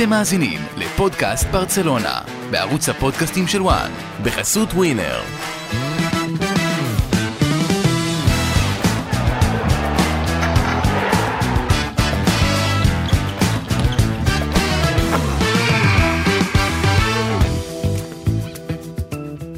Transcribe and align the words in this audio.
אתם 0.00 0.10
מאזינים 0.10 0.60
לפודקאסט 0.76 1.46
ברצלונה, 1.48 2.20
בערוץ 2.50 2.88
הפודקאסטים 2.88 3.46
של 3.46 3.62
וואן, 3.62 3.90
בחסות 4.22 4.68
ווינר. 4.68 5.20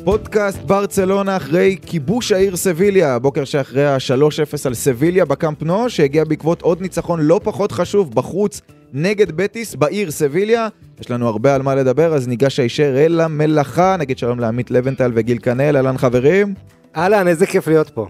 פודקאסט 0.05 0.59
ברצלונה 0.59 1.37
אחרי 1.37 1.77
כיבוש 1.87 2.33
העיר 2.33 2.57
סביליה, 2.57 3.15
הבוקר 3.15 3.45
שאחרי 3.45 3.87
ה-3-0 3.87 4.57
על 4.65 4.75
סביליה 4.75 5.25
בקאמפ 5.25 5.63
נו, 5.63 5.91
שהגיע 5.91 6.25
בעקבות 6.25 6.63
עוד 6.63 6.81
ניצחון 6.81 7.21
לא 7.21 7.41
פחות 7.45 7.73
חשוב 7.73 8.15
בחוץ 8.15 8.61
נגד 8.93 9.33
בטיס 9.33 9.75
בעיר 9.75 10.11
סביליה. 10.11 10.69
יש 11.01 11.11
לנו 11.11 11.29
הרבה 11.29 11.55
על 11.55 11.63
מה 11.63 11.75
לדבר, 11.75 12.15
אז 12.15 12.29
ניגש 12.29 12.61
הישר 12.61 12.95
אל 12.97 13.21
המלאכה, 13.21 13.97
נגיד 13.97 14.19
שלום 14.19 14.41
לעמית 14.41 14.71
לבנטל 14.71 15.13
וגיל 15.15 15.39
קנאל, 15.39 15.77
אהלן 15.77 15.99
חברים. 15.99 16.55
אהלן, 16.97 17.29
איזה 17.29 17.47
כיף 17.47 17.69
להיות 17.69 17.91
פה. 17.91 18.09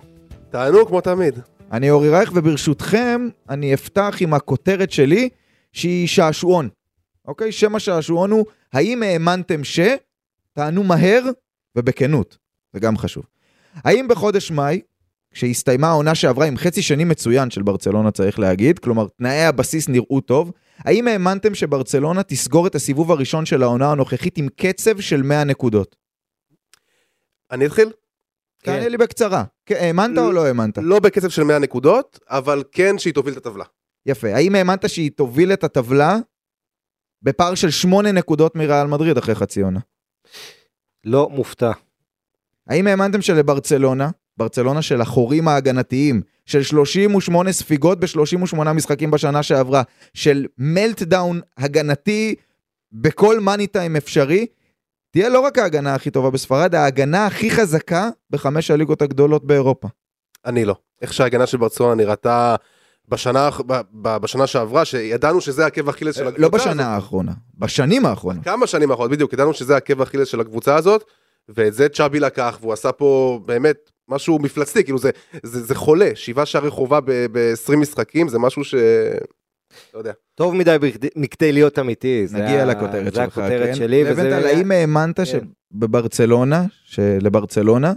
תענו 0.51 0.87
כמו 0.87 1.01
תמיד. 1.01 1.39
אני 1.73 1.91
אורי 1.91 2.11
רייך, 2.11 2.33
וברשותכם, 2.35 3.29
אני 3.49 3.75
אפתח 3.75 4.17
עם 4.21 4.35
הכותרת 4.35 4.93
שלי, 4.93 5.29
שהיא 5.73 6.09
שעשועון. 6.09 6.69
אוקיי? 7.29 7.53
שם 7.53 7.75
השעשועון 7.75 8.31
הוא, 8.31 8.45
האם 8.73 9.03
האמנתם 9.03 9.65
ש... 9.65 9.81
תענו 10.55 10.85
מהר 10.85 11.23
ובכנות, 11.77 12.39
זה 12.73 12.81
גם 12.81 12.97
חשוב. 12.97 13.25
האם 13.85 14.09
בחודש 14.09 14.51
מאי, 14.51 14.81
כשהסתיימה 15.33 15.89
העונה 15.89 16.15
שעברה 16.15 16.47
עם 16.47 16.57
חצי 16.57 16.83
שני 16.83 17.05
מצוין 17.05 17.51
של 17.51 17.63
ברצלונה 17.63 18.11
צריך 18.11 18.39
להגיד, 18.39 18.79
כלומר 18.79 19.07
תנאי 19.19 19.45
הבסיס 19.45 19.89
נראו 19.89 20.21
טוב, 20.21 20.53
האם 20.79 21.09
האמנתם 21.09 21.55
שברצלונה 21.55 22.23
תסגור 22.23 22.67
את 22.67 22.75
הסיבוב 22.75 23.13
הראשון 23.13 23.47
של 23.47 23.63
העונה 23.63 23.91
הנוכחית 23.91 24.39
עם 24.39 24.49
קצב 24.57 25.01
של 25.01 25.23
100 25.23 25.45
נקודות? 25.45 25.97
אני 27.51 27.67
אתחיל? 27.67 27.93
תענה 28.63 28.85
כן. 28.85 28.91
לי 28.91 28.97
בקצרה. 28.97 29.45
כן, 29.67 29.75
האמנת 29.81 30.19
או 30.19 30.33
לא 30.33 30.47
האמנת? 30.47 30.79
לא 30.79 31.01
בקצב 31.01 31.29
של 31.29 31.43
100 31.43 31.59
נקודות, 31.59 32.19
אבל 32.29 32.63
כן 32.73 32.99
שהיא 32.99 33.15
תוביל 33.15 33.33
את 33.33 33.39
הטבלה. 33.39 33.65
יפה. 34.07 34.35
האם 34.35 34.55
האמנת 34.55 34.89
שהיא 34.89 35.11
תוביל 35.17 35.53
את 35.53 35.65
הטבלה 35.65 36.19
בפער 37.23 37.55
של 37.55 37.71
8 37.71 38.13
נקודות 38.13 38.57
מריאל 38.57 38.87
מדריד 38.87 39.19
אחרי 39.19 39.35
חצי 39.35 39.61
עונה? 39.61 39.81
לא 41.05 41.29
מופתע. 41.31 41.73
האם 42.67 42.87
האמנתם 42.87 43.23
שלברצלונה, 43.23 44.11
ברצלונה 44.43 44.83
של 44.83 45.01
החורים 45.01 45.49
ההגנתיים, 45.49 46.23
של 46.47 46.63
38 46.63 47.53
ספיגות 47.53 48.01
ב-38 48.01 48.73
משחקים 48.73 49.11
בשנה 49.11 49.43
שעברה, 49.43 49.83
של 50.15 50.47
מלטדאון 50.59 51.41
הגנתי 51.59 52.35
בכל 52.93 53.41
מאני 53.41 53.67
טיים 53.67 53.97
אפשרי, 53.97 54.47
תהיה 55.11 55.29
לא 55.29 55.41
רק 55.41 55.59
ההגנה 55.59 55.95
הכי 55.95 56.11
טובה 56.11 56.31
בספרד, 56.31 56.75
ההגנה 56.75 57.27
הכי 57.27 57.51
חזקה 57.51 58.11
בחמש 58.31 58.71
הליגות 58.71 59.03
הגדולות 59.03 59.45
באירופה. 59.45 59.89
אני 60.47 60.65
לא. 60.65 60.77
איך 61.03 61.13
שההגנה 61.13 61.47
של 61.47 61.57
ברצלונה 61.57 61.95
נראתה 61.95 62.57
בשנה, 63.09 63.51
בשנה 63.93 64.47
שעברה, 64.47 64.85
שידענו 64.85 65.41
שזה 65.41 65.67
עקב 65.67 65.89
אכילס 65.89 66.17
של 66.17 66.27
הקבוצה 66.27 66.43
לא 66.43 66.47
הזאת. 66.47 66.61
בשנה 66.61 66.95
האחרונה, 66.95 67.33
בשנים 67.59 68.07
האחרונות. 68.07 68.45
כמה 68.45 68.67
שנים 68.67 68.91
האחרונות, 68.91 69.13
בדיוק, 69.13 69.33
ידענו 69.33 69.55
שזה 69.55 69.77
עקב 69.77 70.03
אכילס 70.03 70.29
של 70.29 70.41
הקבוצה 70.41 70.77
הזאת, 70.77 71.05
ואת 71.49 71.75
זה 71.75 71.89
צ'אבי 71.89 72.21
לקח, 72.21 72.59
והוא 72.61 72.73
עשה 72.73 72.93
פה 72.93 73.41
באמת 73.45 73.91
משהו 74.09 74.39
מפלצתי, 74.39 74.85
כאילו 74.85 74.99
זה, 74.99 75.11
זה, 75.43 75.63
זה 75.63 75.75
חולה, 75.75 76.11
שבעה 76.15 76.47
שערי 76.47 76.71
חובה 76.71 77.01
ב-20 77.05 77.77
משחקים, 77.77 78.29
זה 78.29 78.39
משהו 78.39 78.65
ש... 78.65 78.75
לא 79.95 79.99
יודע. 79.99 80.13
טוב 80.35 80.55
מדי 80.55 80.77
מכדי 81.17 81.53
להיות 81.53 81.79
אמיתי. 81.79 82.27
זה 82.27 82.39
נגיע 82.39 82.63
ה- 82.63 82.65
לכותרת 82.65 83.05
זה 83.15 83.21
שלך, 83.21 83.39
הכותרת 83.39 83.67
כן? 83.69 83.75
שלי, 83.75 84.05
לבנטל, 84.05 84.39
וזה... 84.39 84.49
האם 84.49 84.71
האמנת 84.71 85.21
כן. 85.21 85.25
שבברצלונה, 85.25 86.65
שלברצלונה, 86.85 87.93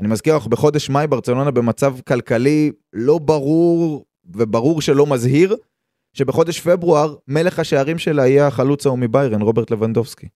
אני 0.00 0.08
מזכיר 0.08 0.36
לך, 0.36 0.46
בחודש 0.46 0.90
מאי 0.90 1.06
ברצלונה 1.06 1.50
במצב 1.50 1.94
כלכלי 2.08 2.72
לא 2.92 3.18
ברור, 3.18 4.04
וברור 4.36 4.80
שלא 4.82 5.06
מזהיר, 5.06 5.56
שבחודש 6.12 6.60
פברואר 6.60 7.14
מלך 7.28 7.58
השערים 7.58 7.98
שלה 7.98 8.26
יהיה 8.26 8.46
החלוץ 8.46 8.86
ההוא 8.86 8.98
מביירן, 8.98 9.42
רוברט 9.42 9.70
לבנדובסקי. 9.70 10.28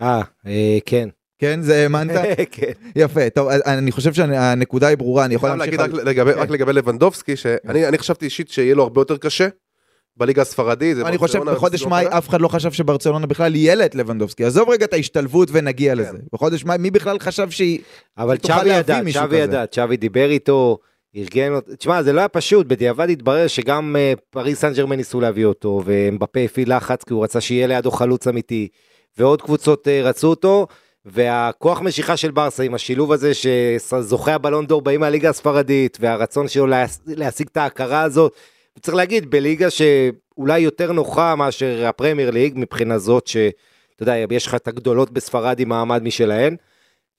אה, 0.00 0.22
אה, 0.46 0.78
כן. 0.86 1.08
כן, 1.40 1.62
זה 1.62 1.82
האמנת? 1.82 2.10
כן. 2.50 2.72
יפה, 2.96 3.30
טוב, 3.30 3.48
אני 3.48 3.92
חושב 3.92 4.12
שהנקודה 4.12 4.88
היא 4.88 4.96
ברורה, 4.96 5.24
אני 5.24 5.34
יכול 5.34 5.48
להמשיך... 5.48 5.78
להגיד 5.78 5.80
על- 5.80 6.00
רק 6.00 6.06
לגבי, 6.06 6.34
כן. 6.34 6.38
רק 6.38 6.50
לגבי 6.50 6.72
לבנדובסקי, 6.72 7.36
שאני 7.36 7.88
אני 7.88 7.98
חשבתי 7.98 8.24
אישית 8.24 8.48
שיהיה 8.48 8.74
לו 8.74 8.82
הרבה 8.82 9.00
יותר 9.00 9.16
קשה 9.16 9.48
בליגה 10.16 10.42
הספרדית. 10.42 10.96
זה 10.96 11.06
אני 11.06 11.18
חושב 11.18 11.44
בחודש 11.44 11.82
מאי. 11.86 12.06
אף 12.08 12.28
אחד 12.28 12.40
לא 12.40 12.48
חשב 12.48 12.72
שברצלונה 12.72 13.26
בכלל 13.26 13.54
יהיה 13.54 13.74
לה 13.74 13.84
את 13.84 13.94
לבנדובסקי. 13.94 14.44
עזוב 14.44 14.70
רגע 14.70 14.84
את 14.84 14.92
ההשתלבות 14.92 15.48
ונגיע 15.52 15.94
כן. 15.94 15.98
לזה. 15.98 16.18
בחודש 16.32 16.64
מאי 16.64 16.78
מי 16.78 16.90
בכלל 16.90 17.18
חשב 17.18 17.50
שהיא... 17.50 17.78
אבל 18.18 18.36
צ'אבי 18.36 18.68
ידע, 18.68 19.00
צ'אבי. 19.12 19.36
ידע, 19.36 19.66
צ'אבי 19.66 19.96
דיבר 19.96 20.30
איתו, 20.30 20.78
ארגן 21.16 21.52
אותו. 21.54 21.76
תשמע, 21.76 22.02
זה 22.02 22.12
לא 22.12 22.20
היה 22.20 22.28
פשוט, 22.28 22.66
בדיעבד 22.66 23.10
התברר 23.10 23.46
שגם 23.46 23.96
אה, 23.98 24.12
פריס 24.30 24.60
סן 24.60 24.72
ג'רמן 24.72 24.96
ניסו 24.96 25.20
להביא 25.20 25.44
אותו, 25.44 25.82
ומבפה 25.84 26.40
הפעיל 26.40 26.76
לחץ 26.76 27.04
כי 27.04 27.12
הוא 27.12 27.24
רצה 27.24 27.40
שיהיה 27.40 27.66
לידו 27.66 27.90
חלוץ 27.90 28.26
אמיתי, 28.26 28.68
ועוד 29.18 29.42
קבוצות 29.42 29.88
אה, 29.88 30.02
רצו 30.02 30.26
אותו, 30.28 30.66
והכוח 31.04 31.80
משיכה 31.80 32.16
של 32.16 32.30
ברסה 32.30 32.62
עם 32.62 32.74
השילוב 32.74 33.12
הזה 33.12 33.32
שזוכה 33.34 34.34
הבלון 34.34 34.66
דור 34.66 34.82
באים 34.82 35.00
מהליגה 35.00 35.30
הספרדית, 35.30 35.98
והרצון 36.00 36.48
שלו 36.48 36.66
להש- 36.66 36.98
להשיג 37.06 37.46
את 37.52 37.56
ההכרה 37.56 38.02
הזאת, 38.02 38.32
וצריך 38.78 38.96
להגיד, 38.96 39.30
בליגה 39.30 39.68
שאולי 39.70 40.60
יותר 40.60 40.92
נוחה 40.92 41.34
מאשר 41.34 41.86
הפרמייר 41.86 42.30
ליג, 42.30 42.52
מבחינה 42.56 42.98
זאת 42.98 43.26
שאתה 43.26 43.52
יודע, 44.02 44.14
יש 44.30 44.46
לך 44.46 44.54
את 44.54 44.68
הגדולות 44.68 45.10
בספרד 45.10 45.60
עם 45.60 45.68
מעמד 45.68 46.02
משלהן. 46.02 46.56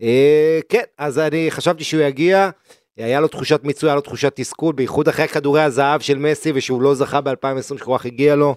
אה, 0.02 0.59
כן, 0.70 0.84
אז 0.97 1.20
אני 1.20 1.52
חשבתי 1.52 1.84
שהוא 1.84 2.02
יגיע, 2.02 2.50
היה 2.97 3.20
לו 3.20 3.28
תחושת 3.28 3.59
מיצוי, 3.64 3.90
היה 3.90 3.96
לו 3.96 4.02
תחושת 4.02 4.31
תסכול, 4.36 4.74
בייחוד 4.75 5.08
אחרי 5.08 5.28
כדורי 5.28 5.62
הזהב 5.62 6.02
של 6.02 6.18
מסי, 6.18 6.52
ושהוא 6.56 6.81
לא 6.81 6.96
זכה 6.96 7.22
ב-2020 7.22 7.78
שכל 7.78 7.97
כך 7.97 8.06
הגיע 8.06 8.36
לו. 8.36 8.56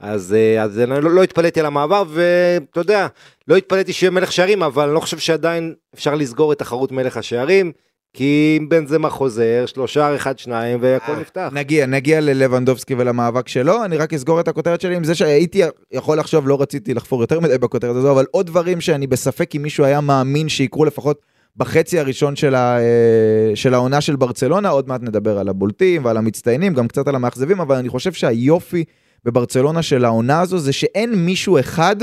אז, 0.00 0.34
אה, 0.34 0.62
אז 0.62 0.78
אני 0.78 1.04
לא, 1.04 1.10
לא 1.10 1.22
התפלאתי 1.22 1.60
על 1.60 1.66
המעבר, 1.66 2.02
ואתה 2.08 2.80
יודע, 2.80 3.06
לא 3.48 3.56
התפלאתי 3.56 3.92
שיהיה 3.92 4.10
מלך 4.10 4.32
שערים, 4.32 4.62
אבל 4.62 4.84
אני 4.84 4.94
לא 4.94 5.00
חושב 5.00 5.18
שעדיין 5.18 5.74
אפשר 5.94 6.14
לסגור 6.14 6.52
את 6.52 6.58
תחרות 6.58 6.92
מלך 6.92 7.16
השערים, 7.16 7.72
כי 8.14 8.56
אם 8.60 8.68
בן 8.68 8.86
זמה 8.86 9.10
חוזר, 9.10 9.64
שלושה, 9.66 10.16
אחד, 10.16 10.38
שניים, 10.38 10.78
והכל 10.80 11.16
נפתח. 11.16 11.50
נגיע, 11.52 11.86
נגיע 11.86 12.20
ללבנדובסקי 12.20 12.94
ולמאבק 12.98 13.48
שלו, 13.48 13.84
אני 13.84 13.96
רק 13.96 14.14
אסגור 14.14 14.40
את 14.40 14.48
הכותרת 14.48 14.80
שלי 14.80 14.96
עם 14.96 15.04
זה 15.04 15.14
שהייתי 15.14 15.62
יכול 15.92 16.18
לחשוב, 16.18 16.48
לא 16.48 16.62
רציתי 16.62 16.94
לחפור 16.94 17.20
יותר 17.20 17.40
מדי 17.40 17.58
בכותרת 17.58 17.96
הזו, 17.96 18.12
אבל 18.12 18.24
עוד 18.30 18.46
דברים 18.46 18.80
שאני 18.80 19.06
בספק 19.06 19.56
אם 19.56 19.62
מישהו 19.62 19.84
היה 19.84 20.00
מאמין 20.00 20.48
שיקרו 20.48 20.84
לפחות 20.84 21.20
בחצי 21.56 21.98
הראשון 21.98 22.36
של, 22.36 22.54
ה, 22.54 22.78
אה, 22.78 23.52
של 23.54 23.74
העונה 23.74 24.00
של 24.00 24.16
ברצלונה, 24.16 24.68
עוד 24.68 24.88
מעט 24.88 25.02
נדבר 25.02 25.38
על 25.38 25.48
הבולטים 25.48 26.04
ועל 26.04 26.16
המצטיינים, 26.16 26.74
גם 26.74 26.88
קצת 26.88 27.08
על 27.08 27.14
המאכזבים, 27.14 27.60
אבל 27.60 27.76
אני 27.76 27.88
חושב 27.88 28.12
שהיופי 28.12 28.84
בברצלונה 29.24 29.82
של 29.82 30.04
העונה 30.04 30.40
הזו 30.40 30.58
זה 30.58 30.72
שאין 30.72 31.14
מישהו 31.14 31.58
אחד 31.58 31.96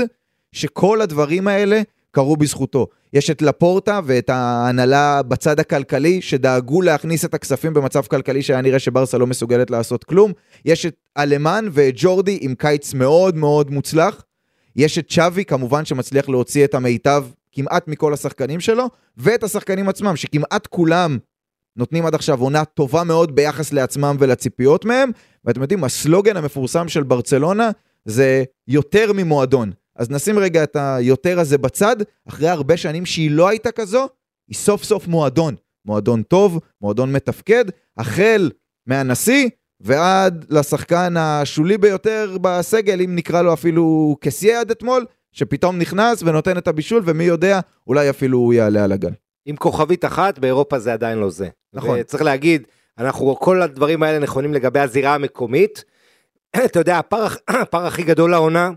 שכל 0.52 1.00
הדברים 1.00 1.48
האלה 1.48 1.82
קרו 2.10 2.36
בזכותו. 2.36 2.86
יש 3.12 3.30
את 3.30 3.42
לפורטה 3.42 4.00
ואת 4.04 4.30
ההנהלה 4.30 5.22
בצד 5.22 5.60
הכלכלי, 5.60 6.22
שדאגו 6.22 6.82
להכניס 6.82 7.24
את 7.24 7.34
הכספים 7.34 7.74
במצב 7.74 8.02
כלכלי 8.02 8.42
שהיה 8.42 8.60
נראה 8.60 8.78
שברסה 8.78 9.18
לא 9.18 9.26
מסוגלת 9.26 9.70
לעשות 9.70 10.04
כלום. 10.04 10.32
יש 10.64 10.86
את 10.86 10.96
אלמן 11.18 11.68
ואת 11.72 11.94
ג'ורדי 11.96 12.38
עם 12.40 12.54
קיץ 12.54 12.94
מאוד 12.94 13.36
מאוד 13.36 13.70
מוצלח. 13.70 14.22
יש 14.76 14.98
את 14.98 15.08
צ'אבי, 15.08 15.44
כמובן 15.44 15.84
שמצליח 15.84 16.28
להוציא 16.28 16.64
את 16.64 16.74
המיטב 16.74 17.24
כמעט 17.52 17.88
מכל 17.88 18.12
השחקנים 18.12 18.60
שלו, 18.60 18.86
ואת 19.16 19.42
השחקנים 19.42 19.88
עצמם, 19.88 20.16
שכמעט 20.16 20.66
כולם 20.66 21.18
נותנים 21.78 22.06
עד 22.06 22.14
עכשיו 22.14 22.40
עונה 22.40 22.64
טובה 22.64 23.04
מאוד 23.04 23.34
ביחס 23.34 23.72
לעצמם 23.72 24.16
ולציפיות 24.20 24.84
מהם. 24.84 25.10
ואתם 25.44 25.62
יודעים, 25.62 25.84
הסלוגן 25.84 26.36
המפורסם 26.36 26.88
של 26.88 27.02
ברצלונה 27.02 27.70
זה 28.04 28.44
יותר 28.68 29.12
ממועדון. 29.12 29.72
אז 29.96 30.10
נשים 30.10 30.38
רגע 30.38 30.62
את 30.62 30.76
היותר 30.76 31.40
הזה 31.40 31.58
בצד, 31.58 31.96
אחרי 32.28 32.48
הרבה 32.48 32.76
שנים 32.76 33.06
שהיא 33.06 33.30
לא 33.30 33.48
הייתה 33.48 33.72
כזו, 33.72 34.08
היא 34.48 34.56
סוף 34.56 34.84
סוף 34.84 35.06
מועדון. 35.06 35.54
מועדון 35.84 36.22
טוב, 36.22 36.60
מועדון 36.80 37.12
מתפקד, 37.12 37.64
החל 37.98 38.50
מהנשיא 38.86 39.48
ועד 39.80 40.44
לשחקן 40.50 41.14
השולי 41.16 41.78
ביותר 41.78 42.36
בסגל, 42.40 43.00
אם 43.00 43.14
נקרא 43.14 43.42
לו 43.42 43.52
אפילו 43.52 44.16
קסיה 44.20 44.60
עד 44.60 44.70
אתמול, 44.70 45.06
שפתאום 45.32 45.78
נכנס 45.78 46.22
ונותן 46.22 46.58
את 46.58 46.68
הבישול, 46.68 47.02
ומי 47.06 47.24
יודע, 47.24 47.60
אולי 47.86 48.10
אפילו 48.10 48.38
הוא 48.38 48.54
יעלה 48.54 48.84
על 48.84 48.92
הגל. 48.92 49.12
עם 49.46 49.56
כוכבית 49.56 50.04
אחת, 50.04 50.38
באירופה 50.38 50.78
זה 50.78 50.92
עדיין 50.92 51.18
לא 51.18 51.30
זה. 51.30 51.48
נכון. 51.72 51.98
וצריך 52.00 52.22
להגיד, 52.22 52.62
אנחנו, 52.98 53.36
כל 53.36 53.62
הדברים 53.62 54.02
האלה 54.02 54.18
נכונים 54.18 54.54
לגבי 54.54 54.80
הזירה 54.80 55.14
המקומית. 55.14 55.84
אתה 56.64 56.78
יודע, 56.78 56.98
הפער, 56.98 57.28
הפער 57.62 57.86
הכי 57.86 58.02
גדול 58.02 58.30
לעונה 58.30 58.70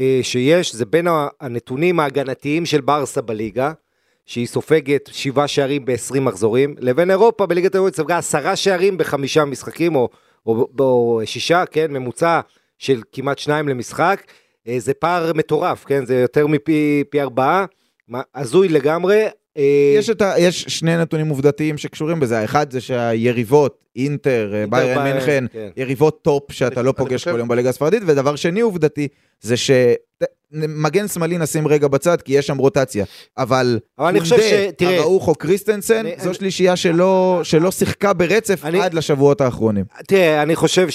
אה, 0.00 0.20
שיש, 0.22 0.74
זה 0.74 0.86
בין 0.86 1.06
הנתונים 1.40 2.00
ההגנתיים 2.00 2.66
של 2.66 2.80
ברסה 2.80 3.20
בליגה, 3.20 3.72
שהיא 4.26 4.46
סופגת 4.46 5.08
שבעה 5.12 5.48
שערים 5.48 5.84
ב-20 5.84 6.20
מחזורים, 6.20 6.74
לבין 6.78 7.10
אירופה 7.10 7.46
בליגת 7.46 7.74
האירופית 7.74 7.96
ספגה 7.96 8.18
עשרה 8.18 8.56
שערים 8.56 8.98
בחמישה 8.98 9.44
משחקים, 9.44 9.96
או, 9.96 10.08
או, 10.46 10.68
או 10.80 11.20
שישה, 11.24 11.64
כן, 11.70 11.90
ממוצע 11.90 12.40
של 12.78 13.02
כמעט 13.12 13.38
שניים 13.38 13.68
למשחק. 13.68 14.22
אה, 14.68 14.76
זה 14.78 14.94
פער 14.94 15.32
מטורף, 15.32 15.84
כן? 15.84 16.06
זה 16.06 16.20
יותר 16.20 16.46
מפי 16.46 17.04
פי 17.10 17.20
ארבעה, 17.20 17.64
הזוי 18.34 18.68
לגמרי. 18.68 19.26
אה, 19.56 19.62
יש, 19.98 20.10
את 20.10 20.22
ה, 20.22 20.34
יש 20.38 20.62
שני 20.68 20.96
נתונים 20.96 21.28
עובדתיים 21.28 21.78
שקשורים 21.78 22.20
בזה, 22.20 22.38
האחד 22.38 22.70
זה 22.72 22.80
שהיריבות, 22.80 23.84
אינטר, 23.96 24.50
אה, 24.54 24.64
ביירן 24.66 24.94
ביירן, 24.98 25.12
מינכן, 25.12 25.44
כן. 25.52 25.68
יריבות 25.76 26.22
טופ 26.22 26.52
שאתה 26.52 26.80
אני- 26.80 26.86
לא 26.86 26.92
פוגש 26.92 27.12
חושב- 27.14 27.32
כל 27.32 27.38
יום 27.38 27.48
בליגה 27.48 27.68
הספרדית, 27.70 28.02
ודבר 28.06 28.36
שני 28.36 28.60
עובדתי, 28.60 29.08
זה 29.40 29.56
ש... 29.56 29.70
מגן 30.52 31.08
שמאלי 31.08 31.38
נשים 31.38 31.68
רגע 31.68 31.88
בצד, 31.88 32.22
כי 32.22 32.32
יש 32.32 32.46
שם 32.46 32.56
רוטציה, 32.58 33.04
אבל 33.38 33.78
אבל 33.98 34.06
אני 34.08 34.20
חושב 34.20 34.36
קונדה, 34.36 34.50
ש- 34.50 34.82
הראוך 34.82 35.28
או 35.28 35.34
קריסטנסן, 35.34 35.94
אני- 35.98 36.14
זו 36.18 36.24
אני- 36.28 36.34
שלישייה 36.34 36.76
שלא, 36.76 37.40
שלא 37.42 37.70
שיחקה 37.70 38.12
ברצף 38.12 38.60
אני- 38.64 38.80
עד 38.80 38.94
לשבועות 38.94 39.40
האחרונים. 39.40 39.84
תראה, 40.08 40.42
אני 40.42 40.56
חושב 40.56 40.88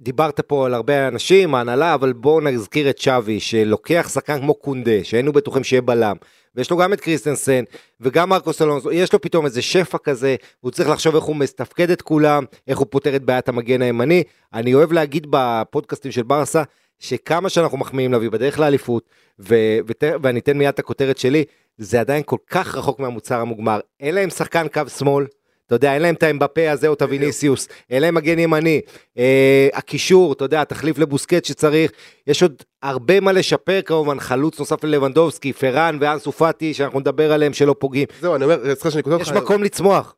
שדיברת 0.00 0.40
פה 0.40 0.66
על 0.66 0.74
הרבה 0.74 1.08
אנשים, 1.08 1.54
ההנהלה, 1.54 1.94
אבל 1.94 2.12
בואו 2.12 2.40
נזכיר 2.40 2.90
את 2.90 2.98
שווי, 2.98 3.40
שלוקח 3.40 4.10
שחקן 4.14 4.40
כמו 4.40 4.54
קונדה, 4.54 5.04
שהיינו 5.04 5.32
בטוחים 5.32 5.64
שיהיה 5.64 5.82
בלם, 5.82 6.16
ויש 6.54 6.70
לו 6.70 6.76
גם 6.76 6.92
את 6.92 7.00
קריסטנסן, 7.00 7.64
וגם 8.00 8.28
מרקוס 8.28 8.62
אלונסו, 8.62 8.92
יש 8.92 9.12
לו 9.12 9.20
פתאום 9.20 9.44
איזה 9.44 9.62
שפע 9.62 9.98
כזה, 9.98 10.36
הוא 10.60 10.70
צריך 10.70 10.88
לחשוב 10.88 11.14
איך 11.14 11.24
הוא 11.24 11.36
מתפקד 11.36 11.90
את 11.90 12.02
כולם, 12.02 12.44
איך 12.68 12.78
הוא 12.78 12.86
פותר 12.90 13.16
את 13.16 13.22
בעיית 13.22 13.48
המגן 13.48 13.82
הימני. 13.82 14.22
אני 14.54 14.74
אוהב 14.74 14.92
להגיד 14.92 15.26
בפודקאסטים 15.30 16.12
של 16.12 16.22
ברסה, 16.22 16.62
שכמה 16.98 17.48
שאנחנו 17.48 17.78
מחמיאים 17.78 18.12
להביא 18.12 18.30
בדרך 18.30 18.58
לאליפות, 18.58 19.08
ו- 19.38 19.78
ות- 19.86 20.04
ואני 20.22 20.40
אתן 20.40 20.58
מיד 20.58 20.68
את 20.68 20.78
הכותרת 20.78 21.18
שלי, 21.18 21.44
זה 21.78 22.00
עדיין 22.00 22.22
כל 22.26 22.38
כך 22.50 22.74
רחוק 22.74 23.00
מהמוצר 23.00 23.40
המוגמר. 23.40 23.80
אין 24.00 24.14
להם 24.14 24.30
שחקן 24.30 24.68
קו 24.68 24.82
שמאל, 24.98 25.26
אתה 25.68 25.76
יודע, 25.76 25.94
אין 25.94 26.02
להם 26.02 26.14
את 26.14 26.22
האמבפה 26.22 26.70
הזה 26.70 26.88
או 26.88 26.92
את 26.92 27.02
הוויניסיוס, 27.02 27.68
אין 27.90 28.02
להם 28.02 28.14
מגן 28.14 28.38
ימני. 28.38 28.80
אה, 29.18 29.68
הקישור, 29.74 30.32
אתה 30.32 30.44
יודע, 30.44 30.64
תחליף 30.64 30.98
לבוסקט 30.98 31.44
שצריך. 31.44 31.90
יש 32.26 32.42
עוד 32.42 32.62
הרבה 32.82 33.20
מה 33.20 33.32
לשפר 33.32 33.80
כמובן, 33.82 34.20
חלוץ 34.20 34.58
נוסף 34.58 34.84
ללבנדובסקי, 34.84 35.52
פראן 35.52 35.98
ואנסו 36.00 36.32
פאטי, 36.32 36.74
שאנחנו 36.74 37.00
נדבר 37.00 37.32
עליהם 37.32 37.52
שלא 37.52 37.74
פוגעים. 37.78 38.06
זהו, 38.20 38.34
אני 38.34 38.44
אומר, 38.44 38.64
סליחה 38.64 38.90
שאני 38.90 39.02
קוטע 39.02 39.22
יש 39.22 39.28
אותך, 39.28 39.42
מקום 39.42 39.62
לצמוח. 39.62 40.14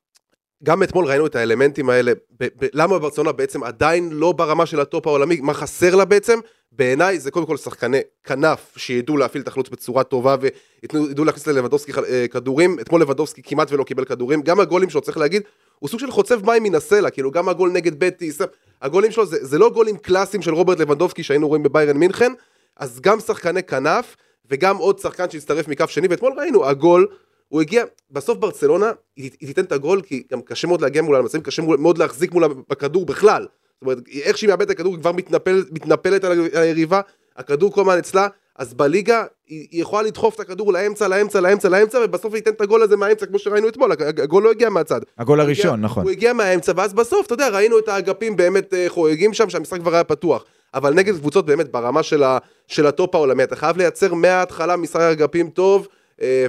גם 0.65 0.83
אתמול 0.83 1.07
ראינו 1.07 1.27
את 1.27 1.37
האלמנטים 1.37 1.91
האלה, 1.91 2.13
ב- 2.41 2.45
ב- 2.45 2.69
למה 2.73 2.99
ברצלונה 2.99 3.33
בעצם 3.33 3.65
עדיין 3.65 4.11
לא 4.13 4.33
ברמה 4.33 4.67
של 4.67 4.81
הטופ 4.81 5.07
העולמי, 5.07 5.41
מה 5.41 5.55
חסר 5.55 5.97
לה 5.97 6.05
בעצם? 6.05 6.39
בעיניי 6.73 7.19
זה 7.19 7.31
קודם 7.31 7.47
כל 7.47 7.57
שחקני 7.57 8.01
כנף 8.25 8.73
שידעו 8.77 9.17
להפעיל 9.17 9.43
את 9.43 9.49
החלוץ 9.49 9.69
בצורה 9.69 10.05
טובה 10.05 10.37
וידעו 10.41 11.25
להכניס 11.25 11.47
ללבנדובסקי 11.47 11.93
אה, 12.09 12.29
כדורים, 12.29 12.77
אתמול 12.81 13.01
לבנדובסקי 13.01 13.43
כמעט 13.43 13.73
ולא 13.73 13.85
קיבל 13.85 14.05
כדורים, 14.05 14.43
גם 14.43 14.61
הגולים 14.61 14.91
שלו 14.91 15.01
צריך 15.01 15.19
להגיד, 15.19 15.43
הוא 15.79 15.89
סוג 15.89 16.01
של 16.01 16.11
חוצב 16.11 16.47
מים 16.47 16.63
מן 16.63 16.75
הסלע, 16.75 17.11
כאילו 17.11 17.31
גם 17.31 17.49
הגול 17.49 17.71
נגד 17.71 18.01
בטיס, 18.05 18.41
הגולים 18.83 19.11
שלו 19.11 19.27
זה, 19.27 19.39
זה 19.41 19.59
לא 19.59 19.71
גולים 19.71 19.97
קלאסיים 19.97 20.43
של 20.43 20.55
רוברט 20.55 20.79
לבנדובסקי 20.79 21.23
שהיינו 21.23 21.49
רואים 21.49 21.63
בביירן 21.63 21.97
מינכן, 21.97 22.33
אז 22.77 23.01
גם 23.01 23.21
שחקני 23.21 23.63
כנף 23.63 24.17
וגם 24.51 24.77
עוד 24.77 24.99
שחקן 24.99 25.31
שהצטרף 25.31 25.69
מכף 25.69 25.91
שני, 25.91 26.09
ואתמול 26.11 26.33
ראינו, 26.39 26.67
הגול 26.67 27.07
הוא 27.51 27.61
הגיע, 27.61 27.85
בסוף 28.11 28.39
ברצלונה, 28.39 28.87
היא, 29.17 29.31
היא 29.41 29.47
תיתן 29.49 29.65
את 29.65 29.73
הגול, 29.73 30.03
כי 30.03 30.23
גם 30.33 30.41
קשה 30.43 30.67
מאוד 30.69 30.81
להגיע 30.81 31.03
מולה 31.03 31.19
למצבים, 31.19 31.43
קשה 31.43 31.63
מאוד 31.63 31.99
להחזיק 31.99 32.33
מולה 32.33 32.49
בכדור 32.69 33.07
בכלל. 33.07 33.43
זאת 33.43 33.83
אומרת, 33.83 33.99
איך 34.23 34.39
שהיא 34.39 34.51
מאבדת 34.51 34.67
את 34.67 34.75
הכדור, 34.75 34.93
היא 34.95 35.01
כבר 35.01 35.13
מתנפל, 35.13 35.65
מתנפלת 35.73 36.25
על 36.25 36.49
היריבה, 36.53 37.01
הכדור 37.37 37.73
כל 37.73 37.81
הזמן 37.81 37.99
אצלה, 37.99 38.29
אז 38.59 38.75
בליגה, 38.75 39.25
היא, 39.49 39.67
היא 39.71 39.83
יכולה 39.83 40.03
לדחוף 40.03 40.35
את 40.35 40.41
הכדור 40.41 40.73
לאמצע, 40.73 41.09
לאמצע, 41.09 41.41
לאמצע, 41.41 41.69
לאמצע, 41.69 41.99
ובסוף 42.05 42.35
היא 42.35 42.43
תיתן 42.43 42.57
את 42.57 42.61
הגול 42.61 42.83
הזה 42.83 42.97
מהאמצע, 42.97 43.27
כמו 43.27 43.39
שראינו 43.39 43.69
אתמול, 43.69 43.93
הג- 43.93 44.21
הגול 44.21 44.43
לא 44.43 44.51
הגיע 44.51 44.69
מהצד. 44.71 45.01
הגול 45.19 45.41
הראשון, 45.41 45.67
הגיע- 45.73 45.85
נכון. 45.85 46.03
הוא 46.03 46.11
הגיע 46.11 46.33
מהאמצע, 46.33 46.73
ואז 46.77 46.93
בסוף, 46.95 47.27
אתה 47.27 47.35
יודע, 47.35 47.49
ראינו 47.49 47.79
את 47.79 47.89
האגפים 47.89 48.37
באמת 48.37 48.75
אה, 48.75 48.85
חוגגים 48.89 49.35
שם, 49.35 49.51
שהמשחק 49.51 49.81
כבר 49.81 49.95
היה 49.95 50.05
פתוח. 50.05 50.45
אבל 50.75 50.95
נגד 50.95 51.15
קבוצות 51.19 51.47
באמת 51.47 51.73
ברמה 51.73 52.03
של, 52.03 52.23
ה, 52.23 52.39
של 52.67 52.87
הטופ 52.87 53.15
העולמי, 53.15 53.43
אתה 53.43 53.57
חייב 53.57 53.77
לייצר 53.77 54.15
מההתחלה 54.15 54.77
משחק 54.77 55.01
אגפים 55.01 55.51
טוב, 55.51 55.89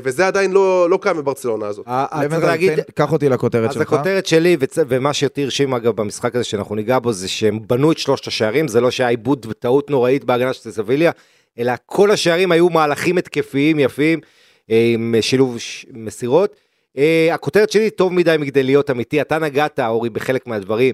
וזה 0.03 0.27
עדיין 0.27 0.51
לא, 0.51 0.89
לא 0.89 0.99
קיים 1.01 1.17
בברצלונה 1.17 1.67
הזאת. 1.67 1.85
ה- 1.87 2.05
צריך 2.11 2.23
לוונטל, 2.23 2.45
להגיד, 2.45 2.79
קח 2.95 3.11
אותי 3.11 3.29
לכותרת 3.29 3.69
אז 3.69 3.73
שלך. 3.75 3.93
הכותרת 3.93 4.25
שלי, 4.25 4.57
וצ- 4.59 4.77
ומה 4.87 5.13
שיותר 5.13 5.41
הרשים 5.41 5.73
אגב 5.73 5.95
במשחק 5.95 6.35
הזה 6.35 6.43
שאנחנו 6.43 6.75
ניגע 6.75 6.99
בו, 6.99 7.11
זה 7.13 7.27
שהם 7.27 7.59
בנו 7.67 7.91
את 7.91 7.97
שלושת 7.97 8.27
השערים, 8.27 8.67
זה 8.67 8.81
לא 8.81 8.91
שהיה 8.91 9.09
איבוד 9.09 9.45
וטעות 9.49 9.89
נוראית 9.89 10.23
בהגנה 10.23 10.53
של 10.53 10.71
סביליה, 10.71 11.11
אלא 11.59 11.73
כל 11.85 12.11
השערים 12.11 12.51
היו 12.51 12.69
מהלכים 12.69 13.17
התקפיים 13.17 13.79
יפים, 13.79 14.19
אה, 14.71 14.91
עם 14.93 15.15
שילוב 15.21 15.57
ש- 15.59 15.85
מסירות. 15.93 16.55
אה, 16.97 17.29
הכותרת 17.33 17.71
שלי 17.71 17.89
טוב 17.89 18.13
מדי 18.13 18.35
מכדי 18.39 18.63
להיות 18.63 18.89
אמיתי, 18.89 19.21
אתה 19.21 19.39
נגעת, 19.39 19.79
אורי, 19.79 20.09
בחלק 20.09 20.47
מהדברים. 20.47 20.93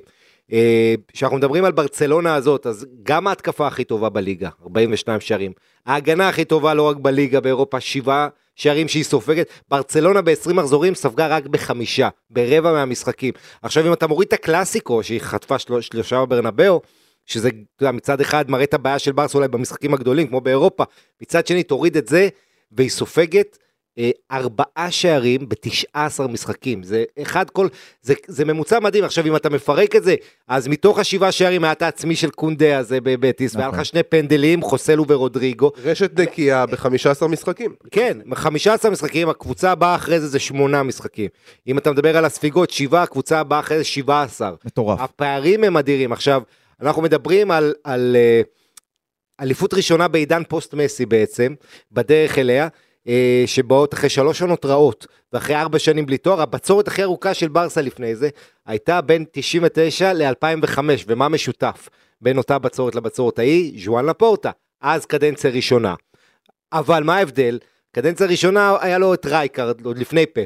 אה, 0.54 0.96
כשאנחנו 1.14 1.38
מדברים 1.38 1.66
על 1.66 1.72
ברצלונה 1.72 2.36
הזאת, 2.36 2.68
אז 2.68 2.86
גם 3.04 3.28
ההתקפה 3.28 3.68
הכי 3.68 3.84
טובה 3.84 4.10
בליגה, 4.10 4.50
42 4.64 5.20
שערים. 5.20 5.52
ההגנה 5.86 6.30
הכי 6.30 6.46
טובה 6.46 6.74
לא 6.74 6.84
רק 6.84 6.98
בליגה, 6.98 7.40
באירופה, 7.40 7.80
שבעה 7.80 8.28
שערים 8.58 8.88
שהיא 8.88 9.04
סופגת. 9.04 9.50
ברצלונה 9.70 10.22
ב-20 10.22 10.54
מחזורים 10.54 10.96
ספגה 10.96 11.28
רק 11.28 11.46
בחמישה, 11.48 12.10
ברבע 12.30 12.72
מהמשחקים. 12.74 13.34
עכשיו 13.62 13.88
אם 13.88 13.94
אתה 13.94 14.08
מוריד 14.08 14.28
את 14.28 14.34
הקלאסיקו, 14.34 15.04
שהיא 15.04 15.22
חטפה 15.22 15.60
של... 15.60 15.82
שלושה 15.82 16.26
בברנבאו, 16.26 16.82
שזה 17.26 17.50
מצד 17.82 18.22
אחד 18.22 18.52
מראה 18.52 18.64
את 18.64 18.74
הבעיה 18.74 19.00
של 19.00 19.12
ברסה 19.12 19.38
אולי 19.38 19.48
במשחקים 19.48 19.94
הגדולים, 19.94 20.28
כמו 20.28 20.42
באירופה, 20.42 20.84
מצד 21.22 21.48
שני 21.48 21.64
תוריד 21.64 21.98
את 21.98 22.08
זה, 22.08 22.30
והיא 22.72 22.90
סופגת 22.90 23.58
ארבעה 24.32 24.92
שערים 24.92 25.50
ב-19 25.50 26.28
משחקים. 26.28 26.84
זה 26.84 27.04
אחד 27.22 27.50
כל, 27.50 27.68
זה, 28.02 28.14
זה 28.28 28.46
ממוצע 28.46 28.80
מדהים. 28.80 29.04
עכשיו 29.04 29.26
אם 29.26 29.36
אתה 29.36 29.50
מפרק 29.50 29.96
את 29.96 30.04
זה, 30.04 30.16
אז 30.48 30.68
מתוך 30.68 31.00
השבעה 31.00 31.32
שערים 31.32 31.64
היה 31.64 31.72
את 31.72 31.82
העצמי 31.82 32.16
של 32.16 32.30
קונדה 32.30 32.78
הזה 32.78 33.02
בבטיס, 33.02 33.56
והיה 33.56 33.68
נכון. 33.68 33.80
לך 33.80 33.86
שני 33.86 34.04
פנדלים, 34.04 34.62
חוסלו 34.62 35.06
ורודריגו. 35.08 35.72
רשת 35.84 36.20
נקייה 36.20 36.66
ב-15 36.66 37.28
משחקים. 37.28 37.76
כן, 37.92 38.18
15 38.34 38.92
משחקים, 38.92 39.30
הקבוצה 39.30 39.72
הבאה 39.72 39.96
אחרי 39.96 40.20
זה 40.20 40.28
זה 40.28 40.40
שמונה 40.40 40.84
משחקים. 40.84 41.30
אם 41.68 41.78
אתה 41.78 41.92
מדבר 41.92 42.18
על 42.18 42.26
הספיגות, 42.26 42.70
שבעה, 42.70 43.04
הקבוצה 43.04 43.40
הבאה 43.40 43.60
אחרי 43.60 43.78
זה 43.78 43.84
17. 43.84 44.52
מטורף. 44.66 45.00
הפערים 45.02 45.64
הם 45.64 45.78
אדירים. 45.78 46.12
עכשיו, 46.12 46.42
אנחנו 46.82 47.02
מדברים 47.02 47.52
על, 47.52 47.74
על 47.84 48.16
אה, 48.16 48.42
אליפות 49.42 49.74
ראשונה 49.74 50.08
בעידן 50.08 50.44
פוסט 50.48 50.74
מסי 50.74 51.06
בעצם, 51.06 51.54
בדרך 51.92 52.38
אליה, 52.38 52.64
אה, 52.64 52.70
שבאות 53.46 53.94
אחרי 53.94 54.10
שלוש 54.10 54.40
שנים 54.40 54.66
רעות, 54.66 55.08
ואחרי 55.34 55.56
ארבע 55.56 55.80
שנים 55.80 56.06
בלי 56.06 56.18
תואר, 56.18 56.42
הבצורת 56.42 56.88
הכי 56.88 57.04
ארוכה 57.04 57.34
של 57.34 57.48
ברסה 57.48 57.82
לפני 57.82 58.16
זה, 58.16 58.30
הייתה 58.66 59.02
בין 59.02 59.26
99 59.32 60.14
ל-2005, 60.14 60.80
ומה 61.08 61.30
משותף 61.30 61.90
בין 62.22 62.38
אותה 62.38 62.60
בצורת 62.60 62.96
לבצורת 62.96 63.40
ההיא? 63.40 63.84
ז'ואן 63.86 64.06
לאפורטה, 64.06 64.52
אז 64.82 65.06
קדנציה 65.06 65.52
ראשונה. 65.52 65.96
אבל 66.74 67.04
מה 67.04 67.16
ההבדל? 67.16 67.60
קדנציה 67.92 68.28
ראשונה 68.28 68.76
היה 68.82 68.98
לו 68.98 69.14
את 69.14 69.26
רייקארד, 69.26 69.86
עוד 69.86 69.98
לפני 69.98 70.26
פפ. 70.26 70.46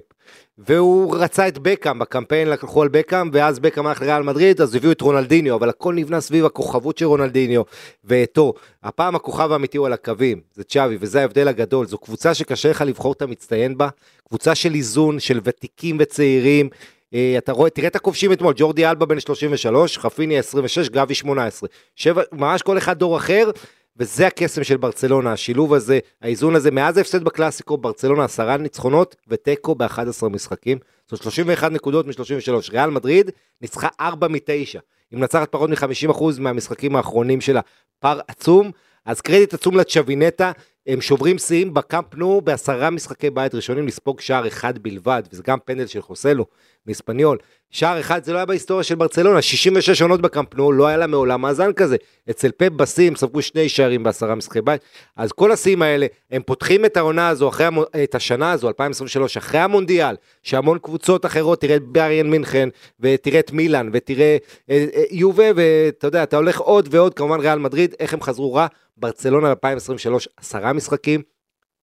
והוא 0.57 1.15
רצה 1.17 1.47
את 1.47 1.57
בקאם, 1.57 1.99
בקמפיין 1.99 2.49
לקחו 2.49 2.81
על 2.81 2.87
בקאם, 2.87 3.29
ואז 3.33 3.59
בקאם 3.59 3.87
הלך 3.87 4.01
לריאל 4.01 4.23
מדריד, 4.23 4.61
אז 4.61 4.75
הביאו 4.75 4.91
את 4.91 5.01
רונלדיניו, 5.01 5.55
אבל 5.55 5.69
הכל 5.69 5.93
נבנה 5.93 6.21
סביב 6.21 6.45
הכוכבות 6.45 6.97
של 6.97 7.05
רונלדיניו 7.05 7.61
ואתו. 8.03 8.53
הפעם 8.83 9.15
הכוכב 9.15 9.51
האמיתי 9.51 9.77
הוא 9.77 9.85
על 9.85 9.93
הקווים, 9.93 10.41
זה 10.53 10.63
צ'אבי, 10.63 10.97
וזה 10.99 11.21
ההבדל 11.21 11.47
הגדול. 11.47 11.87
זו 11.87 11.97
קבוצה 11.97 12.33
שקשה 12.33 12.69
לך 12.69 12.81
לבחור 12.81 13.13
את 13.13 13.21
המצטיין 13.21 13.77
בה, 13.77 13.89
קבוצה 14.27 14.55
של 14.55 14.73
איזון, 14.73 15.19
של 15.19 15.39
ותיקים 15.43 15.97
וצעירים. 15.99 16.69
אה, 17.13 17.35
אתה 17.37 17.51
רואה, 17.51 17.69
תראה 17.69 17.87
את 17.87 17.95
הכובשים 17.95 18.31
אתמול, 18.31 18.53
ג'ורדי 18.57 18.85
אלבה 18.85 19.05
בן 19.05 19.19
33, 19.19 19.97
חפיני 19.97 20.37
26, 20.37 20.89
גבי 20.89 21.15
18. 21.15 21.69
שבע, 21.95 22.21
ממש 22.31 22.61
כל 22.61 22.77
אחד 22.77 22.99
דור 22.99 23.17
אחר, 23.17 23.51
וזה 23.97 24.27
הקסם 24.27 24.63
של 24.63 24.77
ברצלונה, 24.77 25.31
השילוב 25.31 25.73
הזה, 25.73 25.99
האיזון 26.21 26.55
הזה, 26.55 26.71
מאז 26.71 26.97
ההפסד 26.97 27.23
בקלאסיקו, 27.23 27.77
ברצלונה 27.77 28.23
עשרה 28.23 28.57
ניצחונות 28.57 29.15
ותיקו 29.27 29.75
ב-11 29.75 30.29
משחקים, 30.29 30.77
זאת 31.07 31.21
31 31.23 31.71
נקודות 31.71 32.07
מ-33. 32.07 32.71
ריאל 32.71 32.89
מדריד 32.89 33.31
ניצחה 33.61 33.87
4 33.99 34.27
מ-9, 34.27 34.79
היא 35.11 35.19
מנצחת 35.19 35.51
פחות 35.51 35.69
מ-50% 35.69 36.23
מהמשחקים 36.39 36.95
האחרונים 36.95 37.41
שלה, 37.41 37.61
פער 37.99 38.19
עצום, 38.27 38.71
אז 39.05 39.21
קרדיט 39.21 39.53
עצום 39.53 39.77
לצ'ווינטה, 39.77 40.51
הם 40.87 41.01
שוברים 41.01 41.37
שיאים 41.37 41.73
בקאמפ 41.73 42.15
נו 42.15 42.41
בעשרה 42.41 42.89
משחקי 42.89 43.29
בית 43.29 43.55
ראשונים 43.55 43.87
לספוג 43.87 44.19
שער 44.21 44.47
אחד 44.47 44.77
בלבד, 44.77 45.23
וזה 45.31 45.43
גם 45.47 45.57
פנדל 45.65 45.87
של 45.87 46.01
חוסלו 46.01 46.45
מאספניול. 46.87 47.37
שער 47.69 47.99
אחד 47.99 48.23
זה 48.23 48.33
לא 48.33 48.37
היה 48.37 48.45
בהיסטוריה 48.45 48.83
של 48.83 48.95
ברצלונה, 48.95 49.41
66 49.41 50.01
עונות 50.01 50.21
בקאמפ 50.21 50.55
נו, 50.55 50.71
לא 50.71 50.87
היה 50.87 50.97
לה 50.97 51.07
מעולם 51.07 51.41
מאזן 51.41 51.73
כזה. 51.73 51.95
אצל 52.29 52.51
פפ 52.57 52.69
בסים 52.69 53.15
ספגו 53.15 53.41
שני 53.41 53.69
שערים 53.69 54.03
בעשרה 54.03 54.35
משחקי 54.35 54.61
בית, 54.61 54.81
אז 55.15 55.31
כל 55.31 55.51
השיאים 55.51 55.81
האלה, 55.81 56.05
הם 56.31 56.41
פותחים 56.45 56.85
את 56.85 56.97
העונה 56.97 57.29
הזו, 57.29 57.49
אחרי, 57.49 57.65
המו- 57.65 57.83
את 58.03 58.15
השנה 58.15 58.51
הזו, 58.51 58.67
2023, 58.67 59.37
אחרי 59.37 59.59
המונדיאל, 59.59 60.15
שהמון 60.43 60.77
קבוצות 60.79 61.25
אחרות, 61.25 61.61
תראה 61.61 61.75
את 61.75 61.83
בריאן 61.83 62.29
מינכן, 62.29 62.69
ותראה 62.99 63.39
את 63.39 63.51
מילאן, 63.51 63.89
ותראה 63.93 64.37
אה, 64.69 64.85
אה, 64.95 65.03
יובה, 65.11 65.45
ואתה 65.55 66.07
יודע, 66.07 66.23
אתה 66.23 66.37
הולך 66.37 66.59
עוד 66.59 66.87
ועוד, 66.91 67.13
כמובן 67.13 67.39
ריאל 67.39 67.59
מדריד, 67.59 67.95
איך 67.99 68.13
הם 68.13 68.21
חזרו 68.21 68.53
רע, 68.53 68.67
ברצלונה 69.01 69.49
2023, 69.49 70.27
עשרה 70.37 70.73
משחקים, 70.73 71.21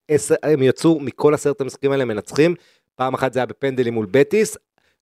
עשר, 0.09 0.35
הם 0.43 0.63
יצאו 0.63 1.01
מכל 1.01 1.35
עשרת 1.35 1.61
המשחקים 1.61 1.93
האלה 1.93 2.05
מנצחים, 2.05 2.55
פעם 2.97 3.15
אחת 3.15 3.33
זה 3.33 3.39
היה 3.39 3.47
בפנדלים 3.47 3.95
מול 3.95 4.07
בטיס, 4.11 4.57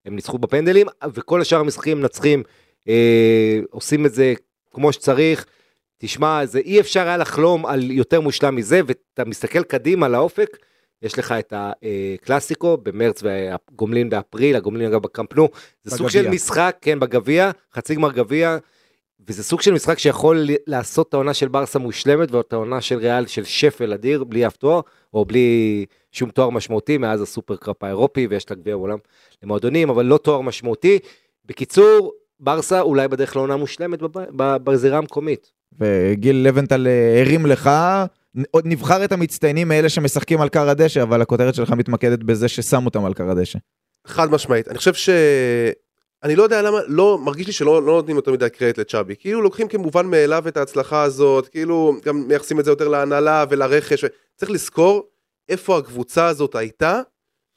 הם 0.05 0.15
ניצחו 0.15 0.39
בפנדלים, 0.39 0.87
וכל 1.15 1.41
השאר 1.41 1.59
המשחקים 1.59 2.01
מנצחים, 2.01 2.43
אה, 2.89 3.59
עושים 3.71 4.07
את 4.07 4.15
זה 4.15 4.35
כמו 4.73 4.93
שצריך. 4.93 5.47
תשמע, 5.99 6.47
זה 6.47 6.59
אי 6.59 6.81
אפשר 6.81 7.01
היה 7.01 7.17
לחלום 7.17 7.67
על 7.67 7.91
יותר 7.91 8.21
מושלם 8.21 8.57
מזה, 8.57 8.81
ואתה 8.87 9.25
מסתכל 9.25 9.63
קדימה 9.63 10.09
לאופק, 10.09 10.57
יש 11.03 11.19
לך 11.19 11.33
את 11.33 11.53
הקלאסיקו 11.57 12.77
במרץ 12.77 13.23
והגומלין 13.23 14.11
באפריל, 14.11 14.57
הגומלין 14.57 14.87
אגב 14.87 15.03
בקמפנו, 15.03 15.49
זה 15.85 15.97
סוג 15.97 16.09
של. 16.09 16.31
משחק, 16.31 16.77
כן, 16.81 17.01
בגביע, 17.01 17.51
חצי 17.75 17.95
גמר 17.95 18.13
גביע, 18.13 18.59
וזה 19.29 19.43
סוג 19.43 19.61
של 19.61 19.73
משחק 19.73 19.99
שיכול 19.99 20.47
לעשות 20.67 21.09
את 21.09 21.15
העונה 21.15 21.35
של 21.35 21.49
ברסה 21.49 21.79
מושלמת, 21.79 22.33
ואת 22.33 22.53
העונה 22.53 22.81
של 22.81 22.99
ריאל 22.99 23.27
של 23.27 23.45
שפל 23.45 23.93
אדיר, 23.93 24.25
בלי 24.25 24.47
אף 24.47 24.57
תואר, 24.57 24.81
או 25.15 25.25
בלי 25.25 25.87
שום 26.13 26.31
תואר 26.31 26.51
משמעותי 26.51 26.99
מאז 26.99 27.23
הסופר 27.23 27.57
קראפ 27.57 27.85
האירופי, 27.85 28.27
ויש 28.31 28.51
לה 28.51 28.57
גביע 28.57 28.75
עולם 28.75 28.99
למועדונים, 29.43 29.91
אבל 29.91 30.05
לא 30.05 30.19
תואר 30.19 30.41
משמעותי. 30.41 30.99
בקיצור, 31.45 32.13
ברסה 32.41 32.81
אולי 32.81 33.09
בדרך 33.09 33.37
לעונה 33.37 33.57
מושלמת 33.57 33.99
בזירה 34.65 34.99
המקומית. 34.99 35.53
וגיל 35.81 36.37
לבנטל 36.37 36.87
אה, 36.87 37.21
הרים 37.21 37.47
לך, 37.47 37.71
עוד 38.51 38.67
נבחר 38.67 39.05
את 39.05 39.13
המצטיינים 39.13 39.69
מאלה 39.69 39.89
שמשחקים 39.89 40.41
על 40.41 40.49
קר 40.49 40.69
הדשא, 40.69 41.03
אבל 41.03 41.23
הכותרת 41.23 41.55
שלך 41.55 41.71
מתמקדת 41.71 42.19
בזה 42.19 42.49
ששם 42.49 42.87
אותם 42.87 43.05
על 43.05 43.15
קר 43.15 43.31
הדשא. 43.31 43.59
חד 44.07 44.31
משמעית. 44.31 44.69
אני 44.69 44.79
חושב 44.79 44.95
ש... 44.95 45.11
אני 46.23 46.37
לא 46.37 46.43
יודע 46.43 46.63
למה, 46.63 46.79
לא, 46.87 47.19
מרגיש 47.19 47.47
לי 47.47 47.53
שלא 47.53 47.83
לא 47.83 47.93
נותנים 47.93 48.17
יותר 48.17 48.33
מדי 48.33 48.51
קרדיט 48.51 48.79
לצ'אבי. 48.79 49.17
כאילו 49.17 49.43
לוקחים 49.43 49.69
כמובן 49.69 50.07
מאליו 50.07 50.49
את 50.49 50.57
ההצלחה 50.57 51.03
הזאת, 51.03 51.49
כאילו 51.49 51.95
גם 52.05 52.29
מייחסים 52.29 52.61
את 52.61 52.65
זה 52.65 52.71
יותר 52.71 52.89
להנהלה 52.89 53.45
ולרכש. 53.51 54.05
ו... 54.05 54.07
צריך 54.37 54.51
לזכור 54.51 55.09
איפה 55.49 55.79
הקבוצה 55.79 56.27
הזאת 56.27 56.55
הייתה 56.55 57.01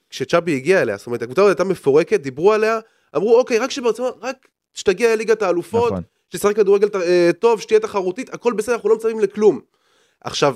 כשצ'אבי 0.10 0.56
הגיע 0.56 0.82
אליה. 0.82 0.98
זאת 0.98 1.08
אומרת, 1.08 1.22
הקבוצה 1.22 1.42
הזאת 1.42 1.50
הייתה 1.50 1.64
מפורקת, 1.64 2.20
דיברו 2.20 2.54
עליה, 2.54 2.80
אמרו 3.16 3.40
אוקיי, 3.40 3.60
רק 3.60 3.72
שברצונות, 3.72 4.18
רק 4.22 4.48
שתגיע 4.74 5.16
לליגת 5.16 5.42
האלופות, 5.42 5.92
נכון. 5.92 6.04
שתשחק 6.30 6.56
כדורגל 6.56 6.88
אה, 7.02 7.30
טוב, 7.40 7.62
שתהיה 7.62 7.80
תחרותית, 7.80 8.34
הכל 8.34 8.54
בסדר, 8.54 8.76
אנחנו 8.76 8.90
לא 8.90 8.96
מצפים 8.96 9.20
לכלום. 9.20 9.60
עכשיו, 10.22 10.56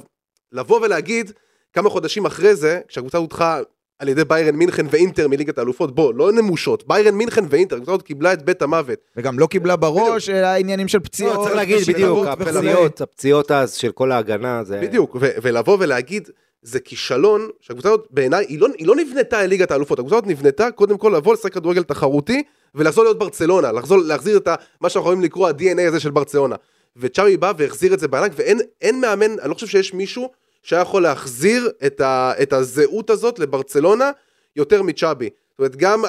לבוא 0.52 0.80
ולהגיד 0.82 1.32
כמה 1.74 1.90
חודשים 1.90 2.26
אחרי 2.26 2.56
זה, 2.56 2.80
כשהקבוצה 2.88 3.18
הודחה 3.18 3.60
על 4.00 4.10
ידי 4.10 4.24
ביירן 4.24 4.56
מינכן 4.56 4.86
ואינטר 4.90 5.28
מליגת 5.28 5.58
האלופות, 5.58 5.96
בוא, 5.96 6.14
לא 6.14 6.32
נמושות, 6.32 6.88
ביירן 6.88 7.16
מינכן 7.16 7.46
ואינטר, 7.50 7.78
הזאת 7.82 8.02
קיבלה 8.02 8.34
את 8.34 8.46
בית 8.46 8.62
המוות. 8.62 9.00
וגם 9.18 9.40
לא 9.40 9.48
קיבלה 9.48 9.76
בראש, 9.76 10.30
אלא 10.30 10.48
עניינים 10.48 10.88
של 10.88 11.00
פציעות. 11.00 11.36
לא, 11.36 11.44
צריך 11.44 11.56
להגיד 11.56 11.78
בדיוק. 11.88 12.28
הפציעות, 12.28 13.02
הפציעות 13.02 13.52
אז 13.52 13.74
של 13.74 13.92
כל 13.92 14.12
ההגנה, 14.12 14.64
זה... 14.64 14.80
בדיוק, 14.82 15.18
ולבוא 15.20 15.78
ולהגיד, 15.80 16.30
זה 16.62 16.80
כישלון, 16.80 17.50
שהקבוצה 17.62 17.90
הזאת 17.90 18.08
בעיניי, 18.10 18.46
היא 18.50 18.60
לא, 18.60 18.68
היא 18.78 18.88
לא 18.88 18.96
נבנתה 18.96 19.40
על 19.40 19.46
ליגת 19.50 19.72
האלופות, 19.72 20.00
הקבוצה 20.00 20.16
הזאת 20.16 20.28
נבנתה 20.28 20.72
קודם 20.72 20.98
כל 20.98 21.14
לבוא 21.18 21.34
לשחק 21.34 21.54
כדורגל 21.54 21.84
תחרותי, 21.84 22.44
ולחזור 22.76 23.04
להיות 23.04 23.20
ברצלונה, 23.20 23.72
לחזור, 23.72 23.98
להחזיר 23.98 24.38
את 24.38 24.48
ה, 24.48 24.56
מה 24.82 24.90
שאנחנו 24.90 25.10
יכולים 25.10 25.22
לקרוא 25.22 25.48
ה-DNA 25.48 25.82
הזה 25.88 26.00
של 26.00 26.12
ברצלונה. 26.12 26.56
וצ'אבי 26.98 27.38
בא 27.38 27.54
והחזיר 27.58 27.94
את 27.94 28.00
זה 28.00 28.08
בענק, 28.08 28.32
ואין 28.36 28.60
אין 28.82 29.02
מאמן, 29.02 29.40
אני 29.40 29.50
לא 29.50 29.54
חושב 29.54 29.68
שיש 29.68 29.94
מישהו 29.94 30.30
שהיה 30.64 30.82
יכול 30.82 31.04
להחזיר 31.04 31.72
את, 31.86 32.02
ה, 32.02 32.34
את 32.42 32.54
הזהות 32.54 33.10
הזאת 33.10 33.40
לברצלונה 33.40 34.12
יותר 34.56 34.82
מצ'אבי. 34.82 35.30
זאת 35.52 35.60
אומרת, 35.60 35.76
גם, 35.76 36.04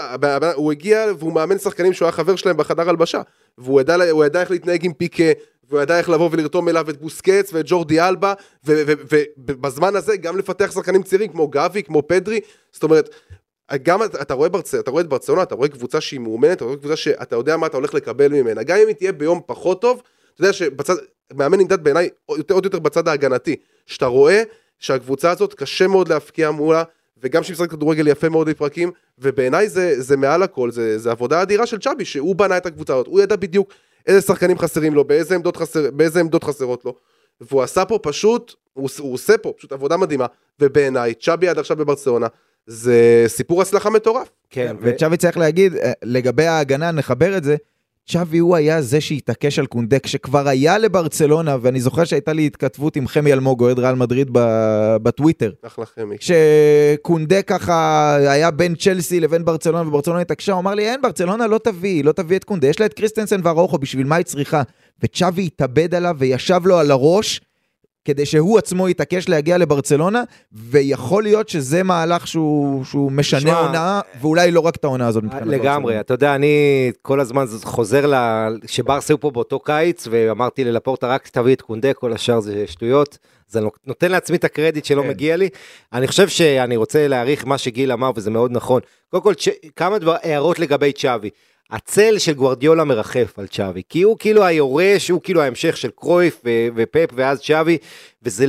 הוא 0.55 0.73
הגיע 0.73 1.07
והוא 1.19 1.33
מאמן 1.33 1.59
שחקנים 1.59 1.93
שהוא 1.93 2.07
היה 2.07 2.13
חבר 2.13 2.37
שלהם 2.37 2.57
בחדר 2.57 2.89
הלבשה, 2.89 3.23
והוא 3.59 3.81
ידע, 3.81 3.97
ידע 4.27 4.41
איך 4.41 4.51
להתנהג 4.51 4.85
עם 4.85 4.93
פיקה, 4.93 5.25
והוא 5.69 5.81
ידע 5.81 5.99
איך 5.99 6.09
לבוא 6.09 6.29
ולרתום 6.33 6.69
אליו 6.69 6.91
את 6.91 7.01
בוסקץ 7.01 7.51
ואת 7.53 7.65
ג'ורדי 7.69 8.01
אלבה, 8.01 8.35
ובזמן 8.65 9.97
הזה 9.97 10.17
גם 10.17 10.39
לפתח 10.39 10.73
שחקנים 10.75 11.03
צעירים 11.03 11.33
כמו 11.33 11.49
גבי, 11.49 11.83
כמו 11.83 12.03
פדרי, 12.09 12.41
זאת 12.73 12.83
אומרת, 12.83 13.11
גם 13.83 14.03
אתה 14.03 14.35
רואה 14.35 14.49
ברצ... 14.49 14.75
אתה 14.75 14.91
רואה 14.91 15.03
את 15.03 15.09
ברצלונה, 15.09 15.43
אתה 15.43 15.55
רואה 15.55 15.69
קבוצה 15.69 16.01
שהיא 16.01 16.21
מאומנת, 16.21 16.57
אתה 16.57 16.65
רואה 16.65 16.77
קבוצה 16.77 16.97
שאתה 16.97 17.37
יודע 17.37 17.57
מה 17.57 17.67
אתה 17.67 17.77
הולך 17.77 17.95
לקבל 17.95 18.29
ממנה, 18.29 18.63
גם 18.63 18.77
אם 18.83 18.89
היא 18.89 18.97
תהיה 18.97 19.13
ביום 19.13 19.41
פחות 19.47 19.81
טוב, 19.81 20.03
אתה 20.35 20.43
יודע 20.43 20.53
שבצד, 20.53 20.95
מאמן 21.33 21.59
נמדד 21.59 21.85
בעיניי 21.85 22.09
עוד 22.27 22.65
יותר, 22.65 22.79
בצד 22.79 23.09
ההגנתי, 23.09 23.57
שאתה 23.87 24.07
רואה 24.07 24.43
שהקבוצה 24.79 25.31
הזאת 25.31 25.55
קשה 25.55 25.87
מאוד 25.87 26.09
להפקיע 26.09 26.51
מולה, 26.51 26.83
וגם 27.23 27.43
שהיא 27.43 27.55
משחקת 27.55 27.71
כדורגל 27.71 28.09
יפה 28.09 28.29
מאוד 28.29 28.49
בפרקים, 28.49 28.91
ובעיניי 29.19 29.69
זה, 29.69 30.03
זה 30.03 30.17
מעל 30.17 30.43
הכל, 30.43 30.71
זה, 30.71 30.99
זה 30.99 31.11
עבודה 31.11 31.43
אדירה 31.43 31.67
של 31.67 31.79
צ'אבי, 31.79 32.05
שהוא 32.05 32.37
בנה 32.37 32.57
את 32.57 32.67
הקבוצה 32.67 32.93
הזאת, 32.95 33.07
הוא 33.07 33.21
ידע 33.21 33.37
בדיוק 33.37 33.73
איזה 34.07 34.21
שחקנים 34.21 34.59
חסרים 34.59 34.95
לו, 34.95 35.05
באיזה 35.05 35.35
עמדות, 35.35 35.57
חסר, 35.57 35.91
באיזה 35.91 36.21
עמדות 36.21 36.45
חסרות 36.45 36.85
לו, 36.85 36.95
והוא 37.41 37.63
עשה 37.63 37.85
פה 37.85 37.99
פשוט, 38.03 38.55
הוא, 38.73 38.89
הוא 38.99 39.15
עושה 39.15 39.39
פה 39.39 39.53
פשוט 39.57 39.73
עבודה 39.73 39.97
מדהימה, 39.97 40.27
ובעיניי 40.61 41.15
צ'אבי 41.15 41.49
עד 41.49 41.59
עכשיו 41.59 41.77
בברצלונה, 41.77 42.27
זה 42.67 43.25
סיפור 43.27 43.63
הצלחה 43.63 43.91
מטורף. 43.91 44.29
כן, 44.51 44.77
ו- 44.81 44.91
וצ'אבי 44.91 45.17
צריך 45.17 45.39
להגיד, 45.39 45.77
אה, 45.77 45.93
לגבי 46.03 46.47
ההגנה, 46.47 46.91
נחבר 46.91 47.37
את 47.37 47.45
זה, 47.45 47.57
צ'אבי 48.11 48.39
הוא 48.39 48.57
היה 48.57 48.83
זה 48.83 49.01
שהתעקש 49.01 49.59
על 49.59 49.67
קונדה 49.67 49.99
כשכבר 49.99 50.49
היה 50.49 50.79
לברצלונה, 50.79 51.57
ואני 51.61 51.81
זוכר 51.81 52.05
שהייתה 52.05 52.33
לי 52.33 52.47
התכתבות 52.47 52.97
עם 52.97 53.07
חמי 53.07 53.33
אלמוג, 53.33 53.63
אוהד 53.63 53.79
ריאל 53.79 53.95
מדריד 53.95 54.29
בטוויטר. 55.03 55.53
אחלה 55.63 55.87
חמי. 55.87 56.17
שקונדה 56.21 57.43
ככה 57.43 58.17
היה 58.17 58.51
בין 58.51 58.75
צ'לסי 58.75 59.21
לבין 59.21 59.45
ברצלונה, 59.45 59.89
וברצלונה 59.89 60.21
התעקשה, 60.21 60.53
הוא 60.53 60.61
אמר 60.61 60.75
לי, 60.75 60.91
אין, 60.91 61.03
ברצלונה 61.03 61.47
לא 61.47 61.59
תביא, 61.59 62.05
לא 62.05 62.13
תביא 62.13 62.37
את 62.37 62.45
קונדה, 62.45 62.69
יש 62.69 62.81
לה 62.81 62.87
את 62.87 62.95
קריסטנסן 62.95 63.41
ואראוחו, 63.45 63.79
בשביל 63.79 64.07
מה 64.07 64.17
היא 64.17 64.25
צריכה? 64.25 64.63
וצ'אבי 65.03 65.47
התאבד 65.47 65.95
עליו 65.95 66.17
וישב 66.19 66.61
לו 66.65 66.79
על 66.79 66.91
הראש, 66.91 67.41
כדי 68.05 68.27
שהוא 68.27 68.59
עצמו 68.59 68.89
יתעקש 68.89 69.29
להגיע 69.29 69.59
לברצלונה, 69.59 70.23
ויכול 70.53 71.23
להיות 71.23 71.49
שזה 71.49 71.83
מהלך 71.83 72.27
שהוא, 72.27 72.85
שהוא 72.85 73.13
משנה 73.13 73.41
תשמע, 73.41 73.61
עונה, 73.61 74.01
ואולי 74.21 74.51
לא 74.51 74.61
רק 74.61 74.77
את 74.77 74.85
העונה 74.85 75.07
הזאת 75.07 75.25
מבחינת 75.25 75.47
לגמרי, 75.47 75.83
ברצלונה. 75.83 76.01
אתה 76.01 76.15
יודע, 76.15 76.35
אני 76.35 76.49
כל 77.03 77.21
הזמן 77.21 77.45
חוזר 77.65 78.07
ל... 78.07 78.15
שברסה 78.67 79.13
היו 79.13 79.21
פה 79.21 79.31
באותו 79.31 79.61
קיץ, 79.61 80.09
ואמרתי 80.11 80.65
ללפורטה, 80.65 81.09
רק 81.09 81.29
תביא 81.29 81.55
את 81.55 81.63
קונדה, 81.63 81.93
כל 81.93 82.13
השאר 82.13 82.41
זה 82.41 82.65
שטויות. 82.67 83.19
אז 83.51 83.57
אני 83.57 83.67
נותן 83.87 84.11
לעצמי 84.11 84.37
את 84.37 84.45
הקרדיט 84.45 84.85
שלא 84.85 85.03
כן. 85.03 85.09
מגיע 85.09 85.37
לי. 85.37 85.49
אני 85.93 86.07
חושב 86.07 86.29
שאני 86.29 86.77
רוצה 86.77 87.09
להעריך 87.09 87.47
מה 87.47 87.59
שגיל 87.59 87.93
אמר, 87.93 88.11
וזה 88.17 88.31
מאוד 88.31 88.51
נכון. 88.53 88.81
קודם 89.11 89.23
כל, 89.23 89.35
צ'- 89.35 89.49
כמה 89.77 89.99
דבר, 89.99 90.17
הערות 90.23 90.59
לגבי 90.59 90.93
צ'אבי. 90.93 91.31
הצל 91.71 92.19
של 92.19 92.33
גוורדיולה 92.33 92.85
מרחף 92.85 93.39
על 93.39 93.47
צ'אבי, 93.47 93.83
כי 93.89 94.03
הוא 94.03 94.17
כאילו 94.19 94.45
היורש, 94.45 95.09
הוא 95.11 95.21
כאילו 95.25 95.43
ההמשך 95.43 95.77
של 95.77 95.91
קרויף 95.91 96.41
ו- 96.45 96.51
ופפ 96.77 97.07
ואז 97.15 97.41
צ'אבי, 97.41 97.79
וזה, 98.23 98.47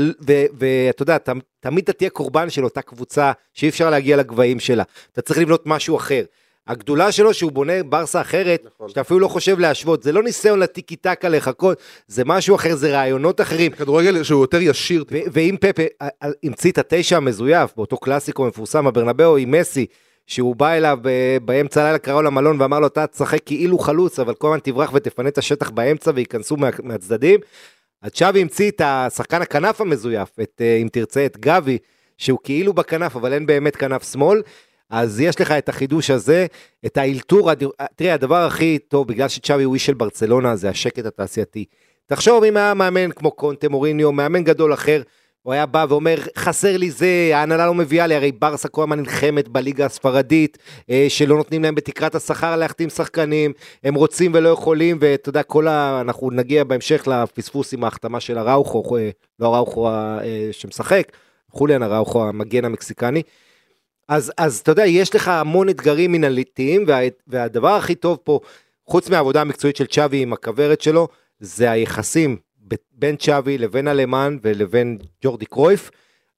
ואתה 0.60 1.04
יודע, 1.04 1.18
ת- 1.18 1.30
תמיד 1.60 1.84
אתה 1.84 1.94
תהיה 1.94 2.10
קורבן 2.10 2.50
של 2.50 2.64
אותה 2.64 2.82
קבוצה 2.82 3.32
שאי 3.54 3.70
אפשר 3.70 3.90
להגיע 3.90 4.18
לגבהים 4.18 4.60
שלה. 4.60 4.84
אתה 5.14 5.22
צריך 5.22 5.40
לבנות 5.40 5.64
משהו 5.66 5.98
אחר. 5.98 6.24
הגדולה 6.68 7.12
שלו 7.12 7.34
שהוא 7.34 7.52
בונה 7.52 7.84
ברסה 7.84 8.22
אחרת, 8.22 8.64
נכון. 8.66 8.90
שאתה 8.90 9.02
אפילו 9.02 9.20
לא 9.20 9.28
חושב 9.28 9.60
להשוות, 9.60 10.04
זה 10.04 10.12
לא 10.12 10.24
ניסיון 10.24 10.60
לטיקי 10.60 10.96
טקה 10.96 11.30
לחכות, 11.30 11.78
זה 12.08 12.26
משהו 12.26 12.56
אחר, 12.56 12.76
זה 12.76 12.92
רעיונות 12.92 13.42
אחרים. 13.42 13.72
כדורגל 13.72 14.24
שהוא 14.24 14.44
יותר 14.44 14.62
ישיר. 14.62 15.04
ו- 15.12 15.18
ואם 15.32 15.56
פפה 15.60 15.84
המציא 16.44 16.72
את 16.72 16.78
התשע 16.78 17.18
המזויף 17.18 17.72
באותו 17.76 17.98
קלאסיקו 17.98 18.46
מפורסם 18.48 18.86
בברנבאו 18.86 19.38
עם 19.38 19.52
מסי, 19.52 19.86
שהוא 20.28 20.56
בא 20.56 20.74
אליו 20.74 21.00
באמצע 21.46 21.82
הלילה, 21.82 21.98
קרא 21.98 22.14
לו 22.14 22.22
למלון 22.22 22.62
ואמר 22.62 22.80
לו, 22.80 22.88
אתה 22.88 23.08
תשחק 23.08 23.40
כאילו 23.46 23.80
חלוץ, 23.80 24.20
אבל 24.20 24.34
כל 24.34 24.48
הזמן 24.48 24.60
תברח 24.60 24.92
ותפנה 24.94 25.30
את 25.30 25.38
השטח 25.38 25.70
באמצע 25.70 26.12
וייכנסו 26.16 26.58
מה, 26.58 26.70
מהצדדים. 26.84 27.40
אז 28.02 28.12
צ'אבי 28.12 28.42
המציא 28.42 28.72
את 28.72 28.82
השחקן 28.86 29.42
הכנף 29.42 29.82
המזויף, 29.82 30.30
את, 30.42 30.62
אה, 30.62 30.76
אם 30.76 30.88
תרצה, 30.92 31.26
את 31.26 31.38
גבי, 31.38 31.78
שהוא 32.18 32.40
כאילו 32.44 32.74
בכנף, 32.74 33.16
אבל 33.16 33.34
אין 33.34 33.46
באמת 33.46 33.76
כנף 33.76 34.12
שמאל. 34.12 34.42
אז 34.90 35.20
יש 35.20 35.42
לך 35.42 35.52
את 35.52 35.70
החידוש 35.70 36.10
הזה, 36.12 36.46
את 36.86 36.98
האלתור, 36.98 37.52
הד- 37.52 37.64
תראה, 37.96 38.14
הדבר 38.14 38.46
הכי 38.46 38.80
טוב, 38.88 39.08
בגלל 39.08 39.28
שצ'אבי 39.28 39.64
הוא 39.64 39.74
איש 39.74 39.86
של 39.86 39.94
ברצלונה, 39.94 40.56
זה 40.56 40.70
השקט 40.70 41.06
התעשייתי. 41.06 41.66
תחשוב 42.06 42.44
אם 42.44 42.58
היה 42.58 42.74
מאמן 42.74 43.12
כמו 43.12 43.32
קונטה 43.32 43.70
מוריניו, 43.70 44.12
מאמן 44.12 44.44
גדול 44.44 44.74
אחר, 44.74 45.02
הוא 45.46 45.54
היה 45.54 45.66
בא 45.66 45.86
ואומר, 45.90 46.16
חסר 46.38 46.78
לי 46.78 46.92
זה, 46.92 47.32
ההנהלה 47.34 47.66
לא 47.66 47.74
מביאה 47.74 48.08
לי, 48.08 48.16
הרי 48.16 48.32
ברסה 48.32 48.68
כל 48.68 48.82
הזמן 48.82 49.00
נלחמת 49.00 49.48
בליגה 49.48 49.86
הספרדית, 49.86 50.58
אה, 50.90 51.06
שלא 51.10 51.38
נותנים 51.38 51.64
להם 51.64 51.76
בתקרת 51.76 52.16
השכר 52.16 52.56
להחתים 52.56 52.90
שחקנים, 52.90 53.54
הם 53.84 53.96
רוצים 53.96 54.32
ולא 54.34 54.50
יכולים, 54.50 54.98
ואתה 55.02 55.30
יודע, 55.30 55.44
כל 55.44 55.68
ה... 55.68 56.02
אנחנו 56.02 56.32
נגיע 56.32 56.64
בהמשך 56.64 57.08
לפספוס 57.08 57.74
עם 57.74 57.84
ההחתמה 57.84 58.20
של 58.20 58.38
הראוכו, 58.38 58.98
אה, 58.98 59.10
לא 59.40 59.56
הראוכו 59.56 59.90
אה, 59.90 60.20
שמשחק, 60.52 61.12
חוליאן 61.52 61.84
הראוכו, 61.84 62.28
המגן 62.28 62.66
המקסיקני. 62.66 63.22
אז, 64.08 64.32
אז 64.38 64.60
אתה 64.60 64.72
יודע, 64.72 64.86
יש 64.86 65.16
לך 65.16 65.28
המון 65.28 65.70
אתגרים 65.70 66.12
מנהליתיים, 66.12 66.84
וה, 66.88 67.00
והדבר 67.28 67.72
הכי 67.72 67.96
טוב 67.96 68.18
פה, 68.24 68.40
חוץ 68.88 69.10
מהעבודה 69.10 69.42
המקצועית 69.42 69.76
של 69.76 69.86
צ'אבי 69.86 70.22
עם 70.22 70.34
הכוורת 70.34 70.82
שלו, 70.82 71.08
זה 71.40 71.72
היחסים 71.72 72.38
בין 72.92 73.16
צ'אבי 73.16 73.58
לבין 73.58 73.88
אלמן 73.88 74.38
ולבין 74.42 74.98
ג'ורדי 75.24 75.46
קרויף. 75.46 75.92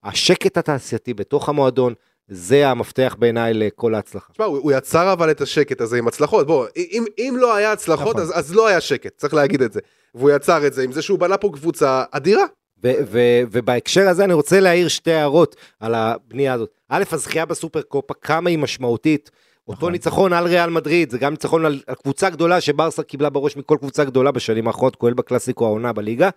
השקט 0.04 0.58
התעשייתי 0.58 1.14
בתוך 1.14 1.50
המועדון, 1.50 1.94
זה 2.28 2.68
המפתח 2.68 3.16
בעיניי 3.20 3.54
לכל 3.54 3.96
ההצלחה. 3.96 4.34
תשמע, 4.34 4.46
הוא, 4.46 4.58
הוא 4.58 4.72
יצר 4.72 5.14
אבל 5.14 5.32
את 5.32 5.42
השקט 5.42 5.82
הזה 5.82 5.98
עם 5.98 6.08
הצלחות. 6.08 6.48
בוא, 6.48 6.68
אם, 6.78 7.06
אם 7.18 7.36
לא 7.40 7.56
היה 7.56 7.72
הצלחות, 7.72 8.16
נכון. 8.16 8.22
אז, 8.22 8.40
אז 8.40 8.56
לא 8.56 8.68
היה 8.68 8.82
שקט, 8.82 9.18
צריך 9.18 9.34
להגיד 9.34 9.62
את 9.62 9.74
זה. 9.74 9.80
והוא 10.16 10.32
יצר 10.32 10.68
את 10.68 10.74
זה 10.74 10.84
עם 10.84 10.92
זה 10.92 11.02
שהוא 11.02 11.20
בנה 11.20 11.38
פה 11.38 11.50
קבוצה 11.54 12.04
אדירה. 12.12 12.44
ו- 12.84 12.92
ו- 13.12 13.42
ובהקשר 13.52 14.10
הזה 14.10 14.24
אני 14.24 14.34
רוצה 14.34 14.60
להעיר 14.60 14.88
שתי 14.88 15.12
הערות 15.12 15.56
על 15.80 15.96
הבנייה 15.96 16.54
הזאת. 16.54 16.70
א', 16.90 17.04
הזכייה 17.12 17.46
בסופר 17.46 17.82
קופה, 17.82 18.14
כמה 18.14 18.50
היא 18.50 18.58
משמעותית. 18.58 19.32
אותו 19.68 19.78
נכון. 19.78 19.92
ניצחון 19.92 20.34
על 20.34 20.48
ריאל 20.48 20.70
מדריד, 20.70 21.10
זה 21.12 21.18
גם 21.18 21.32
ניצחון 21.32 21.66
על, 21.66 21.82
על 21.88 21.96
קבוצה 21.96 22.30
גדולה 22.30 22.62
שברסה 22.62 23.04
קיבלה 23.04 23.30
בראש 23.30 23.58
מכל 23.58 23.78
קבוצה 23.80 24.04
גדולה 24.04 24.32
בשנים 24.32 24.68
האחרונות, 24.68 24.96
כולל 24.96 25.14
בקלאסיקו 25.14 25.66
העונה 25.66 25.94
בליגה. 25.94 26.30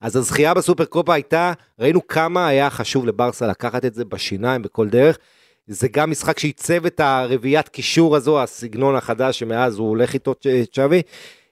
אז 0.00 0.16
הזכייה 0.16 0.54
בסופר 0.54 0.84
קופה 0.84 1.14
הייתה, 1.14 1.52
ראינו 1.78 2.06
כמה 2.06 2.46
היה 2.48 2.70
חשוב 2.70 3.06
לברסה 3.06 3.46
לקחת 3.46 3.84
את 3.84 3.94
זה 3.94 4.04
בשיניים 4.04 4.62
בכל 4.62 4.88
דרך. 4.88 5.18
זה 5.66 5.88
גם 5.88 6.10
משחק 6.10 6.38
שעיצב 6.38 6.86
את 6.86 7.00
הרביעיית 7.00 7.68
קישור 7.68 8.16
הזו, 8.16 8.42
הסגנון 8.42 8.96
החדש 8.96 9.38
שמאז 9.38 9.78
הוא 9.78 9.88
הולך 9.88 10.14
איתו 10.14 10.34
צ'אבי. 10.72 11.02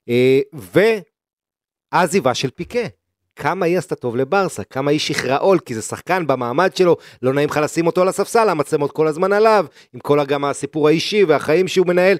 אה, 0.09 0.40
ועזיבה 1.93 2.35
של 2.35 2.50
פיקה. 2.50 2.81
כמה 3.36 3.66
היא 3.66 3.78
עשתה 3.78 3.94
טוב 3.94 4.16
לברסה, 4.16 4.64
כמה 4.64 4.90
היא 4.90 5.00
שחררה 5.00 5.36
עול, 5.36 5.58
כי 5.58 5.74
זה 5.74 5.82
שחקן 5.82 6.26
במעמד 6.26 6.76
שלו, 6.76 6.96
לא 7.22 7.32
נעים 7.32 7.48
לך 7.48 7.56
לשים 7.56 7.86
אותו 7.86 8.02
על 8.02 8.08
הספסל, 8.08 8.48
המצלמות 8.48 8.92
כל 8.92 9.06
הזמן 9.06 9.32
עליו, 9.32 9.66
עם 9.94 10.00
כל 10.00 10.24
גם 10.24 10.44
הסיפור 10.44 10.88
האישי 10.88 11.24
והחיים 11.24 11.68
שהוא 11.68 11.86
מנהל, 11.86 12.16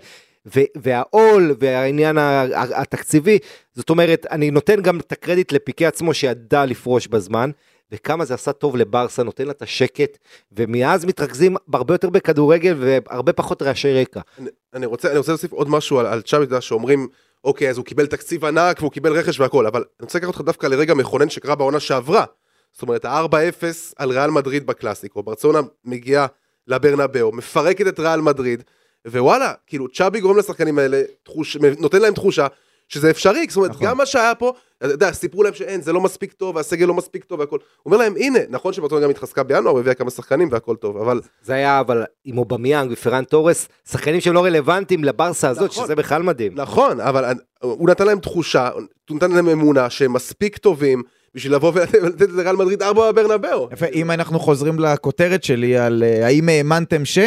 והעול 0.77 1.55
והעניין 1.61 2.19
התקציבי, 2.55 3.39
זאת 3.75 3.91
אומרת, 3.91 4.27
אני 4.31 4.51
נותן 4.51 4.83
גם 4.83 5.01
את 5.01 5.13
הקרדיט 5.13 5.53
לפיקי 5.53 5.87
עצמו 5.87 6.15
שידע 6.15 6.65
לפרוש 6.65 7.07
בזמן, 7.07 7.51
וכמה 7.93 8.25
זה 8.25 8.35
עשה 8.35 8.53
טוב 8.53 8.77
לברסה, 8.77 9.23
נותן 9.23 9.47
לה 9.47 9.51
את 9.51 9.63
השקט, 9.63 10.19
ומאז 10.53 11.05
מתרכזים 11.05 11.57
הרבה 11.73 11.95
יותר 11.95 12.11
בכדורגל 12.11 12.77
והרבה 12.81 13.33
פחות 13.33 13.63
רעשי 13.63 13.93
רקע. 13.93 14.21
אני, 14.39 14.49
אני, 14.75 14.87
רוצה, 14.87 15.11
אני 15.11 15.19
רוצה 15.19 15.33
להוסיף 15.33 15.53
עוד 15.53 15.69
משהו 15.69 15.99
על, 15.99 16.07
על 16.07 16.23
צ'אבי, 16.23 16.61
שאומרים, 16.61 17.09
אוקיי, 17.45 17.71
אז 17.71 17.77
הוא 17.77 17.85
קיבל 17.85 18.07
תקציב 18.07 18.45
ענק 18.45 18.77
והוא 18.81 18.93
קיבל 18.93 19.13
רכש 19.13 19.41
והכל, 19.41 19.67
אבל 19.67 19.81
אני 19.81 20.05
רוצה 20.05 20.19
לקחת 20.19 20.29
אותך 20.29 20.41
דווקא 20.41 20.67
לרגע 20.67 20.95
מכונן 20.95 21.31
שקרה 21.31 21.55
בעונה 21.55 21.81
שעברה. 21.81 22.25
זאת 22.73 22.83
אומרת, 22.83 23.05
ה-4-0 23.05 23.65
על 23.97 24.11
ריאל 24.11 24.31
מדריד 24.31 24.67
בקלאסיקו, 24.67 25.23
ברצונה 25.23 25.61
מגיעה 25.85 26.27
לברנבאו, 26.67 27.33
מפרקת 27.33 27.87
את 27.89 28.01
ריאל 28.01 28.21
מדריד, 28.21 28.63
ווואלה, 29.07 29.53
כאילו 29.67 29.89
צ'אבי 29.89 30.21
גורם 30.21 30.39
לשחקנים 30.39 30.79
האלה, 30.79 31.03
תחוש, 31.23 31.57
נותן 31.79 32.03
להם 32.03 32.15
תחושה 32.15 32.47
שזה 32.89 33.11
אפשרי, 33.11 33.47
זאת 33.49 33.57
אומרת, 33.57 33.71
נכון. 33.71 33.87
גם 33.87 33.97
מה 33.97 34.07
שהיה 34.07 34.35
פה, 34.35 34.53
אתה 34.79 34.93
יודע, 34.93 35.13
סיפרו 35.13 35.43
להם 35.43 35.55
שאין, 35.55 35.83
זה 35.83 35.93
לא 35.93 36.01
מספיק 36.01 36.33
טוב, 36.33 36.57
והסגל 36.57 36.87
לא 36.87 36.95
מספיק 36.95 37.25
טוב 37.25 37.41
והכל. 37.41 37.59
הוא 37.83 37.93
אומר 37.93 37.97
להם, 37.97 38.15
הנה, 38.17 38.39
נכון 38.49 38.73
שברצון 38.73 39.03
גם 39.03 39.11
התחזקה 39.11 39.43
בינואר, 39.43 39.75
והביאה 39.75 39.95
כמה 39.95 40.11
שחקנים 40.11 40.49
והכל 40.53 40.77
טוב, 40.77 40.97
אבל... 40.97 41.21
זה 41.43 41.55
היה, 41.55 41.81
אבל 41.81 42.05
עם 42.25 42.39
אובמיאנג 42.39 42.93
ופרן 42.93 43.25
תורס, 43.25 43.69
שחקנים 43.91 44.21
שהם 44.21 44.35
לא 44.35 44.45
רלוונטיים 44.45 45.05
לברסה 45.05 45.49
הזאת, 45.49 45.71
נכון, 45.71 45.85
שזה 45.85 45.95
בכלל 45.95 46.23
מדהים. 46.23 46.53
נכון, 46.55 47.01
אבל 47.01 47.25
הוא 47.61 47.89
נתן 47.89 48.07
להם 48.07 48.19
תחושה, 48.19 48.69
הוא 49.09 49.17
נתן 49.17 49.31
להם 49.31 49.49
אמונה 49.49 49.91
שהם 49.91 50.13
מספיק 50.13 50.59
טובים. 50.59 51.03
בשביל 51.35 51.55
לבוא 51.55 51.73
ולתת 51.75 52.31
לריאל 52.37 52.57
מדריד 52.57 52.83
ארבע 52.83 53.13
בברנבאו. 53.13 53.69
יפה, 53.73 53.87
אם 53.87 54.11
אנחנו 54.11 54.41
חוזרים 54.41 54.79
לכותרת 54.79 55.45
שלי 55.45 55.77
על 55.79 56.03
אה, 56.07 56.27
האם 56.27 56.49
האמנתם 56.49 57.05
ש... 57.05 57.19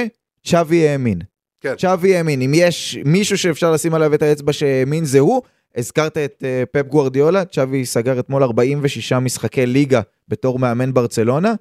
שווי 0.43 0.87
האמין. 0.87 1.19
כן. 1.61 1.77
שווי 1.77 2.15
האמין. 2.15 2.41
אם 2.41 2.51
יש 2.53 2.97
מישהו 3.05 3.37
שאפשר 3.37 3.71
לשים 3.71 3.93
עליו 3.93 4.13
את 4.13 4.21
האצבע 4.21 4.53
שהאמין 4.53 5.05
זה 5.05 5.19
הוא, 5.19 5.41
הזכרת 5.75 6.17
את 6.17 6.43
uh, 6.43 6.65
פפ 6.71 6.87
גוורדיולה, 6.87 7.45
צ'אבי 7.45 7.85
סגר 7.85 8.19
אתמול 8.19 8.43
46 8.43 9.13
משחקי 9.13 9.65
ליגה 9.65 10.01
בתור 10.27 10.59
מאמן 10.59 10.93
ברצלונה, 10.93 11.53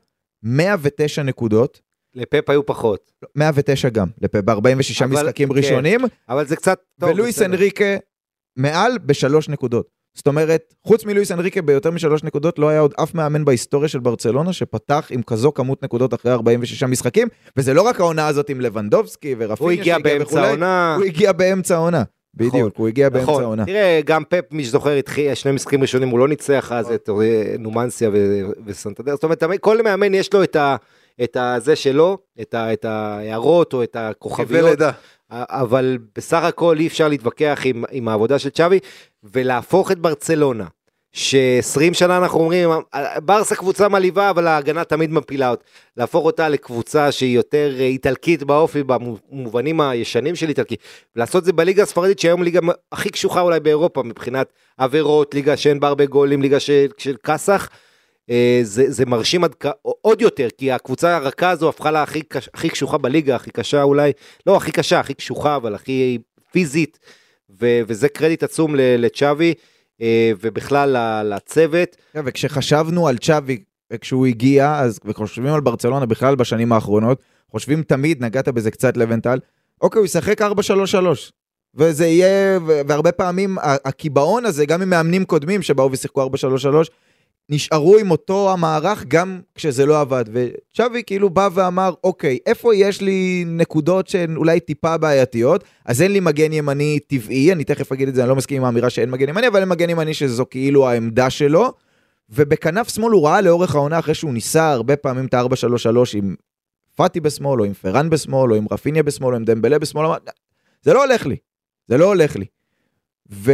109 0.42 1.22
נקודות. 1.22 1.80
לפפ 2.14 2.50
היו 2.50 2.66
פחות. 2.66 3.12
109 3.34 3.88
גם, 3.88 4.08
לפפ, 4.22 4.40
ב-46 4.44 5.06
משחקים 5.06 5.48
כן, 5.48 5.54
ראשונים. 5.56 6.00
אבל 6.28 6.46
זה 6.46 6.56
קצת 6.56 6.80
טוב. 7.00 7.10
ולואיס 7.10 7.42
אנריקה 7.42 7.96
מעל 8.56 8.98
בשלוש 8.98 9.48
נקודות. 9.48 9.95
זאת 10.16 10.26
אומרת, 10.26 10.74
חוץ 10.86 11.04
מלואיס 11.04 11.32
אנריקה 11.32 11.62
ביותר 11.62 11.90
משלוש 11.90 12.24
נקודות, 12.24 12.58
לא 12.58 12.68
היה 12.68 12.80
עוד 12.80 12.94
אף 13.02 13.14
מאמן 13.14 13.44
בהיסטוריה 13.44 13.88
של 13.88 13.98
ברצלונה 13.98 14.52
שפתח 14.52 15.08
עם 15.10 15.22
כזו 15.22 15.52
כמות 15.52 15.82
נקודות 15.82 16.14
אחרי 16.14 16.32
46 16.32 16.82
משחקים, 16.82 17.28
וזה 17.56 17.74
לא 17.74 17.82
רק 17.82 18.00
העונה 18.00 18.26
הזאת 18.26 18.50
עם 18.50 18.60
לבנדובסקי 18.60 19.34
ורפיניה 19.38 19.56
הוא 19.58 19.70
הגיע 19.70 19.98
באמצע 19.98 20.42
העונה. 20.42 20.94
הוא 20.96 21.04
הגיע 21.04 21.32
באמצע 21.32 21.74
העונה. 21.74 22.02
בדיוק, 22.34 22.54
נכון, 22.54 22.70
הוא 22.76 22.88
הגיע 22.88 23.08
באמצע 23.08 23.30
נכון. 23.30 23.42
העונה. 23.42 23.64
תראה, 23.64 24.00
גם 24.04 24.22
פפ, 24.28 24.44
מי 24.50 24.64
שזוכר, 24.64 24.90
התחיל, 24.90 25.34
שני 25.34 25.52
משחקים 25.52 25.82
ראשונים, 25.82 26.08
הוא 26.08 26.18
לא 26.18 26.28
ניצח 26.28 26.72
אז 26.72 26.90
את 26.90 27.10
נומנסיה 27.58 28.10
וסנטדר, 28.66 29.14
זאת 29.14 29.24
אומרת, 29.24 29.42
כל 29.60 29.82
מאמן 29.82 30.14
יש 30.14 30.32
לו 30.32 30.42
את 30.42 30.56
ה... 30.56 30.76
את 31.24 31.36
הזה 31.40 31.76
שלו, 31.76 32.18
את, 32.40 32.54
ה, 32.54 32.72
את 32.72 32.84
ההערות 32.84 33.72
או 33.72 33.82
את 33.82 33.96
הכוכביות, 33.98 34.78
אבל 35.30 35.98
בסך 36.16 36.42
הכל 36.42 36.78
אי 36.78 36.86
אפשר 36.86 37.08
להתווכח 37.08 37.60
עם, 37.64 37.84
עם 37.90 38.08
העבודה 38.08 38.38
של 38.38 38.50
צ'אבי, 38.50 38.78
ולהפוך 39.32 39.92
את 39.92 39.98
ברצלונה 39.98 40.64
ש-20 41.16 41.94
שנה 41.94 42.18
אנחנו 42.18 42.40
אומרים, 42.40 42.70
ברסה 43.24 43.56
קבוצה 43.56 43.88
מלאיבה, 43.88 44.30
אבל 44.30 44.46
ההגנה 44.46 44.84
תמיד 44.84 45.10
מפילה 45.10 45.50
אותה. 45.50 45.64
להפוך 45.96 46.24
אותה 46.24 46.48
לקבוצה 46.48 47.12
שהיא 47.12 47.36
יותר 47.36 47.74
אה, 47.78 47.84
איטלקית 47.84 48.42
באופי, 48.42 48.82
במובנים 48.82 49.80
הישנים 49.80 50.36
של 50.36 50.48
איטלקי. 50.48 50.76
לעשות 51.16 51.44
זה 51.44 51.52
בליגה 51.52 51.82
הספרדית, 51.82 52.18
שהיום 52.18 52.42
ליגה 52.42 52.60
הכי 52.92 53.10
קשוחה 53.10 53.40
אולי 53.40 53.60
באירופה, 53.60 54.02
מבחינת 54.02 54.52
עבירות, 54.78 55.34
ליגה 55.34 55.56
שאין 55.56 55.80
בה 55.80 55.88
הרבה 55.88 56.06
גולים, 56.06 56.42
ליגה 56.42 56.60
של, 56.60 56.86
של 56.98 57.16
כסח. 57.24 57.68
אה, 58.30 58.60
זה, 58.62 58.90
זה 58.90 59.06
מרשים 59.06 59.44
עד, 59.44 59.54
עוד 59.82 60.22
יותר, 60.22 60.48
כי 60.58 60.72
הקבוצה 60.72 61.16
הרכה 61.16 61.50
הזו 61.50 61.68
הפכה 61.68 61.90
לה 61.90 62.02
הכי, 62.02 62.22
הכי 62.54 62.68
קשוחה 62.68 62.98
בליגה, 62.98 63.36
הכי 63.36 63.50
קשה 63.50 63.82
אולי, 63.82 64.12
לא 64.46 64.56
הכי 64.56 64.72
קשה, 64.72 65.00
הכי 65.00 65.14
קשוחה, 65.14 65.56
אבל 65.56 65.74
הכי 65.74 66.18
פיזית, 66.52 66.98
ו, 67.60 67.80
וזה 67.86 68.08
קרדיט 68.08 68.42
עצום 68.42 68.74
לצ'אבי. 68.76 69.54
אה, 70.00 70.32
ובכלל 70.40 70.96
לצוות. 71.24 71.96
כן, 72.12 72.22
וכשחשבנו 72.24 73.08
על 73.08 73.18
צ'אבי, 73.18 73.62
כשהוא 74.00 74.26
הגיע, 74.26 74.78
אז 74.78 75.00
וחושבים 75.04 75.54
על 75.54 75.60
ברצלונה 75.60 76.06
בכלל 76.06 76.34
בשנים 76.34 76.72
האחרונות, 76.72 77.22
חושבים 77.50 77.82
תמיד, 77.82 78.24
נגעת 78.24 78.48
בזה 78.48 78.70
קצת 78.70 78.96
לבנטל, 78.96 79.38
אוקיי, 79.80 79.98
הוא 79.98 80.06
ישחק 80.06 80.42
4-3-3. 80.42 80.44
וזה 81.74 82.06
יהיה, 82.06 82.58
והרבה 82.86 83.12
פעמים 83.12 83.56
הקיבעון 83.60 84.44
הזה, 84.44 84.66
גם 84.66 84.82
עם 84.82 84.90
מאמנים 84.90 85.24
קודמים 85.24 85.62
שבאו 85.62 85.92
ושיחקו 85.92 86.26
4-3-3, 86.26 86.26
נשארו 87.50 87.98
עם 87.98 88.10
אותו 88.10 88.52
המערך 88.52 89.04
גם 89.08 89.40
כשזה 89.54 89.86
לא 89.86 90.00
עבד. 90.00 90.24
וצ'אבי 90.32 91.02
כאילו 91.06 91.30
בא 91.30 91.48
ואמר, 91.54 91.94
אוקיי, 92.04 92.38
איפה 92.46 92.74
יש 92.74 93.00
לי 93.00 93.44
נקודות 93.46 94.08
שהן 94.08 94.36
אולי 94.36 94.60
טיפה 94.60 94.96
בעייתיות? 94.96 95.64
אז 95.84 96.02
אין 96.02 96.12
לי 96.12 96.20
מגן 96.20 96.52
ימני 96.52 96.98
טבעי, 97.06 97.52
אני 97.52 97.64
תכף 97.64 97.92
אגיד 97.92 98.08
את 98.08 98.14
זה, 98.14 98.20
אני 98.22 98.28
לא 98.28 98.36
מסכים 98.36 98.56
עם 98.56 98.64
האמירה 98.64 98.90
שאין 98.90 99.10
מגן 99.10 99.28
ימני, 99.28 99.48
אבל 99.48 99.60
אין 99.60 99.68
מגן 99.68 99.90
ימני 99.90 100.14
שזו 100.14 100.44
כאילו 100.50 100.88
העמדה 100.88 101.30
שלו. 101.30 101.72
ובכנף 102.30 102.88
שמאל 102.88 103.12
הוא 103.12 103.26
ראה 103.26 103.40
לאורך 103.40 103.74
העונה, 103.74 103.98
אחרי 103.98 104.14
שהוא 104.14 104.34
ניסה 104.34 104.72
הרבה 104.72 104.96
פעמים 104.96 105.26
את 105.26 105.34
ה-4-3-3 105.34 105.86
עם 106.14 106.34
פאטי 106.96 107.20
בשמאל, 107.20 107.60
או 107.60 107.64
עם 107.64 107.72
פרן 107.72 108.10
בשמאל, 108.10 108.50
או 108.52 108.56
עם 108.56 108.66
רפיניה 108.70 109.02
בשמאל, 109.02 109.32
או 109.32 109.36
עם 109.36 109.44
דמבלה 109.44 109.78
בשמאל, 109.78 110.06
זה 110.82 110.92
לא 110.92 111.04
הולך 111.04 111.26
לי, 111.26 111.36
זה 111.88 111.98
לא 111.98 112.04
הולך 112.04 112.36
לי. 112.36 112.44
ו... 113.30 113.52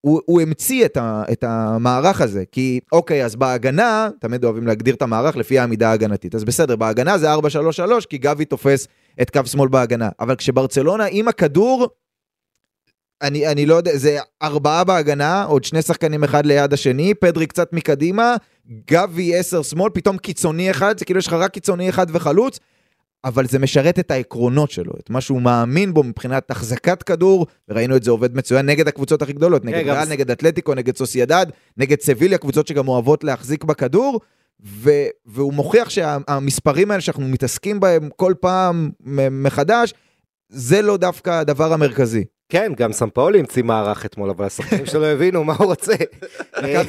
הוא, 0.00 0.20
הוא 0.26 0.40
המציא 0.40 0.84
את, 0.84 0.96
ה, 0.96 1.22
את 1.32 1.44
המערך 1.44 2.20
הזה, 2.20 2.44
כי 2.52 2.80
אוקיי, 2.92 3.24
אז 3.24 3.36
בהגנה, 3.36 4.08
תמיד 4.20 4.44
אוהבים 4.44 4.66
להגדיר 4.66 4.94
את 4.94 5.02
המערך 5.02 5.36
לפי 5.36 5.58
העמידה 5.58 5.90
ההגנתית, 5.90 6.34
אז 6.34 6.44
בסדר, 6.44 6.76
בהגנה 6.76 7.18
זה 7.18 7.34
4-3-3, 7.34 7.38
כי 8.08 8.18
גבי 8.18 8.44
תופס 8.44 8.88
את 9.22 9.30
קו 9.30 9.46
שמאל 9.46 9.68
בהגנה, 9.68 10.08
אבל 10.20 10.36
כשברצלונה 10.36 11.04
עם 11.10 11.28
הכדור, 11.28 11.88
אני, 13.22 13.46
אני 13.46 13.66
לא 13.66 13.74
יודע, 13.74 13.96
זה 13.96 14.18
ארבעה 14.42 14.84
בהגנה, 14.84 15.44
עוד 15.44 15.64
שני 15.64 15.82
שחקנים 15.82 16.24
אחד 16.24 16.46
ליד 16.46 16.72
השני, 16.72 17.14
פדרי 17.14 17.46
קצת 17.46 17.72
מקדימה, 17.72 18.36
גבי 18.90 19.36
עשר 19.36 19.62
שמאל, 19.62 19.90
פתאום 19.90 20.18
קיצוני 20.18 20.70
אחד, 20.70 20.98
זה 20.98 21.04
כאילו 21.04 21.18
יש 21.18 21.26
לך 21.26 21.32
רק 21.32 21.50
קיצוני 21.50 21.88
אחד 21.88 22.06
וחלוץ, 22.12 22.58
אבל 23.24 23.46
זה 23.46 23.58
משרת 23.58 23.98
את 23.98 24.10
העקרונות 24.10 24.70
שלו, 24.70 24.92
את 25.00 25.10
מה 25.10 25.20
שהוא 25.20 25.42
מאמין 25.42 25.94
בו 25.94 26.02
מבחינת 26.02 26.50
החזקת 26.50 27.02
כדור, 27.02 27.46
וראינו 27.68 27.96
את 27.96 28.02
זה 28.02 28.10
עובד 28.10 28.36
מצוין 28.36 28.66
נגד 28.66 28.88
הקבוצות 28.88 29.22
הכי 29.22 29.32
גדולות, 29.32 29.64
נגד 29.64 29.76
ריאל, 29.76 30.04
גם... 30.04 30.08
נגד 30.08 30.30
אתלטיקו, 30.30 30.74
נגד 30.74 30.96
סוסיידד, 30.96 31.46
נגד 31.76 32.00
סביליה, 32.00 32.38
קבוצות 32.38 32.66
שגם 32.66 32.88
אוהבות 32.88 33.24
להחזיק 33.24 33.64
בכדור, 33.64 34.20
ו... 34.66 34.90
והוא 35.26 35.52
מוכיח 35.52 35.90
שהמספרים 35.90 36.90
האלה 36.90 37.00
שאנחנו 37.00 37.28
מתעסקים 37.28 37.80
בהם 37.80 38.08
כל 38.16 38.34
פעם 38.40 38.90
מחדש, 39.30 39.94
זה 40.48 40.82
לא 40.82 40.96
דווקא 40.96 41.30
הדבר 41.30 41.72
המרכזי. 41.72 42.24
כן, 42.48 42.72
גם 42.76 42.92
סמפאולי 42.92 43.38
המציא 43.38 43.62
מערך 43.62 44.06
אתמול, 44.06 44.30
אבל 44.30 44.44
השחקנים 44.44 44.86
שלו 44.86 45.04
הבינו 45.06 45.44
מה 45.44 45.54
הוא 45.58 45.66
רוצה. 45.66 45.94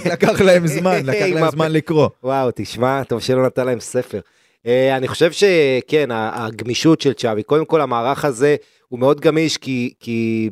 לקח 0.05 0.41
להם 0.41 0.67
זמן, 0.67 1.05
לקח 1.05 1.25
להם 1.25 1.51
זמן 1.51 1.71
לקרוא. 1.71 2.09
וואו, 2.23 2.49
תשמע, 2.55 3.03
טוב 3.03 3.21
שלא 3.21 3.45
נתן 3.45 3.65
להם 3.65 3.79
ספר. 3.79 4.19
אה, 4.65 4.97
אני 4.97 5.07
חושב 5.07 5.31
שכן, 5.31 6.09
הגמישות 6.11 7.01
של 7.01 7.13
צ'אבי, 7.13 7.43
קודם 7.43 7.65
כל 7.65 7.81
המערך 7.81 8.25
הזה 8.25 8.55
הוא 8.87 8.99
מאוד 8.99 9.21
גמיש 9.21 9.57
כי, 9.57 9.93
כי 9.99 10.49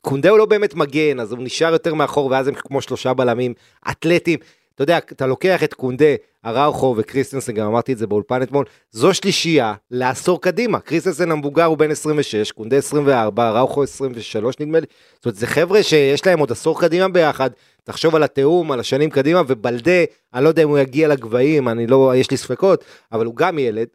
קונדה 0.00 0.30
הוא 0.30 0.38
לא 0.38 0.46
באמת 0.46 0.74
מגן, 0.74 1.20
אז 1.20 1.32
הוא 1.32 1.42
נשאר 1.42 1.72
יותר 1.72 1.94
מאחור 1.94 2.26
ואז 2.30 2.48
הם 2.48 2.54
כמו 2.54 2.82
שלושה 2.82 3.14
בלמים 3.14 3.54
אתלטים. 3.90 4.38
אתה 4.78 4.82
יודע, 4.82 4.98
אתה 4.98 5.26
לוקח 5.26 5.64
את 5.64 5.74
קונדה, 5.74 6.14
אראוחו 6.46 6.94
וקריסטנסן, 6.98 7.52
גם 7.52 7.66
אמרתי 7.66 7.92
את 7.92 7.98
זה 7.98 8.06
באולפן 8.06 8.42
אתמול, 8.42 8.64
זו 8.90 9.14
שלישייה 9.14 9.74
לעשור 9.90 10.40
קדימה. 10.40 10.80
קריסטנסן 10.80 11.30
המבוגר 11.30 11.64
הוא 11.64 11.78
בן 11.78 11.90
26, 11.90 12.52
קונדה 12.52 12.76
24, 12.76 13.48
אראוחו 13.48 13.82
23 13.82 14.60
נדמה 14.60 14.80
לי. 14.80 14.86
זאת 15.14 15.24
אומרת, 15.26 15.36
זה 15.36 15.46
חבר'ה 15.46 15.82
שיש 15.82 16.26
להם 16.26 16.38
עוד 16.38 16.52
עשור 16.52 16.80
קדימה 16.80 17.08
ביחד, 17.08 17.50
תחשוב 17.84 18.14
על 18.14 18.22
התיאום, 18.22 18.72
על 18.72 18.80
השנים 18.80 19.10
קדימה, 19.10 19.42
ובלדה, 19.46 20.04
אני 20.34 20.44
לא 20.44 20.48
יודע 20.48 20.62
אם 20.62 20.68
הוא 20.68 20.78
יגיע 20.78 21.08
לגבהים, 21.08 21.68
אני 21.68 21.86
לא, 21.86 22.12
יש 22.16 22.30
לי 22.30 22.36
ספקות, 22.36 22.84
אבל 23.12 23.26
הוא 23.26 23.36
גם 23.36 23.58
ילד. 23.58 23.88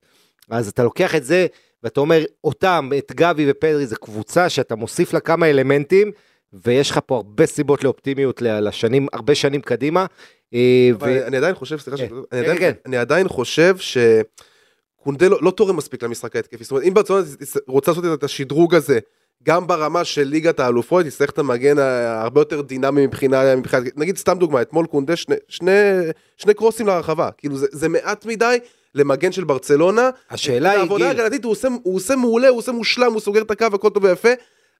אז 0.49 0.67
אתה 0.67 0.83
לוקח 0.83 1.15
את 1.15 1.23
זה, 1.23 1.47
ואתה 1.83 1.99
אומר, 1.99 2.23
אותם, 2.43 2.89
את 2.97 3.11
גבי 3.15 3.51
ופדרי, 3.51 3.87
זו 3.87 3.95
קבוצה 3.95 4.49
שאתה 4.49 4.75
מוסיף 4.75 5.13
לה 5.13 5.19
כמה 5.19 5.49
אלמנטים, 5.49 6.11
ויש 6.53 6.91
לך 6.91 6.99
פה 7.05 7.15
הרבה 7.15 7.45
סיבות 7.45 7.83
לאופטימיות 7.83 8.41
לשנים, 8.41 9.07
הרבה 9.13 9.35
שנים 9.35 9.61
קדימה. 9.61 10.05
אה, 10.53 10.89
אני 11.27 11.37
עדיין 11.37 11.55
חושב, 11.55 11.77
סליחה, 11.79 11.97
כן. 11.97 12.07
כן, 12.09 12.15
אני 12.31 12.41
עדיין- 12.41 12.59
כן. 12.59 12.71
אני 12.85 12.97
עדיין 12.97 13.27
חושב 13.27 13.75
שקונדה 13.77 15.27
לא 15.27 15.37
לא 15.41 15.51
תורם 15.51 15.77
מספיק 15.77 16.03
למשחק 16.03 16.35
ההתקפי. 16.35 16.63
זאת 16.63 16.71
אומרת, 16.71 16.83
אם 16.85 16.93
ברצלונה 16.93 17.25
רוצה 17.67 17.91
לעשות 17.91 18.05
את 18.13 18.23
השדרוג 18.23 18.75
הזה, 18.75 18.99
גם 19.43 19.67
ברמה 19.67 20.03
של 20.03 20.23
ליגת 20.23 20.59
האלופות, 20.59 21.05
יצטרך 21.05 21.29
את 21.29 21.39
המגן 21.39 21.77
הרבה 21.79 22.41
יותר 22.41 22.61
דינמי 22.61 23.07
מבחינה, 23.07 23.55
מבחינת, 23.55 23.97
נגיד 23.97 24.17
סתם 24.17 24.37
דוגמא, 24.39 24.61
אתמול 24.61 24.85
קונדה 24.85 25.15
שני, 25.15 25.35
שני, 25.47 25.71
שני 26.37 26.53
קרוסים 26.53 26.87
לרחבה, 26.87 27.29
כאילו 27.37 27.57
זה, 27.57 27.67
זה 27.71 27.89
מעט 27.89 28.25
מדי 28.25 28.57
למגן 28.95 29.31
של 29.31 29.43
ברצלונה. 29.43 30.09
השאלה 30.29 30.71
היא, 30.71 30.79
בעבודה 30.79 31.11
גיל, 31.11 31.19
הגנתית 31.21 31.43
הוא 31.43 31.51
עושה, 31.51 31.67
הוא 31.83 31.95
עושה 31.95 32.15
מעולה, 32.15 32.47
הוא 32.47 32.57
עושה 32.57 32.71
מושלם, 32.71 33.13
הוא 33.13 33.21
סוגר 33.21 33.41
את 33.41 33.51
הקו, 33.51 33.65
הכל 33.73 33.89
טוב 33.89 34.03
ויפה, 34.03 34.29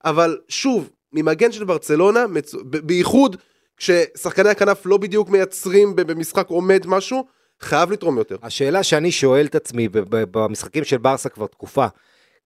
אבל 0.06 0.38
שוב, 0.50 0.90
ממגן 1.14 1.52
של 1.52 1.64
ברצלונה, 1.64 2.28
מצ... 2.28 2.56
בייחוד 2.64 3.38
כששחקני 3.78 4.50
הכנף 4.50 4.86
לא 4.86 4.98
בדיוק 4.98 5.30
מייצרים 5.30 5.96
במשחק 5.96 6.48
עומד 6.50 6.88
משהו, 6.88 7.26
חייב 7.62 7.92
לתרום 7.92 8.18
יותר. 8.18 8.36
השאלה 8.44 8.84
שאני 8.84 9.12
שואל 9.12 9.46
את 9.46 9.56
עצמי 9.56 9.88
במשחקים 10.10 10.84
של 10.84 10.98
ברסה 10.98 11.30
כבר 11.30 11.48
תקופה, 11.48 11.86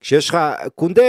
כשיש 0.01 0.29
לך, 0.29 0.37
קונדה, 0.75 1.01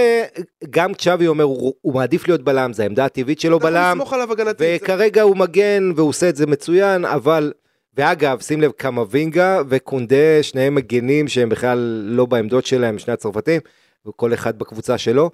גם 0.70 0.94
צ'אבי 0.94 1.26
אומר, 1.26 1.44
הוא, 1.44 1.74
הוא 1.80 1.94
מעדיף 1.94 2.28
להיות 2.28 2.42
בלם, 2.42 2.72
זה 2.72 2.82
העמדה 2.82 3.04
הטבעית 3.04 3.40
שלו 3.40 3.58
בלם, 3.58 3.98
הגנתית. 4.30 4.58
זה- 4.58 4.76
וכרגע 4.82 5.22
הוא 5.22 5.36
מגן 5.36 5.92
והוא 5.96 6.08
עושה 6.08 6.28
את 6.28 6.36
זה 6.36 6.46
מצוין, 6.46 7.04
אבל, 7.04 7.52
ואגב, 7.96 8.40
שים 8.40 8.60
לב, 8.60 8.70
קמבינגה 8.70 9.60
וקונדה, 9.68 10.42
שניהם 10.42 10.74
מגנים 10.74 11.28
שהם 11.28 11.48
בכלל 11.48 11.78
לא 12.06 12.26
בעמדות 12.26 12.66
שלהם, 12.66 12.98
שני 12.98 13.12
הצרפתים, 13.12 13.60
וכל 14.06 14.34
אחד 14.34 14.58
בקבוצה 14.58 14.98
שלו, 14.98 15.30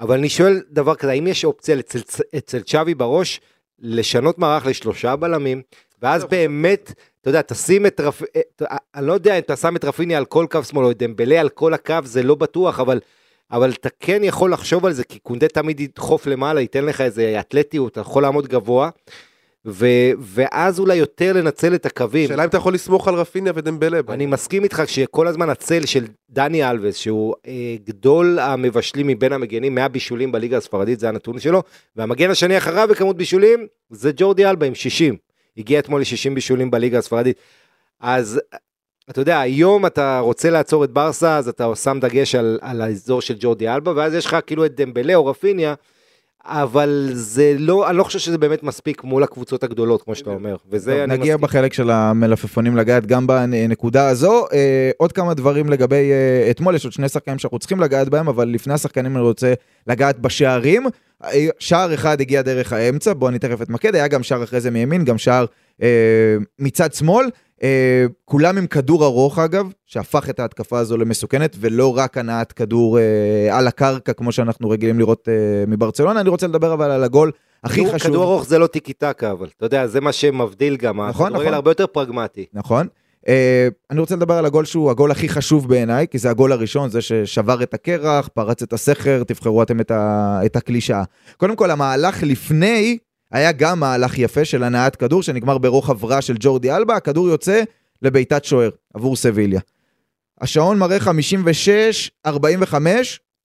אבל 0.00 0.18
אני 0.18 0.28
שואל 0.28 0.62
דבר 0.70 0.94
כזה, 0.94 1.10
האם 1.10 1.26
יש 1.26 1.44
אופציה 1.44 1.78
אצל, 1.78 1.98
אצל 2.36 2.60
צ'אבי 2.60 2.94
בראש 2.94 3.40
לשנות 3.80 4.38
מערך 4.38 4.66
לשלושה 4.66 5.16
בלמים, 5.16 5.62
ואז 6.02 6.22
לא, 6.22 6.28
באמת, 6.28 6.92
אתה 7.20 7.30
יודע, 7.30 7.42
תשים 7.42 7.86
את 7.86 8.00
רפ... 8.00 8.22
את- 8.22 8.62
אני 8.94 9.06
לא 9.06 9.12
יודע 9.12 9.34
אם 9.34 9.38
אתה 9.38 9.56
שם 9.56 9.76
את 9.76 9.84
רפיני 9.84 10.14
על 10.14 10.24
כל 10.24 10.46
קו 10.50 10.64
שמאל 10.64 10.84
או 10.84 10.90
את 10.90 10.98
דמבלה 10.98 11.40
על 11.40 11.48
כל 11.48 11.74
הקו, 11.74 11.94
זה 12.04 12.22
לא 12.22 12.34
בטוח, 12.34 12.80
אבל, 12.80 13.00
אבל 13.52 13.70
אתה 13.70 13.88
כן 14.00 14.24
יכול 14.24 14.52
לחשוב 14.52 14.86
על 14.86 14.92
זה, 14.92 15.04
כי 15.04 15.18
קונדה 15.18 15.48
תמיד 15.48 15.80
ידחוף 15.80 16.26
למעלה, 16.26 16.60
ייתן 16.60 16.84
לך 16.84 17.00
איזה 17.00 17.36
אתלטיות, 17.40 17.92
אתה 17.92 18.00
יכול 18.00 18.22
לעמוד 18.22 18.48
גבוה, 18.48 18.90
ו... 19.66 19.86
ואז 20.18 20.80
אולי 20.80 20.96
יותר 20.96 21.32
לנצל 21.32 21.74
את 21.74 21.86
הקווים. 21.86 22.28
שאלה 22.28 22.44
אם 22.44 22.48
אתה 22.48 22.56
יכול 22.56 22.74
לסמוך 22.74 23.08
על 23.08 23.14
רפיניה 23.14 23.52
ודמבלה. 23.56 24.00
אני 24.08 24.26
מסכים 24.26 24.64
איתך 24.64 24.82
שכל 24.86 25.26
הזמן 25.26 25.50
הצל 25.50 25.86
של 25.86 26.04
דני 26.30 26.70
אלווס, 26.70 26.96
שהוא 26.96 27.34
אה, 27.46 27.76
גדול 27.84 28.38
המבשלים 28.38 29.06
מבין 29.06 29.32
המגנים, 29.32 29.74
100 29.74 29.88
בישולים 29.88 30.32
בליגה 30.32 30.56
הספרדית, 30.56 31.00
זה 31.00 31.08
הנתון 31.08 31.40
שלו, 31.40 31.62
והמגן 31.96 32.30
השני 32.30 32.58
אחריו 32.58 32.88
בכמות 32.90 33.16
בישולים, 33.16 33.66
זה 33.90 34.10
ג'ורדי 34.16 34.46
אלבה 34.46 34.66
עם 34.66 34.74
60. 34.74 35.16
הגיע 35.56 35.78
אתמול 35.78 36.00
ל-60 36.00 36.34
בישולים 36.34 36.70
בליגה 36.70 36.98
הספרדית. 36.98 37.36
אז 38.00 38.40
אתה 39.10 39.20
יודע, 39.20 39.40
היום 39.40 39.86
אתה 39.86 40.18
רוצה 40.18 40.50
לעצור 40.50 40.84
את 40.84 40.90
ברסה, 40.90 41.36
אז 41.36 41.48
אתה 41.48 41.74
שם 41.74 41.98
דגש 42.00 42.34
על, 42.34 42.58
על 42.62 42.80
האזור 42.80 43.20
של 43.20 43.36
ג'ורדי 43.40 43.68
אלבה, 43.68 43.92
ואז 43.96 44.14
יש 44.14 44.26
לך 44.26 44.36
כאילו 44.46 44.66
את 44.66 44.74
דמבלה 44.74 45.14
או 45.14 45.26
רפיניה, 45.26 45.74
אבל 46.48 47.10
זה 47.12 47.54
לא, 47.58 47.90
אני 47.90 47.96
לא 47.96 48.04
חושב 48.04 48.18
שזה 48.18 48.38
באמת 48.38 48.62
מספיק 48.62 49.04
מול 49.04 49.22
הקבוצות 49.22 49.64
הגדולות, 49.64 50.02
כמו 50.02 50.14
שאתה 50.14 50.30
אומר, 50.30 50.56
וזה 50.70 50.92
טוב, 50.92 51.00
אני 51.00 51.18
נגיע 51.18 51.34
מסכים. 51.34 51.40
בחלק 51.40 51.72
של 51.72 51.90
המלפפונים 51.90 52.76
לגעת 52.76 53.06
גם 53.06 53.26
בנקודה 53.26 54.08
הזו. 54.08 54.46
אה, 54.52 54.90
עוד 54.96 55.12
כמה 55.12 55.34
דברים 55.34 55.68
לגבי 55.68 56.10
אה, 56.12 56.50
אתמול, 56.50 56.74
יש 56.74 56.84
עוד 56.84 56.92
שני 56.92 57.08
שחקנים 57.08 57.38
שאנחנו 57.38 57.58
צריכים 57.58 57.80
לגעת 57.80 58.08
בהם, 58.08 58.28
אבל 58.28 58.48
לפני 58.48 58.74
השחקנים 58.74 59.16
אני 59.16 59.24
רוצה 59.24 59.54
לגעת 59.86 60.18
בשערים. 60.18 60.86
אה, 61.24 61.48
שער 61.58 61.94
אחד 61.94 62.20
הגיע 62.20 62.42
דרך 62.42 62.72
האמצע, 62.72 63.12
בואו 63.12 63.30
אני 63.30 63.38
תכף 63.38 63.62
אתמקד, 63.62 63.94
היה 63.94 64.08
גם 64.08 64.22
שער 64.22 64.44
אחרי 64.44 64.60
זה 64.60 64.70
מימין, 64.70 65.04
גם 65.04 65.18
שער 65.18 65.44
אה, 65.82 66.36
מצד 66.58 66.92
שמאל. 66.92 67.26
אה, 67.62 68.04
כולם 68.24 68.58
עם 68.58 68.66
כדור 68.66 69.04
ארוך 69.04 69.38
אגב, 69.38 69.66
שהפך 69.86 70.30
את 70.30 70.40
ההתקפה 70.40 70.78
הזו 70.78 70.96
למסוכנת, 70.96 71.56
ולא 71.60 71.96
רק 71.98 72.18
הנעת 72.18 72.52
כדור 72.52 72.98
אה, 72.98 73.58
על 73.58 73.66
הקרקע, 73.66 74.12
כמו 74.12 74.32
שאנחנו 74.32 74.70
רגילים 74.70 74.98
לראות 74.98 75.28
אה, 75.28 75.34
מברצלונה. 75.66 76.20
אני 76.20 76.28
רוצה 76.28 76.46
לדבר 76.46 76.72
אבל 76.74 76.90
על 76.90 77.04
הגול 77.04 77.30
הכי 77.64 77.80
כדור- 77.80 77.94
חשוב. 77.94 78.10
כדור 78.10 78.22
ארוך 78.24 78.46
זה 78.46 78.58
לא 78.58 78.66
טיקי 78.66 78.92
טקה, 78.92 79.32
אבל 79.32 79.48
אתה 79.56 79.66
יודע, 79.66 79.86
זה 79.86 80.00
מה 80.00 80.12
שמבדיל 80.12 80.76
גם, 80.76 81.00
נכון, 81.00 81.26
הכדורגל 81.26 81.42
נכון. 81.44 81.54
הרבה 81.54 81.70
יותר 81.70 81.86
פרגמטי. 81.86 82.46
נכון. 82.52 82.86
Uh, 83.24 83.28
אני 83.90 84.00
רוצה 84.00 84.16
לדבר 84.16 84.34
על 84.34 84.46
הגול 84.46 84.64
שהוא 84.64 84.90
הגול 84.90 85.10
הכי 85.10 85.28
חשוב 85.28 85.68
בעיניי, 85.68 86.06
כי 86.10 86.18
זה 86.18 86.30
הגול 86.30 86.52
הראשון, 86.52 86.90
זה 86.90 87.00
ששבר 87.00 87.62
את 87.62 87.74
הקרח, 87.74 88.28
פרץ 88.34 88.62
את 88.62 88.72
הסכר, 88.72 89.22
תבחרו 89.24 89.62
אתם 89.62 89.80
את, 89.80 89.90
ה, 89.90 90.40
את 90.46 90.56
הקלישאה. 90.56 91.02
קודם 91.36 91.56
כל, 91.56 91.70
המהלך 91.70 92.22
לפני 92.22 92.98
היה 93.32 93.52
גם 93.52 93.80
מהלך 93.80 94.18
יפה 94.18 94.44
של 94.44 94.62
הנעת 94.62 94.96
כדור, 94.96 95.22
שנגמר 95.22 95.58
ברוחב 95.58 96.04
רע 96.04 96.20
של 96.20 96.36
ג'ורדי 96.40 96.72
אלבה, 96.72 96.96
הכדור 96.96 97.28
יוצא 97.28 97.62
לבעיטת 98.02 98.44
שוער 98.44 98.70
עבור 98.94 99.16
סביליה. 99.16 99.60
השעון 100.40 100.78
מראה 100.78 100.98
56-45, 102.26 102.28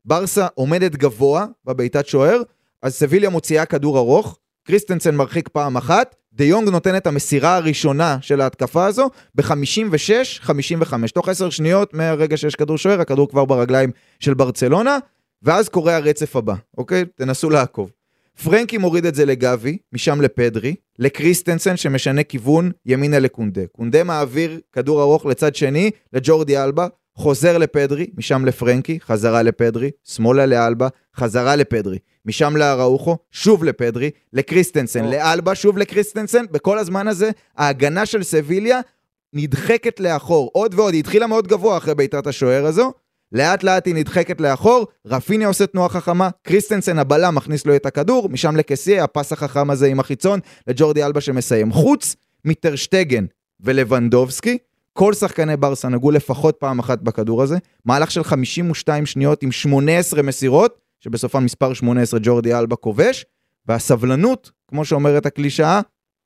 ברסה 0.06 0.48
עומדת 0.56 0.96
גבוה 0.96 1.46
בבעיטת 1.66 2.08
שוער, 2.08 2.42
אז 2.82 2.94
סביליה 2.94 3.30
מוציאה 3.30 3.66
כדור 3.66 3.98
ארוך, 3.98 4.38
קריסטנסן 4.64 5.16
מרחיק 5.16 5.50
פעם 5.50 5.78
אחת, 5.78 6.16
דה 6.34 6.44
יונג 6.44 6.70
נותן 6.70 6.98
את 6.98 7.08
המסירה 7.08 7.56
הראשונה 7.56 8.18
של 8.22 8.42
ההתקפה 8.42 8.86
הזו 8.86 9.10
ב-56-55. 9.36 10.94
תוך 11.14 11.30
10 11.30 11.50
שניות 11.50 11.94
מהרגע 11.94 12.38
שיש 12.38 12.56
כדור 12.56 12.78
שוער, 12.78 13.02
הכדור 13.02 13.30
כבר 13.30 13.46
ברגליים 13.46 13.92
של 14.20 14.34
ברצלונה, 14.34 14.98
ואז 15.44 15.70
קורה 15.70 15.96
הרצף 15.96 16.36
הבא, 16.36 16.56
אוקיי? 16.78 17.06
תנסו 17.16 17.50
לעקוב. 17.50 17.92
פרנקי 18.44 18.78
מוריד 18.78 19.06
את 19.06 19.16
זה 19.16 19.26
לגבי, 19.26 19.78
משם 19.94 20.22
לפדרי, 20.22 20.76
לקריסטנסן 21.00 21.78
שמשנה 21.78 22.24
כיוון 22.24 22.72
ימינה 22.86 23.20
לקונדה. 23.20 23.62
קונדה 23.72 24.04
מעביר 24.04 24.60
כדור 24.72 25.02
ארוך 25.02 25.26
לצד 25.26 25.56
שני, 25.56 25.92
לג'ורדי 26.14 26.58
אלבה, 26.58 26.88
חוזר 27.16 27.58
לפדרי, 27.58 28.08
משם 28.18 28.46
לפרנקי, 28.46 29.00
חזרה 29.00 29.42
לפדרי, 29.42 29.92
שמאלה 30.04 30.46
לאלבה, 30.46 30.88
חזרה 31.16 31.56
לפדרי, 31.56 31.98
משם 32.26 32.58
לאראוחו, 32.58 33.18
שוב 33.32 33.64
לפדרי, 33.64 34.10
לקריסטנסן, 34.34 35.06
או. 35.06 35.12
לאלבה, 35.12 35.56
שוב 35.56 35.78
לקריסטנסן, 35.78 36.46
בכל 36.52 36.78
הזמן 36.78 37.08
הזה 37.08 37.32
ההגנה 37.58 38.06
של 38.06 38.24
סביליה 38.24 38.80
נדחקת 39.34 40.00
לאחור 40.00 40.50
עוד 40.54 40.74
ועוד, 40.74 40.94
היא 40.94 41.00
התחילה 41.00 41.28
מאוד 41.28 41.48
גבוה 41.48 41.78
אחרי 41.78 41.96
בעיטת 41.96 42.28
השוער 42.28 42.66
הזו, 42.66 42.94
לאט 43.32 43.64
לאט 43.64 43.88
היא 43.88 43.96
נדחקת 43.96 44.42
לאחור, 44.42 44.88
רפיניה 45.06 45.48
עושה 45.48 45.68
תנועה 45.68 45.90
חכמה, 45.90 46.30
קריסטנסן 46.44 47.00
הבלם 47.00 47.36
מכניס 47.36 47.66
לו 47.66 47.76
את 47.76 47.86
הכדור, 47.86 48.30
משם 48.30 48.56
לקסיה, 48.56 49.04
הפס 49.04 49.32
החכם 49.32 49.70
הזה 49.70 49.88
עם 49.88 50.00
החיצון, 50.00 50.40
לג'ורדי 50.68 51.04
אלבה 51.04 51.22
שמסיים. 51.22 51.72
חוץ 51.72 52.16
מטרשטגן 52.46 53.26
ולבנדובסקי, 53.60 54.58
כל 54.94 55.14
שחקני 55.14 55.58
ברסה 55.58 55.90
נגעו 55.90 56.12
לפחות 56.12 56.56
פעם 56.60 56.80
אחת 56.80 57.02
בכדור 57.02 57.44
הזה, 57.44 57.58
מהלך 57.86 58.12
של 58.12 58.24
52 58.24 59.06
שניות 59.06 59.44
עם 59.44 59.52
18 59.52 60.22
מסירות, 60.22 60.78
שבסופן 61.00 61.44
מספר 61.44 61.74
18 61.74 62.20
ג'ורדי 62.24 62.54
אלבה 62.54 62.76
כובש, 62.76 63.26
והסבלנות, 63.68 64.52
כמו 64.68 64.86
שאומרת 64.86 65.26
הקלישאה, 65.26 65.82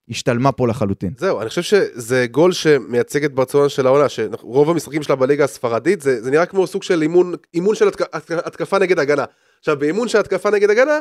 השתלמה 0.10 0.52
פה 0.52 0.68
לחלוטין. 0.68 1.13
זהו, 1.18 1.41
אני 1.41 1.50
חושב 1.50 1.62
שזה 1.62 2.26
גול 2.32 2.52
שמייצג 2.52 3.24
את 3.24 3.34
ברצלונה 3.34 3.70
של 3.70 3.88
העונה, 3.88 4.10
שרוב 4.10 4.70
המשחקים 4.70 5.04
שלה 5.04 5.15
בליגה 5.15 5.44
הספרדית, 5.44 6.02
זה, 6.02 6.22
זה 6.22 6.32
נראה 6.32 6.46
כמו 6.46 6.68
סוג 6.68 6.84
של 6.84 7.02
אימון, 7.02 7.34
אימון 7.54 7.76
של 7.76 7.88
התק, 7.88 8.15
התק, 8.15 8.32
התקפה 8.32 8.80
נגד 8.80 9.00
הגנה. 9.00 9.26
עכשיו, 9.60 9.80
באימון 9.80 10.08
של 10.08 10.20
התקפה 10.20 10.50
נגד 10.50 10.70
הגנה, 10.70 11.00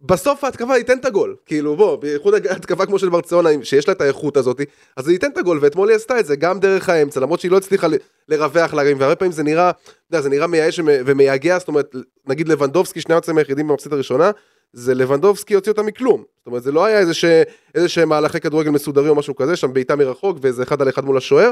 בסוף 0.00 0.44
ההתקפה 0.44 0.76
ייתן 0.76 0.98
את 0.98 1.04
הגול. 1.04 1.36
כאילו, 1.46 1.76
בוא, 1.76 1.96
בייחוד 1.96 2.34
התקפה 2.34 2.86
כמו 2.86 2.98
של 2.98 3.08
ברצלונה, 3.08 3.48
שיש 3.62 3.88
לה 3.88 3.94
את 3.94 4.00
האיכות 4.00 4.36
הזאת, 4.36 4.60
אז 4.96 5.08
היא 5.08 5.14
ייתן 5.14 5.30
את 5.30 5.38
הגול, 5.38 5.58
ואתמול 5.62 5.88
היא 5.88 5.96
עשתה 5.96 6.20
את 6.20 6.26
זה, 6.26 6.36
גם 6.36 6.60
דרך 6.60 6.88
האמצע, 6.88 7.20
למרות 7.20 7.40
שהיא 7.40 7.50
לא 7.50 7.56
הצליחה 7.56 7.86
לרווח 8.28 8.74
להרים, 8.74 9.00
והרבה 9.00 9.16
פעמים 9.16 9.32
זה 9.32 9.42
נראה, 9.42 9.70
אתה 9.70 9.90
יודע, 10.10 10.20
זה 10.20 10.28
נראה 10.28 10.46
מייאש 10.46 10.80
ומייגע, 10.84 11.58
זאת 11.58 11.68
אומרת, 11.68 11.94
נגיד 12.26 12.48
לבנדובסקי, 12.48 13.00
שני 13.00 13.14
היוצאים 13.14 13.38
היחידים 13.38 13.68
במחצית 13.68 13.92
הראשונה, 13.92 14.30
זה 14.72 14.94
לבנדובסקי 14.94 15.54
הוציא 15.54 15.72
אותה 15.72 15.82
מכלום. 15.82 16.24
זאת 16.38 16.46
אומרת, 16.46 16.62
זה 16.62 16.72
לא 16.72 16.84
היה 16.84 16.98
איזה, 16.98 17.14
ש... 17.14 17.24
איזה 17.74 17.88
שהם 17.88 18.08
מהלכי 18.08 18.40
כדורגל 18.40 18.70
מסודרים 18.70 19.08
או 19.08 19.14
משהו 19.14 19.36
כזה, 19.36 19.56
שם 19.56 19.72
בעיטה 19.72 19.96
מרחוק 19.96 20.38
ואיזה 20.40 20.62
אחד 20.62 20.82
על 20.82 20.88
אחד 20.88 21.04
מול 21.04 21.16
השוער, 21.16 21.50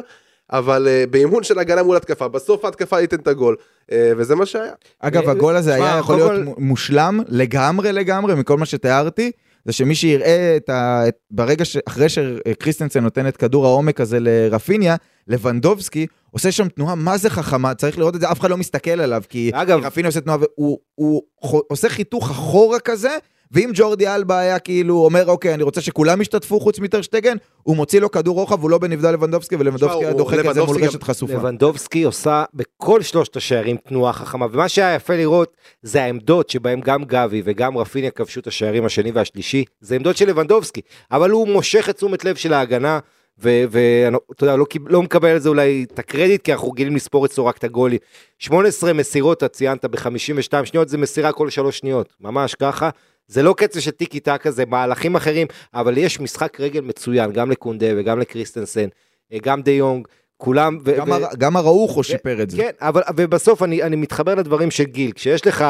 אבל 0.52 0.88
uh, 0.88 1.11
באימון 1.11 1.42
של 1.42 1.59
הגנה 1.59 1.83
מול 1.83 1.96
התקפה, 1.96 2.29
בסוף 2.29 2.64
ההתקפה 2.64 3.00
ייתן 3.00 3.16
את 3.16 3.29
הגול, 3.29 3.57
uh, 3.83 3.94
וזה 4.16 4.35
מה 4.35 4.46
שהיה. 4.46 4.72
אגב, 5.00 5.24
אה, 5.24 5.31
הגול 5.31 5.57
הזה 5.57 5.74
היה 5.74 5.98
יכול 5.98 6.16
להיות 6.16 6.33
כל- 6.33 6.52
מושלם 6.59 7.20
לגמרי 7.29 7.92
לגמרי 7.92 8.35
מכל 8.35 8.57
מה 8.57 8.66
שתיארתי, 8.66 9.31
זה 9.64 9.72
שמי 9.72 9.94
שיראה 9.94 10.57
את 10.57 10.70
ה... 10.70 11.02
ברגע 11.31 11.64
ש... 11.64 11.76
אחרי 11.88 12.09
שקריסטנסן 12.09 13.00
נותן 13.00 13.29
את 13.29 13.37
כדור 13.37 13.66
העומק 13.66 14.00
הזה 14.00 14.18
לרפיניה, 14.20 14.96
לבנדובסקי 15.28 16.06
עושה 16.30 16.52
שם 16.52 16.68
תנועה 16.68 16.94
מה 16.94 17.18
זה 17.18 17.30
חכמה, 17.30 17.74
צריך 17.74 17.98
לראות 17.98 18.14
את 18.16 18.20
זה, 18.20 18.30
אף 18.32 18.40
אחד 18.40 18.50
לא 18.50 18.56
מסתכל 18.56 18.90
עליו, 19.00 19.22
כי 19.28 19.50
אגב- 19.54 19.84
רפיניה 19.84 20.08
עושה 20.08 20.20
תנועה 20.20 20.38
והוא 20.40 20.78
הוא 20.94 21.22
חו- 21.40 21.62
עושה 21.68 21.88
חיתוך 21.88 22.30
אחורה 22.30 22.80
כזה. 22.80 23.16
ואם 23.52 23.70
ג'ורדי 23.74 24.08
אלבה 24.08 24.38
היה 24.38 24.58
כאילו 24.58 25.04
אומר 25.04 25.26
אוקיי 25.26 25.54
אני 25.54 25.62
רוצה 25.62 25.80
שכולם 25.80 26.20
ישתתפו 26.20 26.60
חוץ 26.60 26.78
מטרשטגן 26.78 27.36
הוא 27.62 27.76
מוציא 27.76 28.00
לו 28.00 28.10
כדור 28.10 28.36
רוחב 28.36 28.62
הוא 28.62 28.70
לא 28.70 28.78
בנבדל 28.78 29.10
לבנדובסקי 29.12 29.56
ולבנדובסקי 29.56 29.98
היה 30.00 30.08
הוא- 30.10 30.18
דוחק 30.18 30.38
את 30.48 30.54
זה 30.54 30.62
מול 30.64 30.84
רשת 30.84 31.02
חשופה. 31.02 31.32
לבנדובסקי 31.32 32.02
עושה 32.02 32.44
בכל 32.54 33.02
שלושת 33.02 33.36
השערים 33.36 33.76
תנועה 33.88 34.12
חכמה, 34.12 34.46
ומה 34.52 34.68
שהיה 34.68 34.94
יפה 34.94 35.16
לראות 35.16 35.56
זה 35.82 36.02
העמדות 36.02 36.50
שבהם 36.50 36.80
גם 36.80 37.04
גבי 37.04 37.42
וגם 37.44 37.78
רפיניה 37.78 38.10
כבשו 38.10 38.40
את 38.40 38.46
השערים 38.46 38.84
השני 38.84 39.10
והשלישי, 39.10 39.64
זה 39.80 39.94
עמדות 39.94 40.16
של 40.16 40.28
לבנדובסקי, 40.28 40.80
אבל 41.12 41.30
הוא 41.30 41.48
מושך 41.48 41.86
את 41.90 41.96
תשומת 41.96 42.24
לב 42.24 42.36
של 42.36 42.52
ההגנה, 42.52 42.98
ואתה 43.38 44.44
יודע, 44.44 44.57
לא, 44.57 44.66
לא 44.87 45.03
מקבל 45.03 45.29
על 45.29 45.38
זה 45.38 45.49
אולי 45.49 45.87
את 45.92 45.99
הקרדיט, 45.99 46.42
כי 46.42 46.53
אנחנו 46.53 46.70
רגילים 46.70 46.96
לספור 46.96 47.27
אצלו 47.27 47.46
רק 47.46 47.57
את 47.57 47.64
הגולים. 47.64 47.99
18 48.38 48.92
מסירות, 48.92 49.38
אתה 49.38 49.49
ציינת 49.49 49.85
ב-52 49.85 50.64
שניות, 50.64 50.88
זה 50.88 50.99
מסירה 50.99 51.33
כל 51.33 51.51
שלוש 51.51 51.79
שניות, 51.79 52.12
ממש 52.20 52.55
ככה. 52.55 52.90
זה 53.29 53.42
לא 53.42 53.55
קצב 53.57 53.81
של 53.81 53.90
טיקי 53.90 54.20
טקה, 54.20 54.51
זה 54.51 54.64
מהלכים 54.66 55.16
אחרים, 55.16 55.46
אבל 55.75 55.99
יש 55.99 56.20
משחק 56.20 56.61
רגל 56.61 56.81
מצוין, 56.81 57.33
גם 57.33 57.51
לקונדה 57.51 57.87
וגם 57.96 58.18
לקריסטנסן, 58.18 58.88
אה, 59.33 59.38
גם 59.42 59.62
דה 59.62 59.70
יונג, 59.70 60.09
כולם... 60.37 60.79
ו- 60.85 60.96
גם 60.96 61.11
ו- 61.11 61.12
הר- 61.14 61.35
גם 61.38 61.57
הראוכו 61.57 62.03
שיפר 62.05 62.42
את 62.42 62.51
זה. 62.51 62.57
כן, 62.57 62.70
אבל 62.81 63.03
ובסוף 63.16 63.62
אני, 63.62 63.83
אני 63.83 63.96
מתחבר 63.96 64.35
לדברים 64.35 64.70
של 64.70 64.85
גיל, 64.85 65.12
כשיש 65.12 65.46
לך 65.46 65.64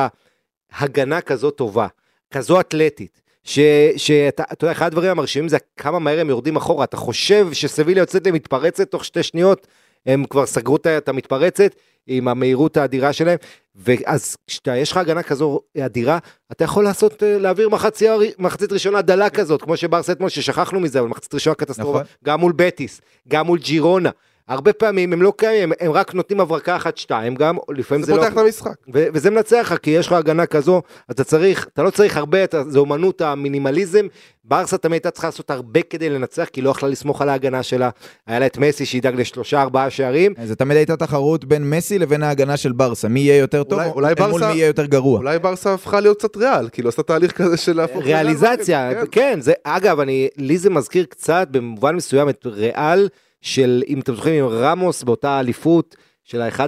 הגנה 0.78 1.20
כזאת 1.20 1.56
טובה, 1.56 1.86
כזו 2.30 2.60
אתלטית, 2.60 3.22
שאתה 3.46 4.42
אתה 4.52 4.64
יודע, 4.64 4.72
אחד 4.72 4.86
הדברים 4.86 5.10
המרשימים 5.10 5.48
זה 5.48 5.56
כמה 5.76 5.98
מהר 5.98 6.20
הם 6.20 6.28
יורדים 6.28 6.56
אחורה, 6.56 6.84
אתה 6.84 6.96
חושב 6.96 7.48
שסביליה 7.52 8.00
יוצאת 8.02 8.26
למתפרצת 8.26 8.90
תוך 8.90 9.04
שתי 9.04 9.22
שניות, 9.22 9.66
הם 10.06 10.24
כבר 10.30 10.46
סגרו 10.46 10.76
את 10.98 11.08
המתפרצת 11.08 11.74
עם 12.06 12.28
המהירות 12.28 12.76
האדירה 12.76 13.12
שלהם, 13.12 13.38
ואז 13.76 14.36
כשיש 14.46 14.90
לך 14.90 14.96
הגנה 14.96 15.22
כזו 15.22 15.60
אדירה, 15.78 16.18
אתה 16.52 16.64
יכול 16.64 16.84
לעשות, 16.84 17.22
אה, 17.22 17.38
להעביר 17.38 17.68
מחצי, 17.68 18.08
הר- 18.08 18.20
מחצית 18.38 18.72
ראשונה 18.72 19.02
דלה 19.02 19.30
כזאת, 19.30 19.62
כמו 19.62 19.76
שברסה 19.76 20.12
אתמול, 20.12 20.28
ששכחנו 20.30 20.80
מזה, 20.80 21.00
אבל 21.00 21.08
מחצית 21.08 21.34
ראשונה 21.34 21.54
קטסטרופה, 21.54 21.90
נכון. 22.00 22.12
גם 22.24 22.40
מול 22.40 22.52
בטיס, 22.56 23.00
גם 23.28 23.46
מול 23.46 23.58
ג'ירונה. 23.58 24.10
הרבה 24.48 24.72
פעמים 24.72 25.12
הם 25.12 25.22
לא 25.22 25.32
קיימים, 25.36 25.72
הם 25.80 25.92
רק 25.92 26.14
נותנים 26.14 26.40
הברקה 26.40 26.76
אחת 26.76 26.96
שתיים 26.96 27.34
גם, 27.34 27.56
לפעמים 27.74 28.04
זה 28.04 28.12
זה, 28.12 28.18
פותח 28.18 28.32
את 28.32 28.36
לא... 28.36 28.40
המשחק. 28.42 28.70
ו- 28.94 29.06
וזה 29.14 29.30
מנצח 29.30 29.68
לך, 29.72 29.78
כי 29.82 29.90
יש 29.90 30.06
לך 30.06 30.12
הגנה 30.12 30.46
כזו, 30.46 30.82
אתה 31.10 31.24
צריך, 31.24 31.66
אתה 31.72 31.82
לא 31.82 31.90
צריך 31.90 32.16
הרבה, 32.16 32.44
אתה, 32.44 32.62
זה 32.68 32.78
אומנות 32.78 33.20
המינימליזם. 33.20 34.06
ברסה 34.44 34.78
תמיד 34.78 34.92
הייתה 34.92 35.10
צריכה 35.10 35.28
לעשות 35.28 35.50
הרבה 35.50 35.80
כדי 35.90 36.10
לנצח, 36.10 36.44
כי 36.52 36.62
לא 36.62 36.70
יכלה 36.70 36.88
לסמוך 36.88 37.22
על 37.22 37.28
ההגנה 37.28 37.62
שלה. 37.62 37.90
היה 38.26 38.38
לה 38.38 38.46
את 38.46 38.58
מסי 38.58 38.86
שידאג 38.86 39.20
לשלושה 39.20 39.62
ארבעה 39.62 39.90
שערים. 39.90 40.34
זה 40.44 40.56
תמיד 40.56 40.76
הייתה 40.76 40.96
תחרות 40.96 41.44
בין 41.44 41.70
מסי 41.70 41.98
לבין 41.98 42.22
ההגנה 42.22 42.56
של 42.56 42.72
ברסה, 42.72 43.08
מי 43.08 43.20
יהיה 43.20 43.36
יותר 43.38 43.62
טוב, 43.64 43.78
אולי- 43.78 43.90
אולי 43.90 44.08
אל 44.08 44.30
מול 44.30 44.40
ברסה- 44.40 44.48
מי 44.48 44.54
יהיה 44.58 44.66
יותר 44.66 44.86
גרוע. 44.86 45.18
אולי 45.18 45.38
ברסה 45.38 45.74
הפכה 45.74 46.00
להיות 46.00 46.18
קצת 46.18 46.36
ריאל, 46.36 46.68
כאילו 46.72 46.88
עשתה 46.88 47.02
תהליך 47.02 47.32
כזה 47.32 47.56
של 47.56 47.76
להפוך... 47.76 48.02
ריאליזציה, 48.04 48.88
מדריד, 48.90 49.08
כן, 49.10 49.38
זה, 49.40 49.52
אגב, 49.64 50.00
אני, 50.00 50.28
לי 50.36 50.58
זה 50.58 50.70
מזכיר 50.70 51.04
קצת, 51.04 51.48
במובן 51.50 51.96
מסוים, 51.96 52.28
את 52.28 52.46
ריאל, 52.46 53.08
של, 53.46 53.82
אם 53.88 54.00
אתם 54.00 54.14
זוכרים, 54.14 54.44
עם 54.44 54.50
רמוס 54.50 55.02
באותה 55.02 55.40
אליפות, 55.40 55.96
של 56.24 56.40
ה-1-0, 56.42 56.58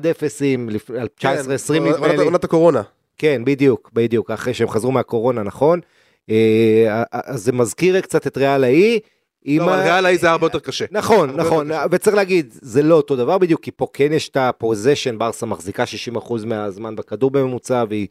כן, 1.17 1.37
19-20 1.39 1.79
עונת- 1.79 1.95
נדמה 1.95 2.07
לי. 2.09 2.17
עונת 2.25 2.45
הקורונה. 2.45 2.83
כן, 3.19 3.43
בדיוק, 3.45 3.91
בדיוק, 3.93 4.31
אחרי 4.31 4.55
שהם 4.55 4.69
חזרו 4.69 4.93
מהקורונה, 4.93 5.43
נכון? 5.43 5.81
אה, 6.31 7.03
אז 7.13 7.43
זה 7.45 7.53
מזכיר 7.53 8.01
קצת 8.01 8.27
את 8.27 8.37
ריאל. 8.39 8.65
עם 9.45 9.59
לא, 9.63 9.65
אבל 9.65 9.73
ה- 9.73 9.83
ריאל 9.85 10.07
ההיא 10.07 10.19
זה 10.19 10.31
הרבה 10.31 10.47
יותר 10.47 10.59
קשה. 10.59 10.85
נכון, 10.91 11.31
הרבה 11.31 11.43
נכון. 11.43 11.71
וצריך 11.91 12.17
להגיד, 12.17 12.55
זה 12.63 12.83
לא 12.83 12.95
אותו 12.95 13.17
דבר 13.17 13.39
בדיוק, 13.39 13.61
כי 13.63 13.71
פה 13.71 13.87
כן 13.93 14.13
יש 14.13 14.29
את 14.29 14.37
הפוזיישן, 14.37 15.19
ברסה 15.19 15.47
מחזיקה 15.47 15.85
60% 15.87 16.45
מהזמן 16.47 16.97
בכדור 16.97 17.31
בממוצע, 17.31 17.85
והיא 17.89 18.07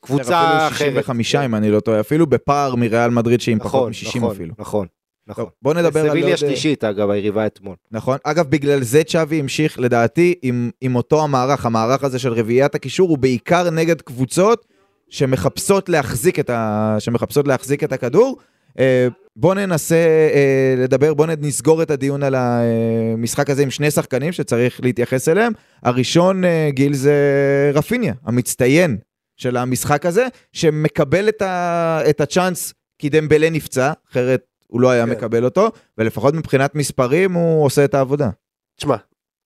קבוצה 0.00 0.22
אפילו 0.50 0.68
אחרת. 0.68 0.70
65 0.92 1.34
אם 1.34 1.54
אני 1.54 1.70
לא 1.70 1.80
טועה, 1.80 2.00
אפילו 2.00 2.26
בפער 2.26 2.74
מריאל 2.74 3.10
מדריד 3.10 3.40
שהיא 3.40 3.52
עם 3.52 3.58
פחות 3.58 3.70
נכון, 3.90 3.92
מ-60 3.92 4.18
נכון, 4.18 4.30
אפילו. 4.36 4.54
נכון, 4.58 4.86
נכון. 5.26 5.44
טוב, 5.44 5.52
בוא 5.62 5.74
נדבר 5.74 6.00
על 6.00 6.10
סביליה 6.10 6.28
עוד... 6.28 6.36
שלישית, 6.36 6.84
אגב, 6.84 7.10
היריבה 7.10 7.46
אתמול. 7.46 7.76
נכון. 7.90 8.18
אגב, 8.24 8.46
בגלל 8.50 8.82
זה 8.82 9.04
צ'אבי 9.04 9.40
המשיך, 9.40 9.78
לדעתי, 9.78 10.34
עם, 10.42 10.70
עם 10.80 10.96
אותו 10.96 11.24
המערך. 11.24 11.66
המערך 11.66 12.04
הזה 12.04 12.18
של 12.18 12.32
רביעיית 12.32 12.74
הקישור 12.74 13.08
הוא 13.08 13.18
בעיקר 13.18 13.70
נגד 13.70 14.00
קבוצות 14.00 14.66
שמחפשות 15.08 15.88
להחזיק 15.88 16.38
את, 16.38 16.50
ה... 16.50 16.96
שמחפשות 16.98 17.48
להחזיק 17.48 17.84
את 17.84 17.92
הכדור. 17.92 18.38
אה, 18.78 19.08
בוא 19.36 19.54
ננסה 19.54 19.94
אה, 20.34 20.74
לדבר, 20.78 21.14
בוא 21.14 21.26
נסגור 21.26 21.82
את 21.82 21.90
הדיון 21.90 22.22
על 22.22 22.34
המשחק 22.34 23.50
הזה 23.50 23.62
עם 23.62 23.70
שני 23.70 23.90
שחקנים 23.90 24.32
שצריך 24.32 24.80
להתייחס 24.82 25.28
אליהם. 25.28 25.52
הראשון, 25.82 26.44
אה, 26.44 26.68
גיל, 26.70 26.94
זה 26.94 27.14
רפיניה, 27.74 28.14
המצטיין 28.24 28.96
של 29.36 29.56
המשחק 29.56 30.06
הזה, 30.06 30.26
שמקבל 30.52 31.28
את, 31.28 31.42
ה... 31.42 32.00
את 32.10 32.20
הצ'אנס 32.20 32.74
כי 32.98 33.08
דמבלה 33.08 33.50
נפצע, 33.50 33.92
אחרת 34.10 34.40
הוא 34.74 34.80
לא 34.80 34.90
היה 34.90 35.04
כן. 35.06 35.10
מקבל 35.12 35.44
אותו, 35.44 35.70
ולפחות 35.98 36.34
מבחינת 36.34 36.74
מספרים 36.74 37.32
הוא 37.32 37.64
עושה 37.64 37.84
את 37.84 37.94
העבודה. 37.94 38.30
תשמע, 38.76 38.96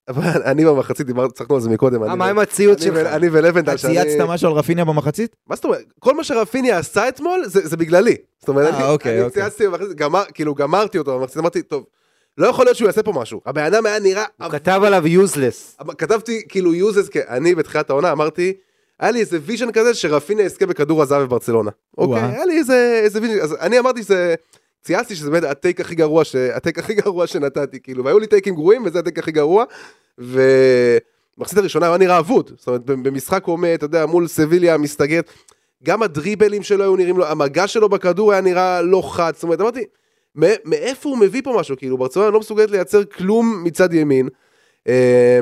אבל 0.09 0.43
אני 0.45 0.65
במחצית 0.65 1.07
דיברתי, 1.07 1.35
צחקנו 1.35 1.55
על 1.57 1.61
זה 1.63 1.71
מקודם. 1.71 2.03
אה, 2.05 2.15
מה 2.15 2.27
עם 2.29 2.39
הציוץ 2.39 2.83
שלך? 2.83 3.07
אני 3.07 3.29
ולבנדל, 3.33 3.73
אתה 3.75 3.79
צייצת 3.89 4.25
משהו 4.29 4.49
על 4.51 4.55
רפיניה 4.55 4.85
במחצית? 4.85 5.37
מה 5.47 5.57
זאת 5.57 5.65
אומרת? 5.65 5.85
כל 5.99 6.15
מה 6.17 6.25
שרפיניה 6.25 6.79
עשה 6.79 7.09
אתמול 7.09 7.43
זה 7.47 7.77
בגללי. 7.77 8.17
זאת 8.39 8.49
אומרת, 8.49 8.75
אה, 8.75 8.79
אני- 8.79 8.89
אוקיי, 8.89 9.23
אוקיי. 9.23 9.43
צייצתי 9.43 9.67
במחצית, 9.67 9.99
כאילו 10.35 10.55
גמרתי 10.55 10.99
אותו 10.99 11.19
במחצית, 11.19 11.37
אמרתי, 11.39 11.63
טוב, 11.63 11.85
לא 12.39 12.47
יכול 12.47 12.65
להיות 12.65 12.77
שהוא 12.77 12.87
יעשה 12.87 13.03
פה 13.03 13.13
משהו. 13.13 13.41
הבן 13.47 13.63
אדם 13.65 13.87
היה 13.87 13.99
נראה... 13.99 14.25
הוא 14.43 14.51
כתב 14.51 14.81
עליו 14.85 15.07
useless. 15.07 15.77
כתבתי 15.99 16.43
כאילו 16.49 16.75
יוזס, 16.75 17.09
אני 17.29 17.55
בתחילת 17.55 17.91
העונה 17.91 18.13
אמרתי, 18.13 18.53
היה 19.01 19.11
לי 19.11 19.21
איזה 19.21 19.39
vision 19.43 19.73
כזה 19.73 19.95
שרפיניה 19.95 20.45
יזכה 20.45 20.67
בכדור 20.67 21.03
הזהב 21.03 21.23
בברצלונה. 21.23 21.71
אוקיי. 21.99 22.23
היה 22.23 22.45
לי 22.45 22.59
איזה 22.59 23.21
vision, 23.23 23.41
אז 23.41 23.57
אני 23.61 23.79
אמרתי 23.79 24.03
שזה, 24.03 24.35
צייצתי 24.83 25.15
שזה 25.17 25.31
באמת 25.31 25.45
ה 25.45 25.52
take 25.52 25.81
הכי 25.81 25.95
גרוע, 25.95 26.25
ש- 26.25 26.35
ה 26.37 26.45
take 26.45 26.79
הכי 26.79 26.95
גרוע 26.95 27.27
שנתתי, 27.27 27.81
כאילו, 27.81 28.05
והיו 28.05 28.19
לי 28.19 28.27
takeים 28.27 28.55
גרועים 28.55 28.83
וזה 28.87 28.99
ה 28.99 29.03
take 29.03 29.19
הכי 29.19 29.33
גרוע, 29.33 29.65
ומחצית 30.19 31.59
הראשונה 31.59 31.87
הוא 31.87 31.93
היה 31.93 31.99
נראה 31.99 32.19
אבוד, 32.19 32.51
זאת 32.57 32.67
אומרת, 32.69 32.85
במשחק 32.85 33.45
עומד, 33.45 33.71
אתה 33.75 33.85
יודע, 33.85 34.07
מול 34.07 34.27
סביליה 34.29 34.79
מסתגרת, 34.79 35.31
גם 35.85 36.03
הדריבלים 36.03 36.63
שלו 36.63 36.85
היו 36.85 36.97
נראים 36.97 37.19
לו, 37.19 37.27
המגע 37.27 37.67
שלו 37.67 37.89
בכדור 37.89 38.33
היה 38.33 38.41
נראה 38.41 38.83
לא 38.83 39.03
חד, 39.13 39.33
זאת 39.35 39.43
אומרת, 39.43 39.61
אמרתי, 39.61 39.85
מא- 40.35 40.47
מאיפה 40.65 41.09
הוא 41.09 41.19
מביא 41.19 41.43
פה 41.45 41.57
משהו, 41.61 41.77
כאילו, 41.77 41.99
ברצלונה 41.99 42.31
לא 42.31 42.41
מסוגלת 42.41 42.71
לייצר 42.71 43.05
כלום 43.05 43.61
מצד 43.65 43.93
ימין. 43.93 44.29
אה, 44.89 45.39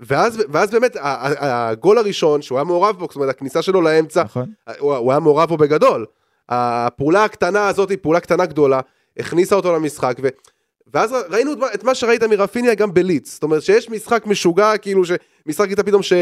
ואז, 0.00 0.42
ואז 0.48 0.70
באמת 0.70 0.96
הגול 1.00 1.98
הראשון 1.98 2.42
שהוא 2.42 2.58
היה 2.58 2.64
מעורב 2.64 2.96
בו, 2.98 3.06
זאת 3.06 3.16
אומרת 3.16 3.28
הכניסה 3.28 3.62
שלו 3.62 3.80
לאמצע, 3.80 4.22
נכון. 4.22 4.52
הוא, 4.78 4.94
הוא 4.96 5.12
היה 5.12 5.20
מעורב 5.20 5.48
בו 5.48 5.56
בגדול. 5.56 6.06
הפעולה 6.48 7.24
הקטנה 7.24 7.68
הזאת 7.68 7.90
היא 7.90 7.98
פעולה 8.02 8.20
קטנה 8.20 8.46
גדולה, 8.46 8.80
הכניסה 9.18 9.56
אותו 9.56 9.72
למשחק, 9.72 10.16
ו, 10.22 10.28
ואז 10.94 11.14
ראינו 11.30 11.52
את 11.74 11.84
מה, 11.84 11.94
שראית 11.94 12.22
מרפיניה 12.22 12.74
גם 12.74 12.94
בליץ. 12.94 13.32
זאת 13.32 13.42
אומרת 13.42 13.62
שיש 13.62 13.90
משחק 13.90 14.26
משוגע, 14.26 14.76
כאילו 14.76 15.02
שמשחק 15.04 15.68
איתה 15.70 15.82
פתאום 15.82 16.02
ש... 16.02 16.12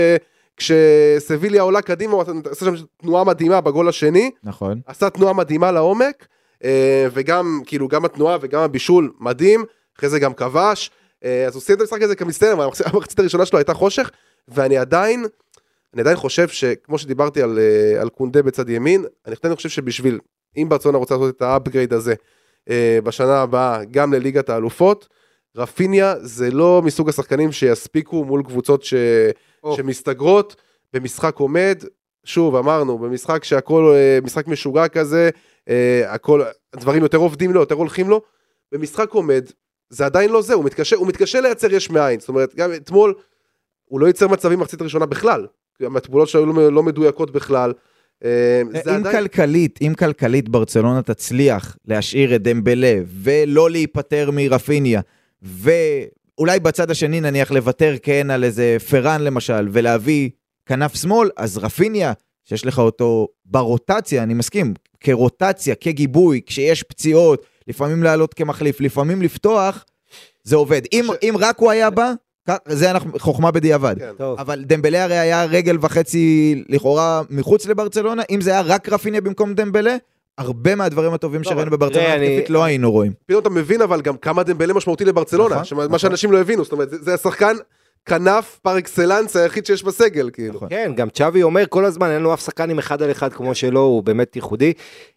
כשסביליה 0.57 1.63
עולה 1.63 1.83
קדימה, 1.83 2.13
הוא 2.13 2.25
עשה 2.51 2.65
שם 2.65 2.75
תנועה 2.97 3.25
מדהימה 3.25 3.61
בגול 3.61 3.89
השני, 3.89 4.31
נכון. 4.45 4.81
עשה 4.87 5.11
תנועה 5.11 5.33
מדהימה 5.33 5.73
לעומק, 5.73 6.27
אה, 6.65 7.07
וגם, 7.13 7.61
כאילו, 7.67 7.89
גם 7.89 8.05
התנועה 8.05 8.39
וגם 8.41 8.61
הבישול 8.61 9.13
מדהים, 9.21 9.65
אחרי 9.99 10.09
זה 10.09 10.19
גם 10.19 10.35
כבש, 10.35 10.91
אה, 11.25 11.47
אז 11.47 11.55
הוא 11.55 11.63
סיים 11.63 11.77
את 11.77 11.81
המשחק 11.81 12.03
הזה 12.03 12.15
כמצטיין, 12.15 12.53
אבל 12.53 12.69
המחצית 12.85 13.19
הראשונה 13.19 13.47
שלו 13.47 13.59
הייתה 13.59 13.75
חושך, 13.75 14.11
ואני 14.49 14.79
עדיין, 14.79 15.25
אני 15.95 16.01
עדיין 16.01 16.17
חושב 16.17 16.49
שכמו 16.49 16.99
שדיברתי 16.99 17.43
על, 17.43 17.59
אה, 17.59 18.01
על 18.01 18.09
קונדה 18.09 18.43
בצד 18.43 18.69
ימין, 18.69 19.05
אני 19.27 19.35
עדיין 19.43 19.57
חושב 19.57 19.69
שבשביל, 19.69 20.19
אם 20.57 20.69
ברצלונה 20.69 20.99
רוצה 20.99 21.15
לעשות 21.15 21.37
את 21.37 21.43
ה 21.43 21.49
upgrade 21.49 21.93
הזה 21.93 22.15
אה, 22.71 22.99
בשנה 23.05 23.43
הבאה, 23.43 23.85
גם 23.85 24.13
לליגת 24.13 24.49
האלופות, 24.49 25.09
רפיניה 25.57 26.15
זה 26.21 26.51
לא 26.51 26.83
מסוג 26.85 27.09
השחקנים 27.09 27.53
שיספיקו 27.53 28.25
מול 28.25 28.43
קבוצות 28.43 28.83
ש... 28.83 28.95
או. 29.65 29.77
שמסתגרות 29.77 30.57
במשחק 30.93 31.37
עומד, 31.37 31.83
שוב 32.25 32.57
אמרנו, 32.57 32.99
במשחק 32.99 33.45
שהכל, 33.45 33.93
אה, 33.95 34.19
משחק 34.23 34.47
משוגע 34.47 34.89
כזה, 34.89 35.31
הכל, 36.07 36.43
הדברים 36.73 37.03
יותר 37.03 37.19
עובדים 37.19 37.53
לו, 37.53 37.61
יותר 37.61 37.75
הולכים 37.75 38.09
לו, 38.09 38.23
במשחק 38.73 39.11
עומד, 39.11 39.45
זה 39.91 40.07
עדיין 40.07 40.31
לא 40.31 40.43
זה, 40.43 40.55
הוא 40.55 40.65
מתקשה, 40.65 40.97
הוא 40.97 41.07
מתקשה 41.07 41.41
לייצר 41.41 41.73
יש 41.73 41.91
מאין, 41.91 42.21
זאת 42.21 42.29
אומרת, 42.29 42.55
גם 42.55 42.73
אתמול, 42.73 43.15
הוא 43.85 44.01
לא 44.01 44.07
ייצר 44.07 44.29
מצבים 44.29 44.59
במחצית 44.59 44.81
הראשונה 44.81 45.07
בכלל, 45.07 45.47
התמונות 45.97 46.29
שלו 46.29 46.41
היו 46.41 46.53
לא, 46.53 46.73
לא 46.73 46.83
מדויקות 46.83 47.31
בכלל. 47.31 47.73
אה, 48.25 48.63
אם 48.63 48.69
עדיין, 48.77 49.13
כלכלית, 49.13 49.79
אם 49.83 49.93
כלכלית 49.99 50.49
ברצלונה 50.49 51.03
תצליח 51.03 51.77
להשאיר 51.85 52.35
את 52.37 52.43
דמבלה 52.43 52.95
ולא 53.07 53.71
להיפטר 53.71 54.31
מרפיניה, 54.33 55.01
ואולי 55.43 56.61
בצד 56.61 56.91
השני 56.91 57.21
נניח 57.21 57.51
לוותר 57.51 57.95
כן 58.03 58.31
על 58.31 58.45
איזה 58.45 58.77
פרן 58.91 59.21
למשל, 59.23 59.69
ולהביא 59.73 60.31
כנף 60.67 60.95
שמאל, 60.95 61.31
אז 61.37 61.59
רפיניה, 61.59 62.13
שיש 62.45 62.67
לך 62.67 62.79
אותו 62.79 63.29
ברוטציה, 63.45 64.23
אני 64.23 64.35
מסכים, 64.35 64.75
כרוטציה, 65.01 65.75
כגיבוי, 65.75 66.41
כשיש 66.47 66.83
פציעות, 66.83 67.47
לפעמים 67.69 68.03
לעלות 68.03 68.35
כמחליף, 68.35 68.81
לפעמים 68.81 69.23
לפתוח, 69.23 69.85
זה 70.45 70.57
עובד. 70.57 70.83
אם, 70.93 71.05
ש- 71.13 71.17
אם 71.23 71.35
רק 71.39 71.59
הוא 71.59 71.71
היה 71.71 71.91
בא, 71.91 72.13
זה 72.69 72.91
אנחנו, 72.91 73.11
חוכמה 73.19 73.51
בדיעבד. 73.51 73.95
כן. 73.99 74.11
טוב. 74.19 74.39
אבל 74.41 74.63
דמבלה 74.67 75.05
הרי 75.05 75.19
היה 75.19 75.45
רגל 75.45 75.79
וחצי 75.81 76.63
לכאורה 76.69 77.23
מחוץ 77.31 77.67
לברצלונה, 77.67 78.23
אם 78.31 78.41
זה 78.41 78.51
היה 78.51 78.61
רק 78.61 78.89
רפיניה 78.89 79.21
במקום 79.21 79.55
דמבלה, 79.55 79.97
הרבה 80.39 80.75
מהדברים 80.75 81.15
הטובים 81.15 81.41
לא, 81.45 81.51
שראינו 81.51 81.71
בברצלונה 81.71 82.15
התקפית 82.15 82.51
לא 82.51 82.65
היינו 82.65 82.91
רואים. 82.93 83.13
פתאום 83.27 83.41
אתה 83.41 83.51
מבין 83.51 83.83
אבל 83.83 84.01
גם 84.01 84.17
כמה 84.17 84.43
דמבלה 84.43 84.75
משמעותי 84.75 85.05
לברצלונה, 85.05 85.55
נכון, 85.55 85.65
שמה- 85.65 85.79
נכון. 85.83 85.93
מה 85.93 85.99
שאנשים 85.99 86.33
לא 86.33 86.41
הבינו, 86.41 86.65
זאת 86.65 86.73
אומרת, 86.73 86.91
זה, 86.91 86.97
זה 87.03 87.15
השחקן 87.15 87.57
כנף 88.07 88.59
פר 88.63 88.79
אקסלנס 88.79 89.37
היחיד 89.37 89.67
שיש 89.67 89.85
בסגל, 89.85 90.31
כאילו. 90.33 90.55
נכון. 90.55 90.69
כן, 90.69 90.93
גם 90.97 91.11
צ'אבי 91.11 91.43
אומר 91.43 91.65
כל 91.69 91.85
הזמן, 91.85 92.11
אין 92.11 92.23
לו 92.23 92.35
אף 92.35 92.45
שחקן 92.45 92.71
עם 92.71 92.79
אחד 92.79 93.03
על 93.03 93.11
אחד 93.11 93.33
כמו 93.33 93.55
שלו, 93.55 93.81
הוא 93.81 94.03
באמת 94.03 94.37
ייחודי. 94.37 94.73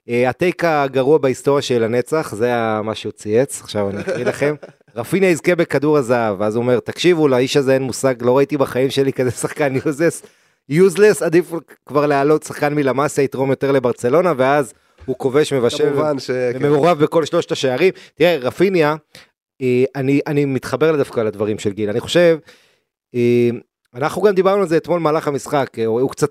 אה, 0.09 0.29
הטייק 0.29 0.63
הגרוע 0.63 1.17
בהיסטוריה 1.17 1.61
של 1.61 1.83
הנצח, 1.83 2.33
זה 2.35 2.51
מה 2.83 2.95
שהוא 2.95 3.11
צייץ, 3.11 3.61
עכשיו 3.61 3.89
אני 3.89 4.01
אקריא 4.01 4.25
לכם. 4.25 4.55
רפיניה 4.95 5.29
יזכה 5.29 5.55
בכדור 5.55 5.97
הזהב, 5.97 6.35
ואז 6.39 6.55
הוא 6.55 6.61
אומר, 6.61 6.79
תקשיבו, 6.79 7.27
לאיש 7.27 7.57
הזה 7.57 7.73
אין 7.73 7.81
מושג, 7.81 8.15
לא 8.21 8.37
ראיתי 8.37 8.57
בחיים 8.57 8.89
שלי 8.89 9.13
כזה 9.13 9.31
שחקן 9.31 9.73
יוזלס, 9.85 10.23
יוזלס, 10.69 11.21
עדיף 11.21 11.51
כבר 11.85 12.05
להעלות 12.05 12.43
שחקן 12.43 12.75
מלמאסיה, 12.75 13.23
יתרום 13.23 13.49
יותר 13.49 13.71
לברצלונה, 13.71 14.33
ואז 14.37 14.73
הוא 15.05 15.15
כובש, 15.17 15.53
מבשל, 15.53 15.93
ש... 16.19 16.31
כן. 16.31 16.57
ומעורב 16.61 17.03
בכל 17.03 17.25
שלושת 17.25 17.51
השערים. 17.51 17.93
תראה, 18.15 18.37
רפיניה, 18.37 18.95
אה, 19.61 19.83
אני, 19.95 20.19
אני 20.27 20.45
מתחבר 20.45 20.97
דווקא 20.97 21.19
לדברים 21.19 21.59
של 21.59 21.71
גיל, 21.71 21.89
אני 21.89 21.99
חושב, 21.99 22.37
אה, 23.15 23.49
אנחנו 23.93 24.21
גם 24.21 24.33
דיברנו 24.33 24.61
על 24.61 24.67
זה 24.67 24.77
אתמול 24.77 24.99
במהלך 24.99 25.27
המשחק, 25.27 25.69
אה, 25.79 25.85
הוא 25.85 26.09
קצת 26.09 26.29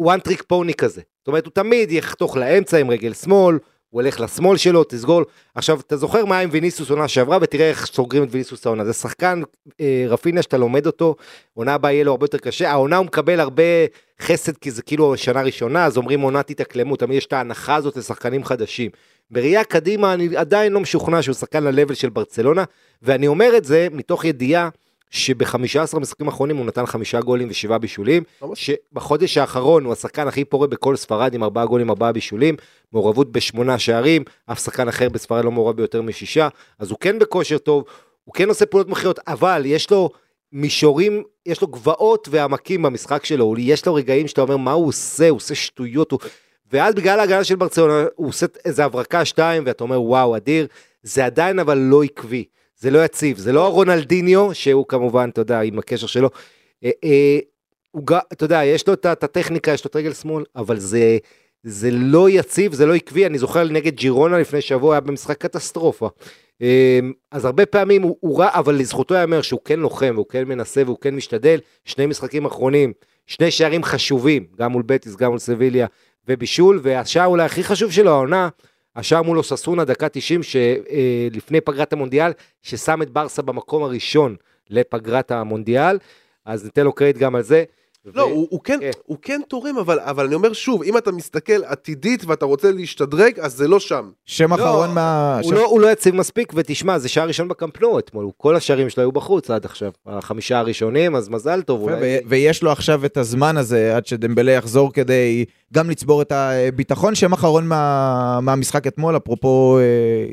one 0.00 0.28
trick 0.28 0.42
pony 0.52 0.74
כזה. 0.78 1.00
זאת 1.18 1.28
אומרת, 1.28 1.46
הוא 1.46 1.52
תמיד 1.52 1.92
יחתוך 1.92 2.36
לאמצע 2.36 2.78
עם 2.78 2.90
רגל 2.90 3.12
שמאל, 3.12 3.58
הוא 3.94 4.02
הולך 4.02 4.20
לשמאל 4.20 4.56
שלו, 4.56 4.84
תסגור. 4.84 5.22
עכשיו, 5.54 5.80
אתה 5.80 5.96
זוכר 5.96 6.24
מה 6.24 6.38
עם 6.38 6.48
ויניסוס 6.52 6.90
עונה 6.90 7.08
שעברה, 7.08 7.38
ותראה 7.40 7.68
איך 7.68 7.86
סוגרים 7.86 8.22
את 8.24 8.28
ויניסוס 8.30 8.66
העונה. 8.66 8.84
זה 8.84 8.92
שחקן 8.92 9.42
אה, 9.80 10.04
רפיניה 10.08 10.42
שאתה 10.42 10.58
לומד 10.58 10.86
אותו, 10.86 11.16
עונה 11.54 11.74
הבאה 11.74 11.92
יהיה 11.92 12.04
לו 12.04 12.10
הרבה 12.10 12.24
יותר 12.24 12.38
קשה. 12.38 12.70
העונה 12.70 12.96
הוא 12.96 13.06
מקבל 13.06 13.40
הרבה 13.40 13.62
חסד, 14.22 14.56
כי 14.56 14.70
זה 14.70 14.82
כאילו 14.82 15.16
שנה 15.16 15.42
ראשונה, 15.42 15.84
אז 15.84 15.96
אומרים 15.96 16.20
עונת 16.20 16.50
התאקלמות, 16.50 17.00
תמיד 17.00 17.18
יש 17.18 17.26
את 17.26 17.32
ההנחה 17.32 17.74
הזאת 17.74 17.96
לשחקנים 17.96 18.44
חדשים. 18.44 18.90
בראייה 19.30 19.64
קדימה, 19.64 20.14
אני 20.14 20.36
עדיין 20.36 20.72
לא 20.72 20.80
משוכנע 20.80 21.22
שהוא 21.22 21.34
שחקן 21.34 21.64
ל-level 21.64 21.94
של 21.94 22.08
ברצלונה, 22.08 22.64
ואני 23.02 23.26
אומר 23.26 23.56
את 23.56 23.64
זה 23.64 23.88
מתוך 23.92 24.24
ידיעה 24.24 24.68
שב-15 25.14 25.98
משחקים 25.98 26.26
האחרונים 26.26 26.56
הוא 26.56 26.66
נתן 26.66 26.86
חמישה 26.86 27.20
גולים 27.20 27.48
ושבעה 27.50 27.78
בישולים. 27.78 28.22
שבחודש 28.54 29.38
האחרון 29.38 29.84
הוא 29.84 29.92
השחקן 29.92 30.28
הכי 30.28 30.44
פורה 30.44 30.66
בכל 30.66 30.96
ספרד 30.96 31.34
עם 31.34 31.42
ארבעה 31.42 31.66
גולים, 31.66 31.90
ארבעה 31.90 32.12
בישולים, 32.12 32.56
מעורבות 32.92 33.32
בשמונה 33.32 33.78
שערים, 33.78 34.24
אף 34.46 34.64
שחקן 34.64 34.88
אחר 34.88 35.08
בספרד 35.08 35.44
לא 35.44 35.50
מעורב 35.50 35.76
ביותר 35.76 36.02
משישה, 36.02 36.48
אז 36.78 36.90
הוא 36.90 36.98
כן 37.00 37.18
בכושר 37.18 37.58
טוב, 37.58 37.84
הוא 38.24 38.34
כן 38.34 38.48
עושה 38.48 38.66
פעולות 38.66 38.88
מכריעות, 38.88 39.20
אבל 39.26 39.62
יש 39.66 39.90
לו 39.90 40.10
מישורים, 40.52 41.22
יש 41.46 41.60
לו 41.60 41.68
גבעות 41.68 42.28
ועמקים 42.30 42.82
במשחק 42.82 43.24
שלו, 43.24 43.54
יש 43.58 43.86
לו 43.86 43.94
רגעים 43.94 44.28
שאתה 44.28 44.40
אומר 44.40 44.56
מה 44.56 44.72
הוא 44.72 44.88
עושה, 44.88 45.28
הוא 45.28 45.36
עושה 45.36 45.54
שטויות, 45.54 46.12
הוא... 46.12 46.20
ואז 46.72 46.94
בגלל 46.94 47.20
ההגנה 47.20 47.44
של 47.44 47.56
ברצלונה 47.56 48.04
הוא 48.14 48.28
עושה 48.28 48.46
איזה 48.64 48.84
הברקה 48.84 49.24
שתיים 49.24 49.62
ואתה 49.66 49.84
אומר 49.84 50.02
וואו 50.02 50.36
אדיר, 50.36 50.66
זה 51.02 51.24
עדיין 51.24 51.58
אבל 51.58 51.78
לא 51.78 52.02
עקבי, 52.02 52.44
זה 52.78 52.90
לא 52.90 53.04
יציב, 53.04 53.38
זה 53.38 53.52
לא 53.52 53.68
רונלדיניו, 53.68 54.54
שהוא 54.54 54.86
כמובן, 54.88 55.28
אתה 55.32 55.40
יודע, 55.40 55.60
עם 55.60 55.78
הקשר 55.78 56.06
שלו, 56.06 56.30
אה, 56.84 56.90
אה, 57.04 57.38
הוא, 57.90 58.02
אתה 58.32 58.44
יודע, 58.44 58.64
יש 58.64 58.88
לו 58.88 58.94
את 58.94 59.06
הטכניקה, 59.06 59.72
יש 59.72 59.84
לו 59.84 59.88
את 59.88 59.96
רגל 59.96 60.12
שמאל, 60.12 60.44
אבל 60.56 60.78
זה, 60.78 61.18
זה 61.62 61.90
לא 61.90 62.30
יציב, 62.30 62.72
זה 62.72 62.86
לא 62.86 62.94
עקבי, 62.94 63.26
אני 63.26 63.38
זוכר 63.38 63.64
נגד 63.64 63.96
ג'ירונה 63.96 64.38
לפני 64.38 64.60
שבוע, 64.60 64.94
היה 64.94 65.00
במשחק 65.00 65.38
קטסטרופה. 65.38 66.08
אה, 66.62 67.00
אז 67.30 67.44
הרבה 67.44 67.66
פעמים 67.66 68.02
הוא, 68.02 68.16
הוא 68.20 68.38
רע, 68.38 68.48
אבל 68.52 68.74
לזכותו 68.74 69.14
ייאמר 69.14 69.42
שהוא 69.42 69.60
כן 69.64 69.80
לוחם, 69.80 70.10
והוא 70.14 70.26
כן 70.28 70.44
מנסה, 70.44 70.82
והוא 70.84 70.98
כן 71.00 71.14
משתדל. 71.14 71.60
שני 71.84 72.06
משחקים 72.06 72.44
אחרונים, 72.44 72.92
שני 73.26 73.50
שערים 73.50 73.84
חשובים, 73.84 74.46
גם 74.58 74.72
מול 74.72 74.82
בטיס, 74.86 75.16
גם 75.16 75.30
מול 75.30 75.38
סביליה, 75.38 75.86
ובישול, 76.28 76.80
והשער 76.82 77.26
אולי 77.26 77.44
הכי 77.44 77.64
חשוב 77.64 77.92
שלו, 77.92 78.10
העונה, 78.10 78.48
השער 78.96 79.22
מול 79.22 79.38
אוססונה, 79.38 79.84
דקה 79.84 80.08
90, 80.08 80.40
שלפני 80.42 81.60
פגרת 81.60 81.92
המונדיאל, 81.92 82.32
ששם 82.62 83.02
את 83.02 83.10
ברסה 83.10 83.42
במקום 83.42 83.82
הראשון 83.82 84.36
לפגרת 84.70 85.30
המונדיאל, 85.30 85.98
אז 86.44 86.64
ניתן 86.64 86.84
לו 86.84 86.92
קרדיט 86.92 87.16
גם 87.16 87.34
על 87.34 87.42
זה. 87.42 87.64
לא, 88.14 88.22
ו- 88.22 88.24
הוא, 88.24 88.46
הוא, 88.50 88.60
כן, 88.64 88.78
כן. 88.80 88.90
הוא 89.06 89.16
כן 89.22 89.40
תורם, 89.48 89.78
אבל, 89.78 90.00
אבל 90.00 90.24
אני 90.26 90.34
אומר 90.34 90.52
שוב, 90.52 90.82
אם 90.82 90.98
אתה 90.98 91.12
מסתכל 91.12 91.64
עתידית 91.64 92.24
ואתה 92.24 92.44
רוצה 92.44 92.72
להשתדרג, 92.72 93.40
אז 93.40 93.52
זה 93.54 93.68
לא 93.68 93.80
שם. 93.80 94.10
שם 94.24 94.52
אחרון 94.52 94.94
מה... 94.94 95.38
הוא 95.42 95.50
שם- 95.50 95.54
לא, 95.56 95.64
הוא 95.66 95.80
לא 95.80 95.92
יציב 95.92 96.14
מספיק, 96.14 96.52
ותשמע, 96.56 96.98
זה 96.98 97.08
שער 97.08 97.26
ראשון 97.28 97.48
בקמפנו 97.48 97.98
אתמול, 97.98 98.26
כל 98.36 98.56
השערים 98.56 98.90
שלו 98.90 99.02
היו 99.02 99.12
בחוץ 99.12 99.50
עד 99.50 99.64
עכשיו, 99.64 99.90
החמישה 100.06 100.58
הראשונים, 100.58 101.16
אז 101.16 101.28
מזל 101.28 101.62
טוב, 101.62 101.80
ו- 101.80 101.84
אולי... 101.84 102.18
ויש 102.26 102.62
לו 102.62 102.72
עכשיו 102.72 103.04
את 103.04 103.16
הזמן 103.16 103.56
הזה 103.56 103.96
עד 103.96 104.06
שדמבלה 104.06 104.52
יחזור 104.52 104.92
כדי 104.92 105.44
גם 105.74 105.90
לצבור 105.90 106.22
את 106.22 106.32
הביטחון. 106.32 107.14
שם 107.14 107.32
אחרון 107.32 107.66
מה, 107.68 108.38
מהמשחק 108.42 108.86
אתמול, 108.86 109.16
אפרופו 109.16 109.78
אה, 109.78 109.84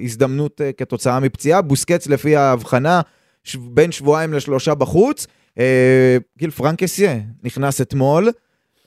הזדמנות 0.03 0.61
אה, 0.61 0.71
כתוצאה 0.71 1.19
מפציעה, 1.19 1.61
בוסקץ 1.61 2.07
לפי 2.07 2.35
ההבחנה, 2.35 3.01
ש... 3.43 3.55
בין 3.59 3.91
שבועיים 3.91 4.33
לשלושה 4.33 4.75
בחוץ. 4.75 5.27
אה, 5.61 6.17
גיל 6.37 6.51
פרנקסיה 6.51 7.19
נכנס 7.43 7.81
אתמול. 7.81 8.29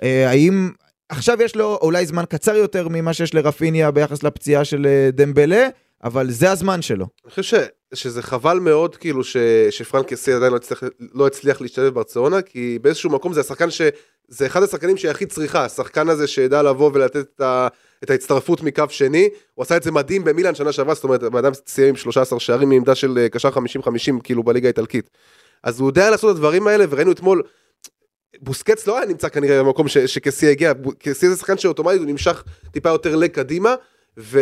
אה, 0.02 0.30
האם 0.30 0.70
עכשיו 1.08 1.42
יש 1.42 1.56
לו 1.56 1.78
אולי 1.82 2.06
זמן 2.06 2.24
קצר 2.28 2.54
יותר 2.56 2.88
ממה 2.88 3.12
שיש 3.12 3.34
לרפיניה 3.34 3.90
ביחס 3.90 4.22
לפציעה 4.22 4.64
של 4.64 4.86
אה, 4.86 5.10
דמבלה, 5.12 5.68
אבל 6.04 6.30
זה 6.30 6.50
הזמן 6.50 6.82
שלו. 6.82 7.06
אני 7.24 7.30
חושב 7.30 7.66
שזה 7.94 8.22
חבל 8.22 8.58
מאוד, 8.58 8.96
כאילו, 8.96 9.24
ש, 9.24 9.36
שפרנק 9.70 10.06
קסי 10.06 10.32
עדיין 10.32 10.52
לא 10.52 10.56
הצליח, 10.56 10.82
לא 11.14 11.26
הצליח 11.26 11.60
להשתלב 11.60 11.86
בברצלונה, 11.86 12.42
כי 12.42 12.78
באיזשהו 12.82 13.10
מקום 13.10 13.32
זה 13.32 13.40
השחקן 13.40 13.70
ש... 13.70 13.80
זה 14.28 14.46
אחד 14.46 14.62
השחקנים 14.62 14.96
שהיא 14.96 15.10
הכי 15.10 15.26
צריכה, 15.26 15.64
השחקן 15.64 16.08
הזה 16.08 16.26
שידע 16.26 16.62
לבוא 16.62 16.90
ולתת 16.94 17.16
את, 17.16 17.40
ה, 17.40 17.68
את 18.04 18.10
ההצטרפות 18.10 18.62
מקו 18.62 18.84
שני, 18.88 19.28
הוא 19.54 19.62
עשה 19.62 19.76
את 19.76 19.82
זה 19.82 19.92
מדהים 19.92 20.24
במילאן 20.24 20.54
שנה 20.54 20.72
שעברה, 20.72 20.94
זאת 20.94 21.04
אומרת, 21.04 21.22
הבן 21.22 21.38
אדם 21.38 21.52
סיים 21.66 21.88
עם 21.88 21.96
13 21.96 22.40
שערים 22.40 22.68
מעמדה 22.68 22.94
של 22.94 23.26
קשר 23.32 23.48
50-50, 23.48 23.52
כאילו 24.22 24.42
בליגה 24.42 24.68
האיטלקית. 24.68 25.10
אז 25.64 25.80
הוא 25.80 25.88
יודע 25.88 26.10
לעשות 26.10 26.30
את 26.30 26.36
הדברים 26.36 26.66
האלה, 26.66 26.84
וראינו 26.90 27.12
אתמול, 27.12 27.42
בוסקטס 28.42 28.86
לא 28.86 28.96
היה 28.98 29.06
נמצא 29.06 29.28
כנראה 29.28 29.62
במקום 29.62 29.88
ש- 29.88 29.98
שקסייה 29.98 30.50
הגיע, 30.50 30.72
בו- 30.72 30.92
קסייה 30.98 31.28
זה 31.28 31.36
שחקן 31.36 31.58
שאוטומטית 31.58 32.00
הוא 32.00 32.06
נמשך 32.08 32.44
טיפה 32.70 32.88
יותר 32.88 33.16
לקדימה, 33.16 33.74
ו, 34.18 34.40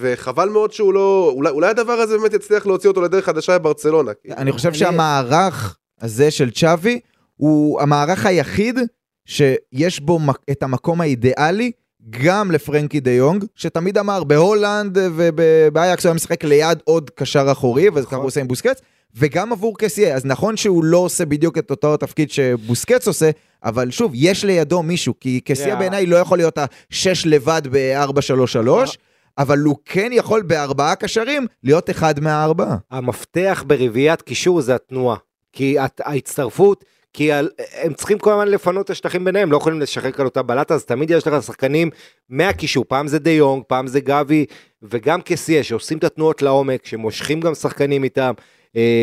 וחבל 0.00 0.48
מאוד 0.48 0.72
שהוא 0.72 0.94
לא, 0.94 1.32
אולי, 1.34 1.50
אולי 1.50 1.68
הדבר 1.70 1.92
הזה 1.92 2.18
באמת 2.18 2.32
יצליח 2.32 2.66
להוציא 2.66 2.88
אותו 2.88 3.00
לדרך 3.02 3.24
חדשה 3.24 3.58
בברצלונה. 3.58 4.10
אני 4.30 4.52
חושב 4.52 4.68
אני- 4.68 4.78
שהמערך 4.78 5.76
הזה 6.00 6.30
של 6.30 6.50
צ'אבי 6.50 7.00
הוא 7.36 7.80
המערך 7.80 8.26
היחיד 8.26 8.78
שיש 9.26 10.00
בו 10.00 10.18
את 10.50 10.62
המקום 10.62 11.00
האידיאלי 11.00 11.72
גם 12.10 12.50
לפרנקי 12.50 13.00
דה 13.00 13.10
יונג, 13.10 13.44
שתמיד 13.54 13.98
אמר 13.98 14.24
בהולנד 14.24 14.98
ובאייאקס 15.16 16.04
הוא 16.04 16.10
היה 16.10 16.14
משחק 16.14 16.44
ליד 16.44 16.78
עוד 16.84 17.10
קשר 17.10 17.46
אחורי, 17.52 17.88
וזה 17.94 18.06
ככה 18.06 18.16
הוא 18.16 18.24
עושה 18.26 18.40
עם 18.40 18.48
בוסקטס, 18.48 18.80
וגם 19.16 19.52
עבור 19.52 19.78
קסיה. 19.78 20.14
אז 20.16 20.24
נכון 20.24 20.56
שהוא 20.56 20.84
לא 20.84 20.96
עושה 20.98 21.24
בדיוק 21.24 21.58
את 21.58 21.70
אותו 21.70 21.94
התפקיד 21.94 22.30
שבוסקץ 22.30 23.06
עושה, 23.08 23.30
אבל 23.64 23.90
שוב, 23.90 24.12
יש 24.14 24.44
לידו 24.44 24.82
מישהו, 24.82 25.14
כי 25.20 25.40
קסיה 25.44 25.74
Yeah. 25.74 25.78
בעיניי 25.78 26.06
לא 26.06 26.16
יכול 26.16 26.38
להיות 26.38 26.58
השש 26.90 27.26
לבד 27.26 27.62
ב-4-3-3, 27.70 28.68
אבל 29.38 29.58
הוא 29.58 29.76
כן 29.84 30.10
יכול 30.12 30.42
בארבעה 30.42 30.94
קשרים 30.94 31.46
להיות 31.64 31.90
אחד 31.90 32.20
מהארבעה. 32.20 32.76
המפתח 32.90 33.64
ברביעיית 33.66 34.22
קישור 34.22 34.60
זה 34.60 34.74
התנועה. 34.74 35.16
כי 35.52 35.76
ההצטרפות, 36.04 36.84
כי 37.12 37.32
על- 37.32 37.50
הם 37.82 37.92
צריכים 37.94 38.18
כל 38.18 38.32
הזמן 38.32 38.48
לפנות 38.48 38.84
את 38.84 38.90
השטחים 38.90 39.24
ביניהם, 39.24 39.52
לא 39.52 39.56
יכולים 39.56 39.80
לשחק 39.80 40.20
על 40.20 40.26
אותה 40.26 40.42
בלטה, 40.42 40.74
אז 40.74 40.84
תמיד 40.84 41.10
יש 41.10 41.26
לך 41.26 41.42
שחקנים 41.42 41.90
מהקישור, 42.28 42.84
פעם 42.88 43.08
זה 43.08 43.18
דה 43.18 43.30
יונג, 43.30 43.62
פעם 43.66 43.86
זה 43.86 44.00
גבי, 44.00 44.46
וגם 44.82 45.20
קסיה, 45.24 45.62
שעושים 45.64 45.98
את 45.98 46.04
התנועות 46.04 46.42
לעומק, 46.42 46.86
שמושכים 46.86 47.40
גם 47.40 47.54
שחקנים 47.54 48.04
איתם, 48.04 48.32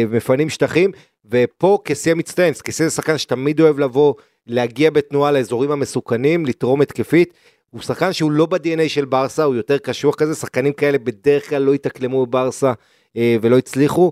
מפנים 0.09 0.49
שטחים, 0.49 0.91
ופה 1.31 1.79
קסיה 1.83 2.15
מצטיין, 2.15 2.53
קסיה 2.63 2.87
זה 2.89 2.95
שחקן 2.95 3.17
שתמיד 3.17 3.61
אוהב 3.61 3.79
לבוא, 3.79 4.13
להגיע 4.47 4.89
בתנועה 4.89 5.31
לאזורים 5.31 5.71
המסוכנים, 5.71 6.45
לתרום 6.45 6.81
התקפית. 6.81 7.33
הוא 7.69 7.81
שחקן 7.81 8.13
שהוא 8.13 8.31
לא 8.31 8.45
ב-DNA 8.45 8.87
של 8.87 9.05
ברסה, 9.05 9.43
הוא 9.43 9.55
יותר 9.55 9.77
קשוח 9.77 10.15
כזה, 10.15 10.35
שחקנים 10.35 10.73
כאלה 10.73 10.97
בדרך 10.97 11.49
כלל 11.49 11.61
לא 11.61 11.73
התאקלמו 11.73 12.25
בברסה 12.25 12.73
אה, 13.17 13.35
ולא 13.41 13.57
הצליחו, 13.57 14.11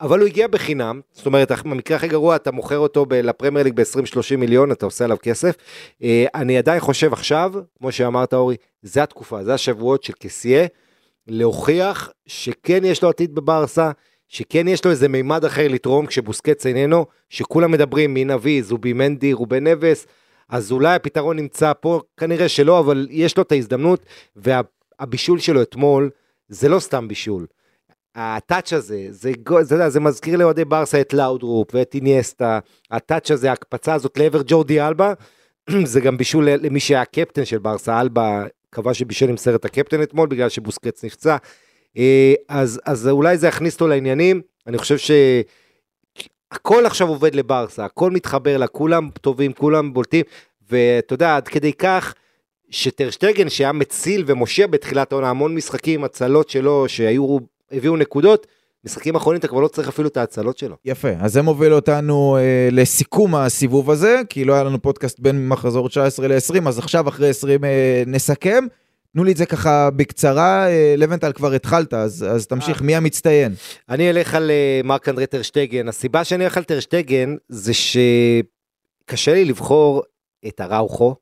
אבל 0.00 0.20
הוא 0.20 0.26
הגיע 0.26 0.48
בחינם, 0.48 1.00
זאת 1.12 1.26
אומרת, 1.26 1.52
במקרה 1.64 1.96
הכי 1.96 2.08
גרוע 2.08 2.36
אתה 2.36 2.52
מוכר 2.52 2.78
אותו 2.78 3.06
לפרמייר 3.10 3.64
ליג 3.64 3.74
ב-20-30 3.74 4.36
מיליון, 4.36 4.72
אתה 4.72 4.86
עושה 4.86 5.04
עליו 5.04 5.16
כסף. 5.22 5.54
אה, 6.02 6.26
אני 6.34 6.58
עדיין 6.58 6.80
חושב 6.80 7.12
עכשיו, 7.12 7.52
כמו 7.78 7.92
שאמרת 7.92 8.34
אורי, 8.34 8.56
זה 8.82 9.02
התקופה, 9.02 9.44
זה 9.44 9.54
השבועות 9.54 10.04
של 10.04 10.12
קסיה, 10.18 10.66
להוכיח 11.26 12.10
שכן 12.26 12.84
יש 12.84 13.02
לו 13.02 13.08
עתיד 13.08 13.34
בברסה, 13.34 13.90
שכן 14.28 14.68
יש 14.68 14.84
לו 14.84 14.90
איזה 14.90 15.08
מימד 15.08 15.44
אחר 15.44 15.68
לתרום 15.68 16.06
כשבוסקץ 16.06 16.66
איננו, 16.66 17.06
שכולם 17.30 17.70
מדברים 17.70 18.14
מי 18.14 18.24
נביא, 18.24 18.62
זובי 18.62 18.92
מנדי, 18.92 19.32
רובן 19.32 19.66
נבס, 19.66 20.06
אז 20.48 20.72
אולי 20.72 20.94
הפתרון 20.94 21.36
נמצא 21.36 21.72
פה, 21.80 22.00
כנראה 22.16 22.48
שלא, 22.48 22.78
אבל 22.78 23.08
יש 23.10 23.36
לו 23.36 23.42
את 23.42 23.52
ההזדמנות, 23.52 24.06
והבישול 24.36 25.38
שלו 25.38 25.62
אתמול, 25.62 26.10
זה 26.48 26.68
לא 26.68 26.78
סתם 26.78 27.08
בישול. 27.08 27.46
הטאץ' 28.14 28.72
הזה, 28.72 29.06
זה, 29.10 29.32
זה, 29.60 29.64
זה, 29.76 29.88
זה 29.88 30.00
מזכיר 30.00 30.36
לאוהדי 30.36 30.64
ברסה 30.64 31.00
את 31.00 31.12
לאודרופ 31.14 31.74
ואת 31.74 31.94
איניאסטה, 31.94 32.58
הטאץ' 32.90 33.30
הזה, 33.30 33.50
ההקפצה 33.50 33.94
הזאת 33.94 34.18
לעבר 34.18 34.42
ג'ורדי 34.46 34.80
אלבה, 34.80 35.12
זה 35.84 36.00
גם 36.00 36.16
בישול 36.16 36.50
למי 36.50 36.80
שהיה 36.80 37.00
הקפטן 37.00 37.44
של 37.44 37.58
ברסה, 37.58 38.00
אלבה 38.00 38.44
קבע 38.70 38.94
שבישל 38.94 39.28
עם 39.28 39.36
סרט 39.36 39.64
הקפטן 39.64 40.02
אתמול 40.02 40.28
בגלל 40.28 40.48
שבוסקץ 40.48 41.04
נפצע, 41.04 41.36
אז, 42.48 42.80
אז 42.86 43.08
אולי 43.08 43.38
זה 43.38 43.48
יכניס 43.48 43.74
אותו 43.74 43.88
לעניינים, 43.88 44.40
אני 44.66 44.78
חושב 44.78 44.96
שהכל 44.98 46.86
עכשיו 46.86 47.08
עובד 47.08 47.34
לברסה, 47.34 47.84
הכל 47.84 48.10
מתחבר 48.10 48.56
לה, 48.56 48.66
כולם 48.66 49.08
טובים, 49.20 49.52
כולם 49.52 49.92
בולטים, 49.92 50.24
ואתה 50.70 51.14
יודע, 51.14 51.36
עד 51.36 51.48
כדי 51.48 51.72
כך, 51.72 52.14
שטרשטגן 52.70 53.48
שהיה 53.48 53.72
מציל 53.72 54.24
ומושיע 54.26 54.66
בתחילת 54.66 55.12
העונה 55.12 55.30
המון 55.30 55.54
משחקים, 55.54 56.04
הצלות 56.04 56.48
שלו 56.48 56.88
שהיו, 56.88 57.38
הביאו 57.72 57.96
נקודות, 57.96 58.46
משחקים 58.84 59.14
אחרונים 59.14 59.38
אתה 59.38 59.48
כבר 59.48 59.60
לא 59.60 59.68
צריך 59.68 59.88
אפילו 59.88 60.08
את 60.08 60.16
ההצלות 60.16 60.58
שלו. 60.58 60.76
יפה, 60.84 61.08
אז 61.20 61.32
זה 61.32 61.42
מוביל 61.42 61.74
אותנו 61.74 62.36
אה, 62.36 62.68
לסיכום 62.72 63.34
הסיבוב 63.34 63.90
הזה, 63.90 64.20
כי 64.28 64.44
לא 64.44 64.54
היה 64.54 64.64
לנו 64.64 64.82
פודקאסט 64.82 65.20
בין 65.20 65.48
מחזור 65.48 65.88
19 65.88 66.28
ל-20, 66.28 66.68
אז 66.68 66.78
עכשיו 66.78 67.08
אחרי 67.08 67.28
20 67.28 67.64
אה, 67.64 68.02
נסכם. 68.06 68.64
תנו 69.16 69.24
לי 69.24 69.32
את 69.32 69.36
זה 69.36 69.46
ככה 69.46 69.90
בקצרה, 69.90 70.68
אה, 70.68 70.94
לוונטל 70.96 71.32
כבר 71.32 71.52
התחלת, 71.52 71.94
אז, 71.94 72.26
אז 72.30 72.46
תמשיך, 72.46 72.82
מי 72.82 72.96
המצטיין? 72.96 73.54
אני 73.88 74.10
אלך 74.10 74.34
על 74.34 74.50
אה, 74.50 74.80
מרק 74.84 75.08
אנדרי 75.08 75.26
טרשטגן. 75.26 75.88
הסיבה 75.88 76.24
שאני 76.24 76.44
אלך 76.44 76.56
על 76.56 76.64
טרשטגן 76.64 77.36
זה 77.48 77.72
שקשה 77.74 79.34
לי 79.34 79.44
לבחור 79.44 80.02
את 80.48 80.60
אראוחו. 80.60 81.14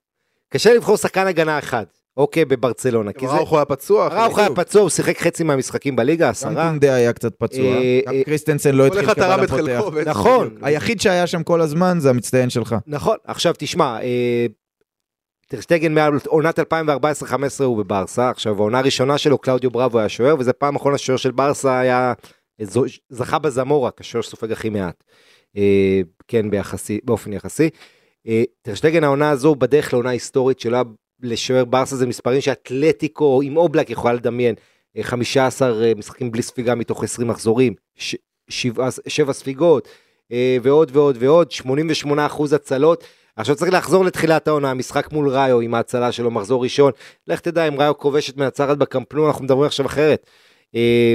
קשה 0.48 0.70
לי 0.70 0.76
לבחור 0.76 0.96
שחקן 0.96 1.26
הגנה 1.26 1.58
אחד, 1.58 1.84
אוקיי, 2.16 2.44
בברצלונה. 2.44 3.10
אראוחו 3.22 3.56
היה 3.56 3.64
פצוע. 3.64 4.08
אראוחו 4.08 4.40
היה. 4.40 4.50
פצוע, 4.54 4.82
הוא 4.82 4.90
שיחק 4.90 5.18
חצי 5.18 5.44
מהמשחקים 5.44 5.96
בליגה, 5.96 6.24
גם 6.24 6.30
עשרה. 6.30 6.68
קונדה 6.68 6.94
היה 6.94 7.12
קצת 7.12 7.34
פצוע, 7.38 7.64
אה, 7.64 8.00
גם 8.06 8.14
אה, 8.14 8.24
קריסטנסן 8.24 8.74
לא 8.74 8.86
התחיל. 8.86 9.06
חלקו. 9.46 9.90
בעצם. 9.90 10.10
נכון. 10.10 10.56
היחיד 10.62 11.00
שהיה 11.00 11.26
שם 11.26 11.42
כל 11.42 11.60
הזמן 11.60 11.96
זה 12.00 12.10
המצטיין 12.10 12.50
שלך. 12.50 12.76
נכון, 12.86 13.16
עכשיו 13.24 13.54
תשמע, 13.58 13.98
אה, 14.02 14.46
טרשטגן 15.54 15.94
מעונת 15.94 16.58
2014-2015 16.58 16.62
הוא 17.64 17.76
בברסה, 17.78 18.30
עכשיו 18.30 18.54
העונה 18.54 18.78
הראשונה 18.78 19.18
שלו 19.18 19.38
קלאודיו 19.38 19.70
בראבו 19.70 19.98
היה 19.98 20.08
שוער, 20.08 20.34
וזה 20.38 20.52
פעם 20.52 20.76
אחרונה 20.76 20.98
שוער 20.98 21.16
של 21.16 21.30
ברסה 21.30 21.78
היה, 21.78 22.12
זכה 23.10 23.38
בסמורה 23.38 23.90
כשוער 23.96 24.22
שסופג 24.22 24.52
הכי 24.52 24.68
מעט, 24.70 25.04
אה, 25.56 26.00
כן 26.28 26.50
ביחסי, 26.50 27.00
באופן 27.04 27.32
יחסי. 27.32 27.70
אה, 28.28 28.42
טרשטגן 28.62 29.04
העונה 29.04 29.30
הזו 29.30 29.54
בדרך 29.54 29.92
לעונה 29.92 30.10
היסטורית 30.10 30.60
שלו 30.60 30.78
לשוער 31.22 31.64
ברסה 31.64 31.96
זה 31.96 32.06
מספרים 32.06 32.40
שאתלטיקו 32.40 33.40
עם 33.44 33.56
אובלק 33.56 33.90
יכולה 33.90 34.14
לדמיין, 34.14 34.54
אה, 34.96 35.02
15 35.02 35.94
משחקים 35.96 36.30
בלי 36.30 36.42
ספיגה 36.42 36.74
מתוך 36.74 37.04
20 37.04 37.28
מחזורים, 37.28 37.74
ש- 37.96 38.16
שבעה- 38.48 38.88
שבע 39.06 39.32
ספיגות, 39.32 39.88
אה, 40.32 40.56
ועוד 40.62 40.90
ועוד 40.96 41.16
ועוד, 41.20 41.50
88% 41.50 42.52
הצלות. 42.52 43.04
עכשיו 43.36 43.56
צריך 43.56 43.72
לחזור 43.72 44.04
לתחילת 44.04 44.48
העונה, 44.48 44.70
המשחק 44.70 45.12
מול 45.12 45.28
ראיו 45.28 45.60
עם 45.60 45.74
ההצלה 45.74 46.12
שלו, 46.12 46.30
מחזור 46.30 46.62
ראשון. 46.62 46.92
לך 47.28 47.40
תדע 47.40 47.68
אם 47.68 47.80
ראיו 47.80 47.98
כובשת 47.98 48.36
מנצחת 48.36 48.76
בקמפנו, 48.76 49.26
אנחנו 49.26 49.44
מדברים 49.44 49.66
עכשיו 49.66 49.86
אחרת. 49.86 50.26
אה, 50.74 51.14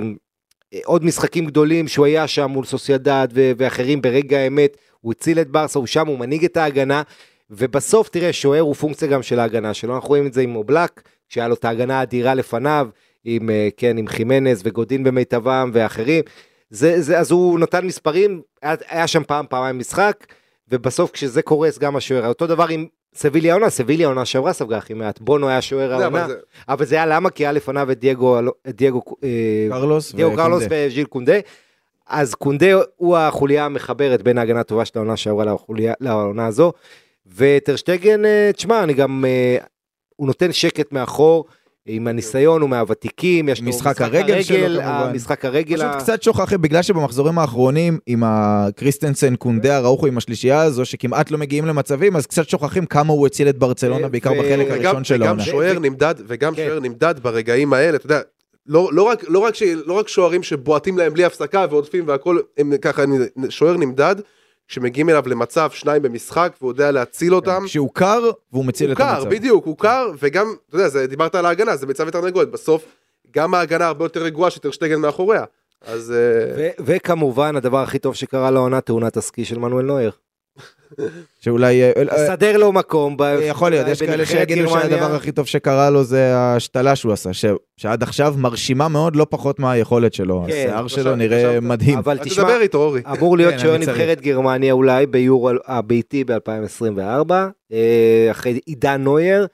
עוד 0.86 1.06
משחקים 1.06 1.46
גדולים 1.46 1.88
שהוא 1.88 2.06
היה 2.06 2.28
שם 2.28 2.46
מול 2.46 2.66
סוסיידד 2.66 3.28
ואחרים 3.34 4.02
ברגע 4.02 4.38
האמת, 4.38 4.78
הוא 5.02 5.12
הציל 5.12 5.40
את 5.40 5.50
ברסה, 5.50 5.80
הוא 5.80 5.88
שם, 5.88 6.08
הוא 6.08 6.20
מנהיג 6.20 6.46
את 6.46 6.58
ההגנה, 6.58 7.02
ובסוף 7.52 8.10
תראה, 8.10 8.34
שוער 8.34 8.62
הוא 8.62 8.76
פונקציה 8.76 9.08
גם 9.08 9.24
של 9.24 9.40
ההגנה 9.40 9.74
שלו, 9.74 9.96
אנחנו 9.96 10.10
רואים 10.10 10.28
את 10.28 10.34
זה 10.34 10.42
עם 10.42 10.56
אובלק, 10.56 11.02
שהיה 11.30 11.48
לו 11.48 11.54
את 11.54 11.66
ההגנה 11.66 12.00
האדירה 12.00 12.34
לפניו, 12.34 12.88
עם, 13.26 13.50
אה, 13.50 13.70
כן, 13.78 13.98
עם 13.98 14.08
חימנז 14.08 14.62
וגודין 14.66 15.04
במיטבם 15.04 15.72
ואחרים. 15.74 16.24
זה, 16.70 17.02
זה, 17.02 17.20
אז 17.20 17.32
הוא 17.32 17.60
נתן 17.60 17.86
מספרים, 17.86 18.42
היה 18.62 19.08
שם 19.08 19.24
פעם, 19.24 19.46
פעמיים 19.50 19.80
משחק, 19.80 20.26
ובסוף 20.72 21.12
כשזה 21.12 21.42
קורס 21.42 21.78
גם 21.78 21.96
השוער, 21.96 22.28
אותו 22.28 22.48
דבר 22.48 22.66
עם 22.70 22.86
סביליה 23.16 23.54
העונה, 23.54 23.70
סביליה 23.70 24.08
העונה 24.08 24.26
שעברה 24.26 24.54
ספגה 24.54 24.78
הכי 24.78 24.94
מעט, 24.94 25.20
בונו 25.22 25.50
היה 25.50 25.62
שוער 25.62 25.92
העונה, 25.92 26.08
אבל 26.08 26.28
זה- 26.28 26.40
אבל 26.70 26.86
זה 26.86 26.96
היה 26.96 27.06
למה? 27.06 27.30
כי 27.30 27.44
היה 27.46 27.52
לפניו 27.52 27.92
את 27.92 28.00
דייגו, 28.00 28.40
את 28.70 28.76
דייגו, 28.76 29.02
אה, 29.24 29.30
קרלוס 29.70 30.14
דייגו 30.16 30.36
קרלוס. 30.36 30.64
וז'יל 30.70 31.06
קונדה. 31.06 31.34
אז 32.08 32.36
קונדה 32.36 32.66
הוא 32.96 33.18
החוליה 33.18 33.66
המחברת 33.66 34.22
בין 34.22 34.38
ההגנה 34.38 34.60
הטובה 34.60 34.86
של 34.86 34.92
העונה 34.96 35.18
שעברה 35.18 35.46
לחוליה- 35.46 35.94
לעונה 36.00 36.48
הזו. 36.48 36.72
וטרשטגן, 37.36 38.26
אה, 38.26 38.52
תשמע, 38.56 38.84
אני 38.84 38.94
גם, 38.94 39.26
אה, 39.28 39.58
הוא 40.16 40.28
נותן 40.28 40.52
שקט 40.52 40.92
מאחור, 40.92 41.46
עם 41.92 42.08
הניסיון, 42.08 42.62
הוא 42.62 42.70
מהוותיקים, 42.70 43.50
יש 43.50 43.62
לו 43.62 43.70
משחק 43.70 44.02
הרגל 44.02 44.42
שלו, 44.42 44.82
כמובן. 44.82 45.10
המשחק 45.10 45.46
הרגל, 45.46 45.76
פשוט 45.76 45.86
ה- 45.96 46.00
קצת 46.00 46.24
שוכחים, 46.24 46.62
בגלל 46.62 46.82
שבמחזורים 46.82 47.40
האחרונים, 47.40 48.00
עם 48.08 48.24
הקריסטנסן, 48.26 49.36
קונדה, 49.36 49.78
הראוכו, 49.78 50.06
עם 50.08 50.18
השלישייה 50.18 50.62
הזו, 50.62 50.86
שכמעט 50.86 51.32
לא 51.32 51.38
מגיעים 51.38 51.66
למצבים, 51.66 52.16
אז 52.16 52.26
קצת 52.26 52.50
שוכחים 52.50 52.86
כמה 52.86 53.14
הוא 53.14 53.26
הציל 53.28 53.50
את 53.50 53.58
ברצלונה, 53.58 54.08
ו- 54.08 54.10
בעיקר 54.10 54.32
ו- 54.32 54.36
בחלק 54.40 54.68
וגם- 54.70 54.86
הראשון 54.86 55.04
של 55.04 55.16
וגם 55.16 55.26
העונה. 55.28 55.44
שוער 55.44 55.80
נמדד, 55.80 56.16
וגם 56.28 56.56
כן. 56.56 56.66
שוער 56.68 56.80
נמדד 56.80 57.16
ברגעים 57.22 57.74
האלה, 57.74 57.96
אתה 57.98 58.06
יודע, 58.06 58.20
לא, 58.68 58.90
לא, 58.94 59.04
רק, 59.04 59.24
לא, 59.28 59.40
רק 59.40 59.56
ש, 59.56 59.64
לא 59.86 59.94
רק 59.94 60.08
שוערים 60.08 60.44
שבועטים 60.44 60.98
להם 60.98 61.14
בלי 61.14 61.24
הפסקה 61.26 61.66
ועודפים 61.70 62.04
והכל, 62.08 62.40
הם 62.58 62.74
ככה, 62.82 63.04
אני- 63.04 63.18
שוער 63.50 63.78
נמדד, 63.78 64.16
כשמגיעים 64.70 65.10
אליו 65.10 65.24
למצב 65.28 65.70
שניים 65.72 66.02
במשחק 66.02 66.54
והוא 66.62 66.72
יודע 66.72 66.92
להציל 66.92 67.36
אותם. 67.36 67.62
כשהוא 67.66 67.90
קר, 67.94 68.30
והוא 68.52 68.66
מציל 68.66 68.88
הוא 68.88 68.94
את 68.94 68.98
קר, 68.98 69.06
המצב. 69.06 69.30
בדיוק, 69.30 69.66
הוא 69.66 69.78
קר, 69.78 70.12
וגם, 70.20 70.54
אתה 70.68 70.76
יודע, 70.76 70.90
זה, 70.90 71.08
דיברת 71.08 71.36
על 71.36 71.46
ההגנה, 71.46 71.76
זה 71.76 71.86
ביצה 71.86 72.04
ותרנגולת, 72.08 72.52
בסוף, 72.52 72.86
גם 73.32 73.54
ההגנה 73.54 73.88
הרבה 73.88 74.06
יותר 74.06 74.24
רגועה 74.24 74.50
שטרשטגן 74.50 75.00
מאחוריה. 75.00 75.44
אז 75.82 76.14
אה, 76.58 76.70
וכמובן, 76.80 77.56
הדבר 77.56 77.78
הכי 77.78 78.00
טוב 78.00 78.16
שקרה 78.16 78.52
לעונה, 78.52 78.82
תאונת 78.82 79.18
הסקי 79.18 79.46
של 79.46 79.60
מנואל 79.60 79.86
נויר. 79.86 80.12
שאולי... 81.40 81.84
אה, 81.84 81.92
אה, 82.12 82.28
סדר 82.28 82.58
לו 82.58 82.72
מקום. 82.72 83.18
יכול 83.42 83.72
להיות, 83.72 83.88
יש 83.88 84.04
כאלה 84.04 84.26
שיגידו. 84.26 84.70
שהדבר 84.70 85.16
הכי 85.16 85.32
טוב 85.32 85.46
שקרה 85.46 85.90
לו 85.90 86.04
זה 86.04 86.36
ההשתלה 86.36 86.96
שהוא 86.96 87.14
עשה, 87.14 87.30
שעד 87.78 88.04
עכשיו 88.04 88.36
מרשימה 88.38 88.88
מאוד, 88.88 89.16
לא 89.16 89.28
פחות 89.30 89.60
מהיכולת 89.60 90.14
שלו. 90.14 90.44
כן, 90.48 90.54
השיער 90.54 90.86
חשב- 90.86 90.96
שלו 91.02 91.16
נראה. 91.16 91.60
מדהים. 91.60 91.98
אבל 91.98 92.18
תשמע, 92.18 92.44
תדבר 92.44 92.62
איתו, 92.62 92.78
אורי. 92.78 93.02
אמור 93.18 93.38
להיות 93.38 93.54
כן, 93.54 93.60
שוער. 93.60 93.78
נבחרת 93.78 94.22
גרמניה 94.22 94.74
אולי 94.74 95.06
ביורו 95.06 95.50
הביתי 95.66 96.24
ב-2024, 96.24 97.32
אחרי 98.32 98.60
עידן 98.66 99.02
נויר. 99.04 99.48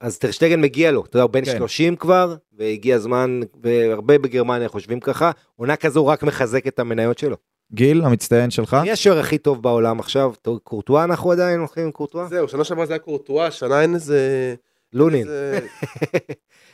אז 0.00 0.18
טרשטגן 0.18 0.60
מגיע 0.60 0.90
לו, 0.90 1.04
אתה 1.04 1.16
יודע, 1.16 1.22
הוא 1.22 1.30
בן 1.30 1.44
כן. 1.44 1.58
30 1.58 1.96
כבר, 1.96 2.34
והגיע 2.58 2.96
הזמן, 2.96 3.40
והרבה 3.62 4.18
בגרמניה 4.18 4.68
חושבים 4.68 5.00
ככה, 5.00 5.30
עונה 5.56 5.76
כזו 5.76 6.06
רק 6.06 6.22
מחזק 6.22 6.66
את 6.66 6.78
המניות 6.78 7.18
שלו. 7.18 7.36
גיל, 7.74 8.02
המצטיין 8.04 8.50
שלך? 8.50 8.76
מי 8.82 8.90
השוער 8.90 9.18
הכי 9.18 9.38
טוב 9.38 9.62
בעולם 9.62 10.00
עכשיו? 10.00 10.32
קורטואה 10.62 11.04
אנחנו 11.04 11.32
עדיין 11.32 11.58
הולכים 11.58 11.84
עם 11.84 11.90
קורטואה? 11.92 12.26
זהו, 12.28 12.48
שנה 12.48 12.64
שעברה 12.64 12.86
זה 12.86 12.92
היה 12.92 12.98
קורטואה, 12.98 13.50
שנה 13.50 13.82
אין 13.82 13.94
איזה... 13.94 14.54
לונין. 14.92 15.26
איזה- 15.26 15.58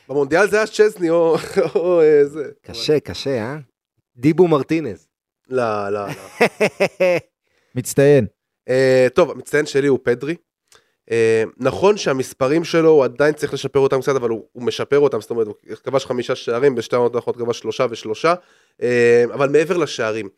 במונדיאל 0.09 0.49
זה 0.51 0.57
היה 0.57 0.67
צ'זני 0.67 1.11
או 1.11 1.37
או, 1.75 2.01
אה, 2.01 2.25
זה. 2.25 2.45
קשה, 2.63 3.01
קשה, 3.01 3.31
אה? 3.39 3.57
דיבו 4.17 4.49
מרטינז. 4.49 5.09
לא, 5.49 5.89
לא, 5.89 6.07
לא. 6.07 6.13
מצטיין. 7.75 8.27
אה, 8.69 9.07
טוב, 9.15 9.31
המצטיין 9.31 9.67
שלי 9.67 9.87
הוא 9.89 9.99
פדרי. 10.03 10.35
אה, 11.11 11.43
נכון 11.57 11.97
שהמספרים 11.97 12.65
שלו, 12.65 12.91
הוא 12.91 13.05
עדיין 13.05 13.35
צריך 13.35 13.55
לשפר 13.55 13.79
אותם 13.81 14.01
קצת, 14.01 14.17
אבל 14.17 14.31
הוא, 14.31 14.45
הוא 14.53 14.63
משפר 14.63 14.99
אותם, 14.99 15.21
זאת 15.21 15.31
אומרת, 15.31 15.47
הוא 15.47 15.55
כבש 15.85 16.07
חמישה 16.07 16.35
שערים, 16.35 16.75
בשתי 16.75 16.97
העונות 16.97 17.15
האחרונות 17.15 17.41
כבש 17.43 17.59
שלושה 17.59 17.87
ושלושה, 17.91 18.35
אה, 18.83 19.25
אבל 19.35 19.49
מעבר 19.49 19.77
לשערים, 19.77 20.29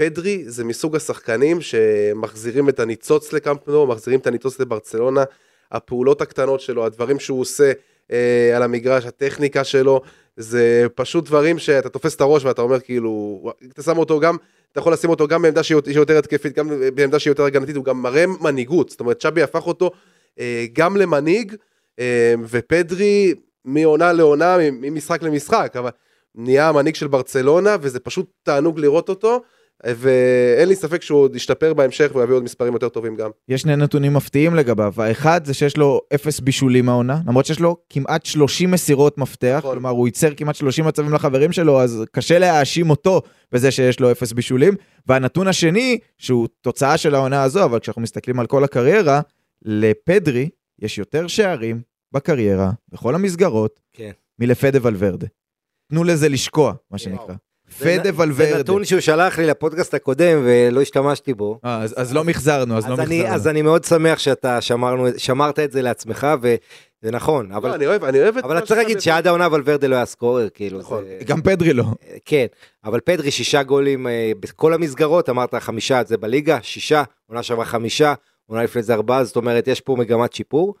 פדרי 0.00 0.44
זה 0.46 0.64
מסוג 0.64 0.96
השחקנים 0.96 1.60
שמחזירים 1.60 2.68
את 2.68 2.80
הניצוץ 2.80 3.32
לקמפנו, 3.32 3.86
מחזירים 3.86 4.20
את 4.20 4.26
הניצוץ 4.26 4.60
לברצלונה, 4.60 5.24
הפעולות 5.72 6.20
הקטנות 6.20 6.60
שלו, 6.60 6.86
הדברים 6.86 7.20
שהוא 7.20 7.40
עושה 7.40 7.72
אה, 8.12 8.52
על 8.56 8.62
המגרש, 8.62 9.06
הטכניקה 9.06 9.64
שלו, 9.64 10.00
זה 10.36 10.86
פשוט 10.94 11.24
דברים 11.24 11.58
שאתה 11.58 11.88
תופס 11.88 12.16
את 12.16 12.20
הראש 12.20 12.44
ואתה 12.44 12.62
אומר 12.62 12.80
כאילו, 12.80 13.42
אתה 13.72 13.82
שם 13.82 13.98
אותו 13.98 14.20
גם, 14.20 14.36
אתה 14.72 14.80
יכול 14.80 14.92
לשים 14.92 15.10
אותו 15.10 15.28
גם 15.28 15.42
בעמדה 15.42 15.62
שהיא 15.62 15.78
יותר 15.86 16.18
התקפית, 16.18 16.58
גם 16.58 16.70
בעמדה 16.94 17.18
שהיא 17.18 17.30
יותר 17.30 17.44
הגנתית, 17.44 17.76
הוא 17.76 17.84
גם 17.84 18.02
מראה 18.02 18.24
מנהיגות, 18.26 18.90
זאת 18.90 19.00
אומרת 19.00 19.20
צ'אבי 19.20 19.42
הפך 19.42 19.66
אותו 19.66 19.90
אה, 20.40 20.66
גם 20.72 20.96
למנהיג, 20.96 21.54
אה, 21.98 22.34
ופדרי 22.48 23.34
מעונה 23.64 24.12
לעונה, 24.12 24.56
ממשחק 24.72 25.22
למשחק, 25.22 25.74
אבל 25.78 25.90
נהיה 26.34 26.68
המנהיג 26.68 26.94
של 26.94 27.06
ברצלונה, 27.06 27.76
וזה 27.80 28.00
פשוט 28.00 28.26
תענוג 28.42 28.80
לראות 28.80 29.08
אותו, 29.08 29.40
ואין 29.86 30.68
לי 30.68 30.76
ספק 30.76 31.02
שהוא 31.02 31.20
עוד 31.20 31.36
ישתפר 31.36 31.74
בהמשך 31.74 32.10
ויביא 32.14 32.34
עוד 32.34 32.42
מספרים 32.42 32.72
יותר 32.72 32.88
טובים 32.88 33.16
גם. 33.16 33.30
יש 33.48 33.60
שני 33.60 33.76
נתונים 33.76 34.14
מפתיעים 34.14 34.54
לגביו. 34.54 34.94
האחד 34.96 35.44
זה 35.44 35.54
שיש 35.54 35.76
לו 35.76 36.00
אפס 36.14 36.40
בישולים 36.40 36.88
העונה, 36.88 37.20
למרות 37.26 37.46
שיש 37.46 37.60
לו 37.60 37.76
כמעט 37.90 38.26
30 38.26 38.70
מסירות 38.70 39.18
מפתח, 39.18 39.56
נכון. 39.58 39.72
כלומר 39.72 39.90
הוא 39.90 40.08
ייצר 40.08 40.34
כמעט 40.34 40.54
30 40.54 40.84
מצבים 40.84 41.14
לחברים 41.14 41.52
שלו, 41.52 41.80
אז 41.80 42.04
קשה 42.12 42.38
להאשים 42.38 42.90
אותו 42.90 43.22
בזה 43.52 43.70
שיש 43.70 44.00
לו 44.00 44.10
אפס 44.10 44.32
בישולים. 44.32 44.74
והנתון 45.06 45.48
השני, 45.48 45.98
שהוא 46.18 46.48
תוצאה 46.60 46.96
של 46.96 47.14
העונה 47.14 47.42
הזו, 47.42 47.64
אבל 47.64 47.78
כשאנחנו 47.78 48.02
מסתכלים 48.02 48.40
על 48.40 48.46
כל 48.46 48.64
הקריירה, 48.64 49.20
לפדרי 49.62 50.48
יש 50.78 50.98
יותר 50.98 51.26
שערים 51.26 51.82
בקריירה, 52.12 52.70
בכל 52.88 53.14
המסגרות, 53.14 53.80
כן. 53.92 54.10
מלפדה 54.38 54.78
ולוורדה. 54.82 55.26
תנו 55.90 56.04
לזה 56.04 56.28
לשקוע, 56.28 56.72
מה 56.90 56.98
שנקרא. 56.98 57.34
פדה 57.78 58.02
זה 58.04 58.10
ולוורדה. 58.16 58.58
נתון 58.58 58.84
שהוא 58.84 59.00
שלח 59.00 59.38
לי 59.38 59.46
לפודקאסט 59.46 59.94
הקודם 59.94 60.42
ולא 60.44 60.80
השתמשתי 60.80 61.34
בו. 61.34 61.58
אה, 61.64 61.82
אז, 61.82 61.94
אז 61.96 62.14
לא 62.14 62.24
מחזרנו, 62.24 62.76
אז, 62.76 62.84
אז, 62.84 62.90
לא 62.90 62.94
אני, 62.94 63.18
מחזרנו. 63.18 63.34
אז 63.34 63.48
אני 63.48 63.62
מאוד 63.62 63.84
שמח 63.84 64.18
שאתה 64.18 64.60
שמרנו, 64.60 65.06
שמרת 65.16 65.58
את 65.58 65.72
זה 65.72 65.82
לעצמך, 65.82 66.26
וזה 66.40 67.10
נכון, 67.10 67.52
אבל... 67.52 67.68
לא, 67.68 67.74
אני 67.74 67.86
אוהב, 67.86 68.04
אני 68.04 68.20
אוהב 68.22 68.36
את 68.36 68.44
אבל 68.44 68.58
אתה 68.58 68.66
צריך 68.66 68.80
להגיד 68.80 69.00
שעד 69.00 69.26
העונה 69.26 69.48
ולוורדה 69.52 69.86
לא 69.86 69.96
היה 69.96 70.06
סקורר, 70.06 70.48
כאילו, 70.48 70.78
נכון. 70.78 71.04
זה, 71.04 71.18
גם 71.24 71.42
פדרי 71.42 71.72
לא. 71.72 71.84
כן, 72.24 72.46
אבל 72.84 73.00
פדרי 73.00 73.30
שישה 73.30 73.62
גולים 73.62 74.06
אה, 74.06 74.32
בכל 74.40 74.74
המסגרות, 74.74 75.28
אמרת 75.28 75.54
חמישה 75.54 76.02
זה 76.06 76.16
בליגה, 76.16 76.58
שישה, 76.62 77.02
עונה 77.26 77.42
שעברה 77.42 77.64
חמישה, 77.64 78.14
עונה 78.46 78.62
לפני 78.62 78.82
זה 78.82 78.94
ארבעה, 78.94 79.24
זאת 79.24 79.36
אומרת 79.36 79.68
יש 79.68 79.80
פה 79.80 79.96
מגמת 79.98 80.32
שיפור, 80.32 80.74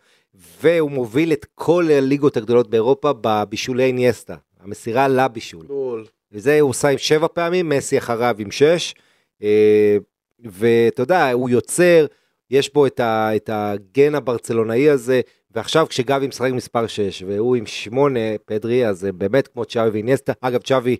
והוא 0.62 0.90
מוביל 0.90 1.32
את 1.32 1.46
כל 1.54 1.88
הליגות 1.90 2.36
הגדולות 2.36 2.70
באירופה 2.70 3.12
בבישולי 3.20 3.92
ניאסטה, 3.92 4.36
המסירה 4.60 5.08
לבישול. 5.08 5.66
בול. 5.66 6.04
וזה 6.32 6.60
הוא 6.60 6.70
עושה 6.70 6.88
עם 6.88 6.98
שבע 6.98 7.26
פעמים, 7.32 7.68
מסי 7.68 7.98
אחריו 7.98 8.36
עם 8.38 8.50
שש. 8.50 8.94
אה, 9.42 9.96
ואתה 10.44 11.02
יודע, 11.02 11.30
הוא 11.30 11.50
יוצר, 11.50 12.06
יש 12.50 12.72
בו 12.72 12.86
את, 12.86 13.00
ה, 13.00 13.36
את 13.36 13.50
הגן 13.52 14.14
הברצלונאי 14.14 14.90
הזה, 14.90 15.20
ועכשיו 15.50 15.86
כשגבי 15.88 16.26
משחק 16.26 16.50
מספר 16.52 16.86
6 16.86 17.22
והוא 17.26 17.56
עם 17.56 17.66
8 17.66 18.20
פדרי, 18.44 18.86
אז 18.86 19.08
באמת 19.14 19.48
כמו 19.48 19.64
צ'אבי 19.64 19.90
ואיניאסטה. 19.90 20.32
אגב, 20.40 20.60
צ'אבי 20.62 20.96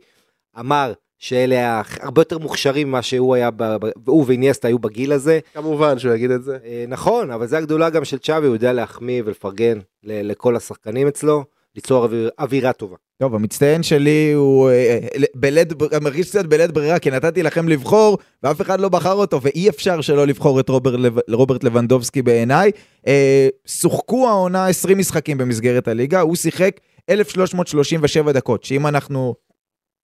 אמר 0.58 0.92
שאלה 1.18 1.82
הרבה 2.00 2.20
יותר 2.20 2.38
מוכשרים 2.38 2.88
ממה 2.88 3.02
שהוא 3.02 3.34
היה, 3.34 3.50
הוא 4.06 4.24
ואיניאסטה 4.26 4.68
היו 4.68 4.78
בגיל 4.78 5.12
הזה. 5.12 5.38
כמובן 5.54 5.98
שהוא 5.98 6.14
יגיד 6.14 6.30
את 6.30 6.44
זה. 6.44 6.58
אה, 6.64 6.84
נכון, 6.88 7.30
אבל 7.30 7.46
זה 7.46 7.58
הגדולה 7.58 7.90
גם 7.90 8.04
של 8.04 8.18
צ'אבי, 8.18 8.46
הוא 8.46 8.54
יודע 8.54 8.72
להחמיא 8.72 9.22
ולפרגן 9.24 9.78
לכל 10.02 10.56
השחקנים 10.56 11.08
אצלו, 11.08 11.44
ליצור 11.74 12.04
אוויר, 12.04 12.30
אווירה 12.38 12.72
טובה. 12.72 12.96
טוב, 13.20 13.34
המצטיין 13.34 13.82
שלי 13.82 14.32
הוא 14.32 14.70
אה, 14.70 14.98
אה, 15.14 15.24
בלית, 15.34 15.68
מרגיש 16.02 16.28
קצת 16.28 16.46
בלית 16.46 16.70
ברירה, 16.70 16.98
כי 16.98 17.10
נתתי 17.10 17.42
לכם 17.42 17.68
לבחור, 17.68 18.18
ואף 18.42 18.60
אחד 18.60 18.80
לא 18.80 18.88
בחר 18.88 19.12
אותו, 19.12 19.42
ואי 19.42 19.68
אפשר 19.68 20.00
שלא 20.00 20.26
לבחור 20.26 20.60
את 20.60 20.68
רוברט, 20.68 21.12
רוברט 21.28 21.64
לבנדובסקי 21.64 22.22
בעיניי. 22.22 22.70
אה, 23.06 23.48
שוחקו 23.66 24.28
העונה 24.28 24.66
20 24.66 24.98
משחקים 24.98 25.38
במסגרת 25.38 25.88
הליגה, 25.88 26.20
הוא 26.20 26.36
שיחק 26.36 26.80
1,337 27.10 28.32
דקות, 28.32 28.64
שאם 28.64 28.86
אנחנו 28.86 29.34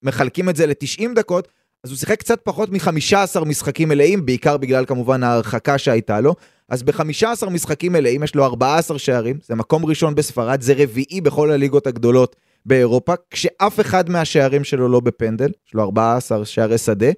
מחלקים 0.02 0.48
את 0.48 0.56
זה 0.56 0.66
ל-90 0.66 1.14
דקות, 1.14 1.48
אז 1.84 1.90
הוא 1.90 1.98
שיחק 1.98 2.18
קצת 2.18 2.40
פחות 2.44 2.70
מ-15 2.70 3.44
משחקים 3.44 3.88
מלאים, 3.88 4.26
בעיקר 4.26 4.56
בגלל 4.56 4.84
כמובן 4.84 5.22
ההרחקה 5.22 5.78
שהייתה 5.78 6.20
לו. 6.20 6.34
אז 6.68 6.82
ב-15 6.82 7.50
משחקים 7.50 7.92
מלאים 7.92 8.22
יש 8.22 8.34
לו 8.34 8.44
14 8.44 8.98
שערים, 8.98 9.38
זה 9.42 9.54
מקום 9.54 9.86
ראשון 9.86 10.14
בספרד, 10.14 10.60
זה 10.60 10.74
רביעי 10.76 11.20
בכל 11.20 11.50
הליגות 11.50 11.86
הגדולות 11.86 12.36
באירופה, 12.66 13.14
כשאף 13.30 13.80
אחד 13.80 14.10
מהשערים 14.10 14.64
שלו 14.64 14.88
לא 14.88 15.00
בפנדל, 15.00 15.50
יש 15.68 15.74
לו 15.74 15.82
14 15.82 16.44
שערי 16.44 16.78
שדה. 16.78 17.10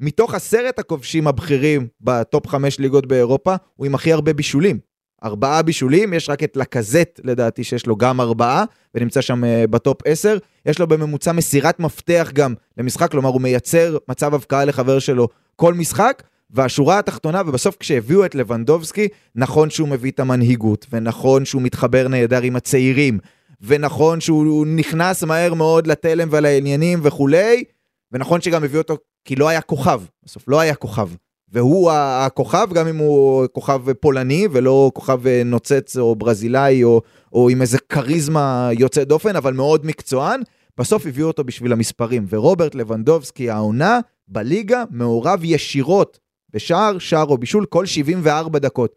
מתוך 0.00 0.34
עשרת 0.34 0.78
הכובשים 0.78 1.26
הבכירים 1.26 1.86
בטופ 2.00 2.46
5 2.46 2.78
ליגות 2.78 3.06
באירופה, 3.06 3.54
הוא 3.76 3.86
עם 3.86 3.94
הכי 3.94 4.12
הרבה 4.12 4.32
בישולים. 4.32 4.78
ארבעה 5.24 5.62
בישולים, 5.62 6.12
יש 6.12 6.30
רק 6.30 6.42
את 6.44 6.56
לקזט 6.56 7.20
לדעתי 7.24 7.64
שיש 7.64 7.86
לו 7.86 7.96
גם 7.96 8.20
ארבעה, 8.20 8.64
ונמצא 8.94 9.20
שם 9.20 9.44
uh, 9.44 9.66
בטופ 9.66 9.98
10. 10.04 10.38
יש 10.66 10.78
לו 10.78 10.86
בממוצע 10.86 11.32
מסירת 11.32 11.80
מפתח 11.80 12.30
גם 12.34 12.54
למשחק, 12.78 13.10
כלומר 13.10 13.28
הוא 13.28 13.40
מייצר 13.40 13.96
מצב 14.08 14.34
הבקעה 14.34 14.64
לחבר 14.64 14.98
שלו 14.98 15.28
כל 15.56 15.74
משחק. 15.74 16.22
והשורה 16.52 16.98
התחתונה, 16.98 17.42
ובסוף 17.46 17.76
כשהביאו 17.76 18.24
את 18.24 18.34
לבנדובסקי, 18.34 19.08
נכון 19.34 19.70
שהוא 19.70 19.88
מביא 19.88 20.10
את 20.10 20.20
המנהיגות, 20.20 20.86
ונכון 20.92 21.44
שהוא 21.44 21.62
מתחבר 21.62 22.08
נהדר 22.08 22.42
עם 22.42 22.56
הצעירים, 22.56 23.18
ונכון 23.60 24.20
שהוא 24.20 24.66
נכנס 24.66 25.24
מהר 25.24 25.54
מאוד 25.54 25.86
לתלם 25.86 26.28
ולעניינים 26.30 27.00
וכולי, 27.02 27.64
ונכון 28.12 28.40
שגם 28.40 28.64
הביאו 28.64 28.82
אותו 28.82 28.96
כי 29.24 29.36
לא 29.36 29.48
היה 29.48 29.60
כוכב, 29.60 30.00
בסוף 30.24 30.44
לא 30.48 30.60
היה 30.60 30.74
כוכב. 30.74 31.08
והוא 31.52 31.90
הכוכב, 31.92 32.68
גם 32.72 32.88
אם 32.88 32.96
הוא 32.96 33.46
כוכב 33.52 33.92
פולני 33.92 34.48
ולא 34.52 34.90
כוכב 34.94 35.20
נוצץ 35.44 35.96
או 35.96 36.16
ברזילאי 36.16 36.84
או, 36.84 37.02
או 37.32 37.48
עם 37.48 37.62
איזה 37.62 37.78
כריזמה 37.78 38.70
יוצאת 38.72 39.08
דופן, 39.08 39.36
אבל 39.36 39.52
מאוד 39.52 39.86
מקצוען, 39.86 40.40
בסוף 40.78 41.06
הביאו 41.06 41.26
אותו 41.26 41.44
בשביל 41.44 41.72
המספרים. 41.72 42.26
ורוברט 42.28 42.74
לבנדובסקי, 42.74 43.50
העונה 43.50 44.00
בליגה, 44.28 44.84
מעורב 44.90 45.40
ישירות 45.44 46.18
בשער, 46.54 46.98
שער 46.98 47.24
או 47.24 47.38
בישול 47.38 47.66
כל 47.66 47.86
74 47.86 48.58
דקות. 48.58 48.94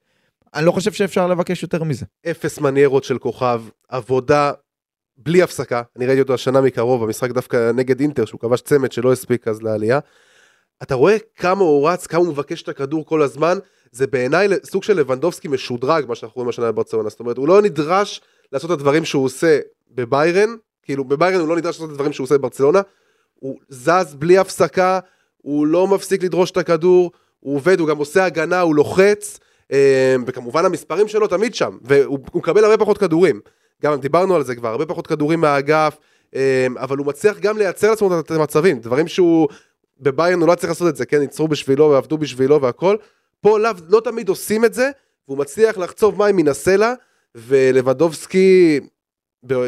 אני 0.54 0.66
לא 0.66 0.72
חושב 0.72 0.92
שאפשר 0.92 1.28
לבקש 1.28 1.64
יותר 1.64 1.84
מזה. 1.84 2.06
אפס 2.30 2.60
מניירות 2.60 3.04
של 3.04 3.18
כוכב, 3.18 3.62
עבודה 3.90 4.52
בלי 5.18 5.42
הפסקה, 5.42 5.82
אני 5.96 6.06
ראיתי 6.06 6.22
אותו 6.22 6.34
השנה 6.34 6.62
מקרוב, 6.62 7.04
במשחק 7.04 7.32
דווקא 7.32 7.72
נגד 7.72 8.00
אינטר, 8.00 8.26
שהוא 8.26 8.40
כבש 8.40 8.62
צמד 8.62 8.92
שלא 8.92 9.14
הספיק 9.14 9.48
אז 9.48 9.62
לעלייה. 9.62 10.00
אתה 10.84 10.96
רואה 10.96 11.18
כמה 11.36 11.62
הוא 11.62 11.90
רץ, 11.90 12.08
כמה 12.08 12.20
הוא 12.20 12.28
מבקש 12.28 12.62
את 12.62 12.70
הכדור 12.70 13.06
כל 13.06 13.22
הזמן, 13.22 13.58
זה 13.92 14.08
בעיניי 14.08 14.48
סוג 14.64 14.84
של 14.84 14.94
לבנדובסקי 14.94 15.48
משודרג, 15.48 16.06
מה 16.08 16.16
שאנחנו 16.16 16.36
רואים 16.36 16.50
השנה 16.50 16.72
בברצלונה, 16.72 17.10
זאת 17.10 17.20
אומרת, 17.20 17.38
הוא 17.38 17.48
לא 17.48 17.62
נדרש 17.62 18.22
לעשות 18.52 18.72
את 18.72 18.76
הדברים 18.76 19.06
שהוא 19.06 19.26
עושה 19.26 19.60
בביירן, 19.92 20.50
כאילו 20.84 21.04
בביירן 21.04 21.40
הוא 21.40 21.48
לא 21.48 21.56
נדרש 21.56 21.76
לעשות 21.76 21.90
את 21.90 21.94
הדברים 21.94 22.14
שהוא 22.14 22.26
עושה 22.26 22.38
בברצלונה, 22.38 22.82
הוא 23.36 23.60
זז 23.70 24.16
בלי 24.20 24.38
הפסקה, 24.38 25.00
הוא 25.38 25.68
לא 25.68 25.88
מפסיק 25.88 26.24
לדרוש 26.24 26.52
את 26.52 26.58
הכדור, 26.58 27.12
הוא 27.46 27.56
עובד, 27.56 27.80
הוא 27.80 27.88
גם 27.88 27.98
עושה 27.98 28.26
הגנה, 28.26 28.62
הוא 28.62 28.76
לוחץ, 28.76 29.40
אה, 29.72 30.16
וכמובן 30.28 30.66
המספרים 30.66 31.08
שלו 31.08 31.28
תמיד 31.28 31.56
שם, 31.56 31.78
והוא 31.82 32.20
מקבל 32.34 32.64
הרבה 32.64 32.78
פחות 32.78 32.98
כדורים. 32.98 33.40
גם 33.84 34.00
דיברנו 34.00 34.36
על 34.36 34.44
זה 34.44 34.56
כבר, 34.56 34.70
הרבה 34.70 34.86
פחות 34.86 35.08
כדורים 35.08 35.42
מהאגף, 35.42 35.98
אה, 36.36 36.68
אבל 36.78 36.98
הוא 36.98 37.06
מצליח 37.06 37.40
גם 37.40 37.58
לייצר 37.58 37.90
לעצמו 37.90 38.20
את 38.20 38.32
המצבים, 38.32 38.80
דברים 38.80 39.08
שהוא, 39.08 39.48
בביירן 40.00 40.40
הוא 40.40 40.48
לא 40.48 40.56
צריך 40.56 40.70
לעשות 40.70 40.88
את 40.88 40.96
זה, 40.96 41.06
כן, 41.06 41.22
ייצרו 41.22 41.48
בשבילו 41.48 41.90
ועבדו 41.90 42.18
בשבילו 42.18 42.62
והכל. 42.62 42.96
פה 43.42 43.60
לא, 43.60 43.70
לא 43.90 44.00
תמיד 44.00 44.30
עושים 44.30 44.66
את 44.66 44.74
זה, 44.74 44.90
והוא 45.28 45.38
מצליח 45.38 45.78
לחצוב 45.78 46.18
מים 46.18 46.36
מן 46.36 46.48
הסלע, 46.48 46.94
ולבדובסקי, 47.36 48.80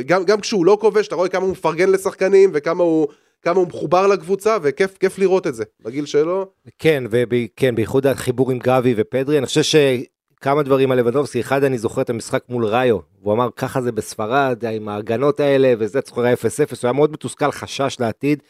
גם, 0.06 0.24
גם 0.26 0.40
כשהוא 0.40 0.66
לא 0.66 0.78
כובש, 0.82 1.08
אתה 1.08 1.16
רואה 1.16 1.30
כמה 1.30 1.44
הוא 1.44 1.52
מפרגן 1.52 1.90
לשחקנים, 1.90 2.50
וכמה 2.54 2.84
הוא, 2.84 3.08
כמה 3.42 3.60
הוא 3.60 3.68
מחובר 3.68 4.08
לקבוצה, 4.08 4.58
וכיף 4.62 4.98
כיף 4.98 5.20
לראות 5.20 5.48
את 5.48 5.56
זה, 5.56 5.64
בגיל 5.82 6.06
שלו. 6.06 6.52
כן, 6.80 7.04
וכן, 7.10 7.76
בייחוד 7.76 8.08
החיבור 8.08 8.52
עם 8.52 8.60
גבי 8.60 8.94
ופדרי, 8.98 9.38
אני 9.38 9.46
חושב 9.46 9.62
שכמה 9.62 10.64
דברים 10.64 10.92
על 10.92 11.00
לבנדובסקי, 11.00 11.42
אחד 11.42 11.64
אני 11.64 11.78
זוכר 11.78 12.02
את 12.02 12.10
המשחק 12.10 12.44
מול 12.50 12.66
ראיו, 12.66 12.98
והוא 13.22 13.34
אמר 13.34 13.50
ככה 13.56 13.82
זה 13.82 13.92
בספרד, 13.92 14.66
עם 14.66 14.90
ההגנות 14.90 15.40
האלה, 15.40 15.74
וזה 15.80 16.02
צחורה 16.02 16.34
0-0, 16.34 16.36
הוא 16.38 16.78
היה 16.84 16.94
מאוד 16.94 17.12
מתוסכל, 17.12 17.52
חשש 17.52 17.98
לעתיד. 18.00 18.44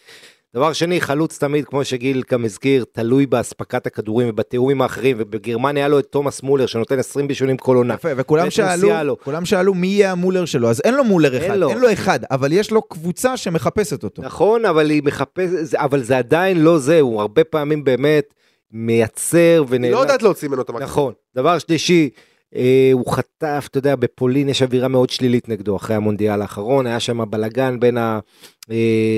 דבר 0.57 0.73
שני, 0.73 1.01
חלוץ 1.01 1.37
תמיד, 1.37 1.65
כמו 1.65 1.85
שגיל 1.85 2.23
גם 2.31 2.45
הזכיר, 2.45 2.85
תלוי 2.91 3.25
באספקת 3.25 3.87
הכדורים 3.87 4.29
ובתיאומים 4.29 4.81
האחרים, 4.81 5.17
ובגרמניה 5.19 5.83
היה 5.83 5.87
לו 5.87 5.99
את 5.99 6.05
תומאס 6.05 6.43
מולר 6.43 6.65
שנותן 6.65 6.99
20 6.99 7.27
בישולים 7.27 7.57
כל 7.57 7.75
עונה. 7.75 7.93
יפה, 7.93 8.09
וכולם 8.17 8.49
שאלו, 8.49 9.17
כולם 9.23 9.45
שאלו 9.45 9.73
מי 9.73 9.87
יהיה 9.87 10.11
המולר 10.11 10.45
שלו, 10.45 10.69
אז 10.69 10.81
אין 10.83 10.93
לו 10.93 11.03
מולר 11.03 11.37
אחד, 11.37 11.49
אין 11.51 11.59
לו, 11.59 11.69
אין 11.69 11.79
לו 11.79 11.93
אחד, 11.93 12.19
אבל 12.31 12.53
יש 12.53 12.71
לו 12.71 12.81
קבוצה 12.81 13.37
שמחפשת 13.37 14.03
אותו. 14.03 14.21
נכון, 14.21 14.65
אבל 14.65 14.89
היא 14.89 15.01
מחפשת, 15.05 15.75
אבל 15.75 16.03
זה 16.03 16.17
עדיין 16.17 16.63
לא 16.63 16.77
זה, 16.77 16.99
הוא 16.99 17.21
הרבה 17.21 17.43
פעמים 17.43 17.83
באמת 17.83 18.33
מייצר. 18.71 19.63
היא 19.71 19.91
לא 19.91 19.97
יודעת 19.97 20.23
להוציא 20.23 20.47
ממנו 20.47 20.61
את 20.61 20.69
המקום. 20.69 20.83
נכון. 20.83 21.13
דבר 21.35 21.59
שלישי, 21.59 22.09
הוא 22.93 23.11
חטף, 23.11 23.67
אתה 23.69 23.77
יודע, 23.77 23.95
בפולין 23.95 24.49
יש 24.49 24.61
אווירה 24.61 24.87
מאוד 24.87 25.09
שלילית 25.09 25.49
נגדו 25.49 25.75
אחרי 25.75 25.95
המונדיאל 25.95 26.41
האחרון, 26.41 26.87
היה 26.87 26.99
שם 26.99 27.23
בלאגן 27.29 27.79
בין 27.79 27.97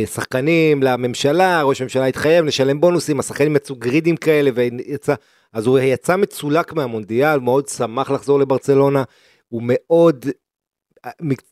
השחקנים 0.04 0.84
לממשלה, 0.84 1.62
ראש 1.64 1.82
הממשלה 1.82 2.06
התחייב 2.06 2.46
לשלם 2.46 2.82
בונוסים, 2.82 3.20
השחקנים 3.20 3.56
יצאו 3.56 3.76
גרידים 3.76 4.18
כאלה, 4.18 4.52
ויצא, 4.56 5.14
אז 5.54 5.68
הוא 5.68 5.80
יצא 5.80 6.16
מצולק 6.16 6.74
מהמונדיאל, 6.74 7.40
מאוד 7.40 7.68
שמח 7.68 8.12
לחזור 8.12 8.40
לברצלונה, 8.40 9.04
הוא 9.50 9.62
מאוד, 9.66 10.26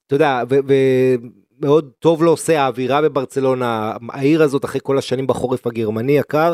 אתה 0.08 0.16
יודע, 0.16 0.44
ומאוד 0.50 1.92
טוב 2.00 2.24
לו 2.24 2.32
עושה 2.32 2.62
האווירה 2.62 3.02
בברצלונה, 3.02 3.94
העיר 4.10 4.44
הזאת 4.44 4.66
אחרי 4.66 4.82
כל 4.84 4.98
השנים 4.98 5.28
בחורף 5.28 5.68
הגרמני 5.68 6.20
הקר, 6.20 6.54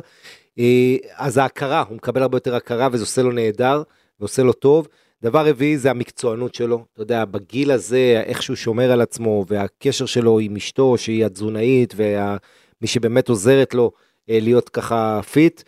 אה, 0.59 0.95
אז 1.15 1.37
ההכרה, 1.37 1.83
הוא 1.89 1.95
מקבל 1.95 2.21
הרבה 2.21 2.35
יותר 2.35 2.55
הכרה 2.55 2.87
וזה 2.91 3.03
עושה 3.03 3.21
לו 3.21 3.31
נהדר, 3.31 3.83
ועושה 4.19 4.43
לו 4.43 4.53
טוב. 4.53 4.87
דבר 5.23 5.47
רביעי 5.47 5.77
זה 5.77 5.91
המקצוענות 5.91 6.55
שלו, 6.55 6.85
אתה 6.93 7.01
יודע, 7.01 7.25
בגיל 7.25 7.71
הזה, 7.71 8.23
איך 8.25 8.43
שהוא 8.43 8.55
שומר 8.55 8.91
על 8.91 9.01
עצמו, 9.01 9.45
והקשר 9.47 10.05
שלו 10.05 10.39
עם 10.39 10.55
אשתו, 10.55 10.97
שהיא 10.97 11.25
התזונאית, 11.25 11.93
ומי 11.95 12.87
שבאמת 12.87 13.29
עוזרת 13.29 13.73
לו 13.73 13.91
אה, 14.29 14.39
להיות 14.41 14.69
ככה 14.69 15.19
fit. 15.31 15.63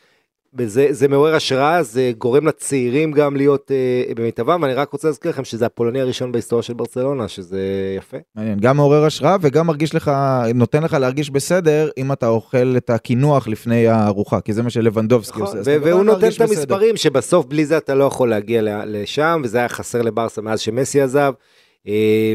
וזה 0.57 0.87
זה 0.91 1.07
מעורר 1.07 1.35
השראה, 1.35 1.83
זה 1.83 2.11
גורם 2.17 2.47
לצעירים 2.47 3.11
גם 3.11 3.35
להיות 3.35 3.71
אה, 3.71 4.13
במיטבם, 4.15 4.61
ואני 4.61 4.73
רק 4.73 4.91
רוצה 4.91 5.07
להזכיר 5.07 5.31
לכם 5.31 5.43
שזה 5.43 5.65
הפולני 5.65 6.01
הראשון 6.01 6.31
בהיסטוריה 6.31 6.63
של 6.63 6.73
ברצלונה, 6.73 7.27
שזה 7.27 7.61
יפה. 7.97 8.17
מעניין, 8.35 8.59
גם 8.59 8.77
מעורר 8.77 9.05
השראה 9.05 9.37
וגם 9.41 9.67
מרגיש 9.67 9.95
לך, 9.95 10.11
נותן 10.55 10.83
לך 10.83 10.93
להרגיש 10.93 11.29
בסדר 11.29 11.89
אם 11.97 12.11
אתה 12.11 12.27
אוכל 12.27 12.73
את 12.77 12.89
הקינוח 12.89 13.47
לפני 13.47 13.87
הארוחה, 13.87 14.41
כי 14.41 14.53
זה 14.53 14.63
מה 14.63 14.69
שלבנדובסקי 14.69 15.41
נכון, 15.41 15.57
עושה. 15.57 15.77
והוא 15.81 16.03
נותן 16.03 16.29
את 16.35 16.41
המספרים 16.41 16.97
שבסוף 16.97 17.45
בלי 17.45 17.65
זה 17.65 17.77
אתה 17.77 17.95
לא 17.95 18.03
יכול 18.03 18.29
להגיע 18.29 18.61
לשם, 18.85 19.41
וזה 19.43 19.57
היה 19.57 19.69
חסר 19.69 20.01
לברסה 20.01 20.41
מאז 20.41 20.59
שמסי 20.59 21.01
עזב. 21.01 21.33
אה, 21.87 22.33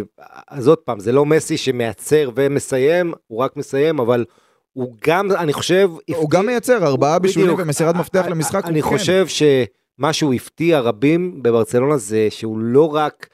אז 0.48 0.68
עוד 0.68 0.78
פעם, 0.78 1.00
זה 1.00 1.12
לא 1.12 1.26
מסי 1.26 1.56
שמייצר 1.56 2.30
ומסיים, 2.34 3.12
הוא 3.26 3.38
רק 3.38 3.56
מסיים, 3.56 4.00
אבל... 4.00 4.24
הוא 4.72 4.96
גם, 5.06 5.32
אני 5.32 5.52
חושב... 5.52 5.90
הוא 5.90 6.00
הפתיע... 6.08 6.26
גם 6.30 6.46
מייצר 6.46 6.86
ארבעה 6.86 7.18
בישולים 7.18 7.54
ומסירת 7.58 7.94
מפתח 7.94 8.26
למשחק. 8.30 8.64
אני. 8.64 8.82
חושב 8.82 9.26
שמה 9.26 10.12
שהוא 10.12 10.34
הפתיע 10.34 10.80
רבים 10.80 11.42
בברצלונה 11.42 11.96
זה 11.96 12.26
שהוא 12.30 12.58
לא 12.58 12.94
רק 12.94 13.28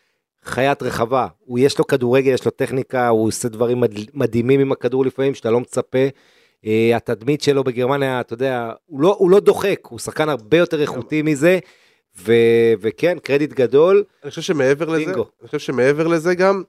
חיית 0.45 0.83
רחבה, 0.83 1.27
הוא 1.45 1.59
יש 1.59 1.79
לו 1.79 1.87
כדורגל, 1.87 2.33
יש 2.33 2.45
לו 2.45 2.51
טכניקה, 2.51 3.09
הוא 3.09 3.29
עושה 3.29 3.49
דברים 3.49 3.83
מדהימים 4.15 4.61
עם 4.61 4.73
הכדור 4.73 5.05
לפעמים 5.05 5.35
שאתה 5.35 5.51
לא 5.51 5.61
מצפה. 5.61 5.99
Uh, 6.65 6.69
התדמית 6.97 7.43
שלו 7.43 7.65
בגרמניה, 7.65 8.21
אתה 8.21 8.35
יודע, 8.35 8.73
הוא 8.87 9.01
לא, 9.01 9.17
הוא 9.19 9.31
לא 9.31 9.41
דוחק, 9.41 9.81
הוא 9.83 9.99
שחקן 9.99 10.29
הרבה 10.29 10.57
יותר 10.57 10.81
איכותי 10.81 11.23
מזה, 11.23 11.59
ו, 12.19 12.33
וכן, 12.81 13.19
קרדיט 13.23 13.53
גדול. 13.53 14.05
אני 14.23 14.31
חושב 14.31 14.43
שמעבר 14.43 14.89
לזה, 14.89 15.13
אני 15.13 15.47
חושב 15.47 15.59
שמעבר 15.59 16.07
לזה 16.07 16.35
גם, 16.35 16.63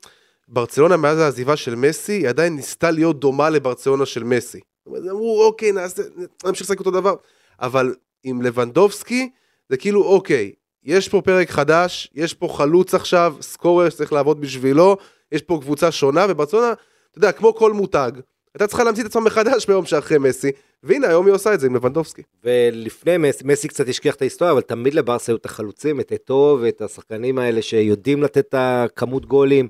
ברצלונה 0.47 0.97
מאז 0.97 1.19
העזיבה 1.19 1.55
של 1.55 1.75
מסי, 1.75 2.11
היא 2.11 2.29
עדיין 2.29 2.55
ניסתה 2.55 2.91
להיות 2.91 3.19
דומה 3.19 3.49
לברצלונה 3.49 4.05
של 4.05 4.23
מסי. 4.23 4.59
אמרו, 4.87 5.43
אוקיי, 5.45 5.71
נעשה, 5.71 6.03
נמשיך 6.45 6.61
לשחק 6.61 6.79
אותו 6.79 6.91
דבר. 6.91 7.15
אבל 7.61 7.95
עם 8.23 8.41
לבנדובסקי, 8.41 9.29
זה 9.69 9.77
כאילו, 9.77 10.03
אוקיי, 10.03 10.51
יש 10.83 11.09
פה 11.09 11.21
פרק 11.21 11.49
חדש, 11.49 12.11
יש 12.15 12.33
פה 12.33 12.47
חלוץ 12.57 12.93
עכשיו, 12.93 13.35
סקורר 13.41 13.89
שצריך 13.89 14.13
לעבוד 14.13 14.41
בשבילו, 14.41 14.97
יש 15.31 15.41
פה 15.41 15.59
קבוצה 15.61 15.91
שונה, 15.91 16.25
וברצונה, 16.29 16.73
אתה 17.11 17.17
יודע, 17.17 17.31
כמו 17.31 17.55
כל 17.55 17.73
מותג, 17.73 18.11
הייתה 18.53 18.67
צריכה 18.67 18.83
להמציא 18.83 19.03
את 19.03 19.07
עצמה 19.07 19.21
מחדש 19.21 19.65
ביום 19.65 19.85
שאחרי 19.85 20.17
מסי, 20.17 20.51
והנה, 20.83 21.07
היום 21.07 21.25
היא 21.25 21.33
עושה 21.33 21.53
את 21.53 21.59
זה 21.59 21.67
עם 21.67 21.75
לבנדובסקי. 21.75 22.21
ולפני 22.43 23.17
מסי, 23.17 23.43
מסי 23.45 23.67
קצת 23.67 23.87
השכיח 23.87 24.15
את 24.15 24.21
ההיסטוריה, 24.21 24.51
אבל 24.51 24.61
תמיד 24.61 24.93
לברסה 24.93 25.31
היו 25.31 25.37
את 25.37 25.45
החלוצים, 25.45 25.99
את 25.99 26.13
אתו 26.13 26.57
ואת 26.61 26.81
השחקנים 26.81 27.37
האלה 27.37 27.61
שיודעים 27.61 28.23
לתת 28.23 28.37
את 28.37 28.55
הכמות 28.57 29.25
גולים, 29.25 29.67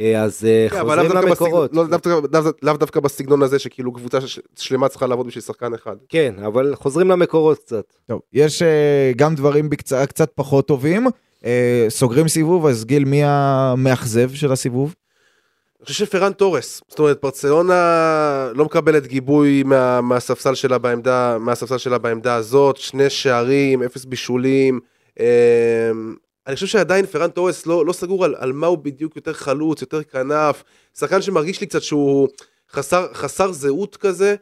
אז 0.00 0.44
אה, 0.44 0.66
כן, 0.70 0.80
חוזרים 0.80 1.12
למקורות. 1.12 1.70
לא, 1.74 1.84
לאו 2.62 2.76
דווקא- 2.76 3.00
בסגנון 3.00 3.42
הזה, 3.42 3.58
שכאילו 3.58 3.92
קבוצה 3.92 4.18
שלמה 4.56 4.88
צריכה 4.88 5.06
לעבוד 5.06 5.26
בשביל 5.26 5.42
שחקן 5.42 5.74
אחד. 5.74 5.96
כן, 6.08 6.34
אבל 6.46 6.74
חוזרים 6.74 7.08
למקורות 7.10 7.58
קצת. 7.58 7.84
טוב, 8.08 8.20
יש 8.32 8.62
אה, 8.62 9.12
גם 9.16 9.34
דברים 9.34 9.70
בקצרה 9.70 10.06
קצת 10.06 10.30
פחות 10.34 10.68
טובים. 10.68 11.06
אה, 11.44 11.86
סוגרים 11.88 12.28
סיבוב, 12.28 12.66
אז 12.66 12.84
גיל, 12.84 13.04
מי 13.04 13.20
המאכזב 13.24 14.30
של 14.34 14.52
הסיבוב? 14.52 14.94
אני 15.80 15.86
חושב 15.86 16.04
שפרן 16.06 16.32
תורס, 16.32 16.82
זאת 16.88 16.98
אומרת 16.98 17.18
ברצלונה 17.22 18.48
לא 18.54 18.64
מקבלת 18.64 19.06
גיבוי 19.06 19.62
מה, 19.62 20.00
מהספסל 20.00 20.54
שלה 20.54 20.78
בעמדה, 20.78 21.38
מהספסל 21.40 21.78
שלה 21.78 21.98
בעמדה 21.98 22.34
הזאת, 22.34 22.76
שני 22.76 23.10
שערים, 23.10 23.82
אפס 23.82 24.04
בישולים. 24.04 24.80
אני 26.46 26.54
חושב 26.54 26.66
שעדיין 26.66 27.06
פרן 27.06 27.30
תורס 27.30 27.66
לא, 27.66 27.86
לא 27.86 27.92
סגור 27.92 28.24
על, 28.24 28.34
על 28.38 28.52
מה 28.52 28.66
הוא 28.66 28.78
בדיוק 28.78 29.16
יותר 29.16 29.32
חלוץ, 29.32 29.80
יותר 29.80 30.02
כנף, 30.02 30.64
שחקן 30.98 31.22
שמרגיש 31.22 31.60
לי 31.60 31.66
קצת 31.66 31.82
שהוא 31.82 32.28
חסר, 32.72 33.06
חסר 33.12 33.52
זהות 33.52 33.96
כזה, 33.96 34.34